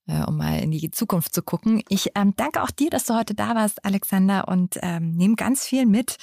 äh, 0.07 0.23
um 0.23 0.37
mal 0.37 0.59
in 0.59 0.71
die 0.71 0.91
Zukunft 0.91 1.33
zu 1.33 1.41
gucken. 1.41 1.81
Ich 1.89 2.11
ähm, 2.15 2.33
danke 2.35 2.63
auch 2.63 2.71
dir, 2.71 2.89
dass 2.89 3.05
du 3.05 3.15
heute 3.15 3.35
da 3.35 3.55
warst, 3.55 3.83
Alexander, 3.85 4.47
und 4.47 4.79
ähm, 4.81 5.15
nehme 5.15 5.35
ganz 5.35 5.65
viel 5.65 5.85
mit. 5.85 6.17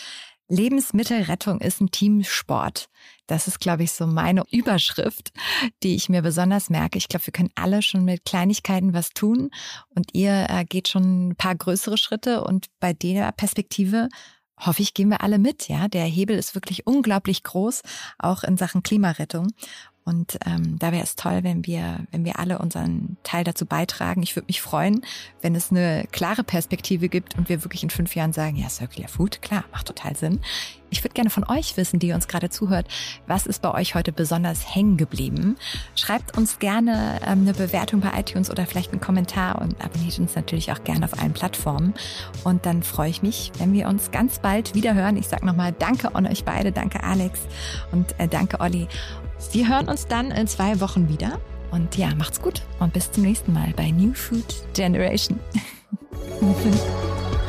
Lebensmittelrettung 0.52 1.61
ist 1.61 1.80
ein 1.80 1.90
Teamsport. 1.90 2.90
Das 3.26 3.48
ist, 3.48 3.58
glaube 3.58 3.85
ich, 3.85 3.92
so 3.92 4.06
meine 4.06 4.44
Überschrift, 4.50 5.32
die 5.82 5.94
ich 5.94 6.11
mir 6.11 6.20
besonders 6.20 6.68
merke. 6.68 6.98
Ich 6.98 7.08
glaube, 7.08 7.26
wir 7.26 7.32
können 7.32 7.52
alle 7.54 7.80
schon 7.80 8.04
mit 8.04 8.26
Kleinigkeiten 8.26 8.92
was 8.92 9.11
tun 9.11 9.50
und 9.94 10.11
ihr 10.12 10.46
äh, 10.50 10.64
geht 10.66 10.88
schon 10.88 11.28
ein 11.28 11.37
paar 11.37 11.54
größere 11.54 11.96
Schritte 11.96 12.44
und 12.44 12.66
bei 12.80 12.92
der 12.92 13.32
Perspektive 13.32 14.08
hoffe 14.58 14.82
ich, 14.82 14.94
gehen 14.94 15.08
wir 15.08 15.22
alle 15.22 15.38
mit. 15.38 15.68
Ja, 15.68 15.88
der 15.88 16.04
Hebel 16.04 16.36
ist 16.36 16.54
wirklich 16.54 16.86
unglaublich 16.86 17.42
groß, 17.42 17.82
auch 18.18 18.44
in 18.44 18.56
Sachen 18.56 18.82
Klimarettung. 18.82 19.48
Und 20.04 20.38
ähm, 20.46 20.78
da 20.78 20.90
wäre 20.90 21.04
es 21.04 21.14
toll, 21.14 21.40
wenn 21.42 21.64
wir, 21.64 22.00
wenn 22.10 22.24
wir 22.24 22.38
alle 22.38 22.58
unseren 22.58 23.16
Teil 23.22 23.44
dazu 23.44 23.66
beitragen. 23.66 24.22
Ich 24.22 24.34
würde 24.34 24.46
mich 24.48 24.60
freuen, 24.60 25.04
wenn 25.42 25.54
es 25.54 25.70
eine 25.70 26.06
klare 26.10 26.42
Perspektive 26.42 27.08
gibt 27.08 27.38
und 27.38 27.48
wir 27.48 27.62
wirklich 27.62 27.84
in 27.84 27.90
fünf 27.90 28.16
Jahren 28.16 28.32
sagen, 28.32 28.56
ja, 28.56 28.68
Circular 28.68 29.08
Food, 29.08 29.42
klar, 29.42 29.64
macht 29.70 29.86
total 29.86 30.16
Sinn. 30.16 30.40
Ich 30.90 31.02
würde 31.02 31.14
gerne 31.14 31.30
von 31.30 31.44
euch 31.48 31.76
wissen, 31.76 32.00
die 32.00 32.12
uns 32.12 32.28
gerade 32.28 32.50
zuhört, 32.50 32.86
was 33.26 33.46
ist 33.46 33.62
bei 33.62 33.72
euch 33.72 33.94
heute 33.94 34.12
besonders 34.12 34.74
hängen 34.74 34.98
geblieben? 34.98 35.56
Schreibt 35.94 36.36
uns 36.36 36.58
gerne 36.58 37.20
ähm, 37.24 37.42
eine 37.42 37.54
Bewertung 37.54 38.00
bei 38.00 38.10
iTunes 38.18 38.50
oder 38.50 38.66
vielleicht 38.66 38.92
einen 38.92 39.00
Kommentar 39.00 39.62
und 39.62 39.82
abonniert 39.82 40.18
uns 40.18 40.34
natürlich 40.34 40.70
auch 40.70 40.84
gerne 40.84 41.06
auf 41.06 41.18
allen 41.18 41.32
Plattformen. 41.32 41.94
Und 42.44 42.66
dann 42.66 42.82
freue 42.82 43.08
ich 43.08 43.22
mich, 43.22 43.52
wenn 43.58 43.72
wir 43.72 43.88
uns 43.88 44.10
ganz 44.10 44.40
bald 44.40 44.74
wieder 44.74 44.94
hören. 44.94 45.16
Ich 45.16 45.28
sage 45.28 45.46
nochmal 45.46 45.72
Danke 45.72 46.14
an 46.14 46.26
euch 46.26 46.44
beide, 46.44 46.72
danke 46.72 47.02
Alex 47.02 47.40
und 47.92 48.18
äh, 48.18 48.28
danke 48.28 48.60
Olli. 48.60 48.88
Wir 49.50 49.68
hören 49.68 49.88
uns 49.88 50.07
dann 50.07 50.31
in 50.31 50.46
zwei 50.46 50.81
Wochen 50.81 51.09
wieder. 51.09 51.40
Und 51.70 51.96
ja, 51.96 52.14
macht's 52.14 52.40
gut 52.40 52.62
und 52.81 52.92
bis 52.92 53.11
zum 53.11 53.24
nächsten 53.24 53.52
Mal 53.52 53.72
bei 53.76 53.90
New 53.90 54.12
Food 54.12 54.44
Generation. 54.74 55.40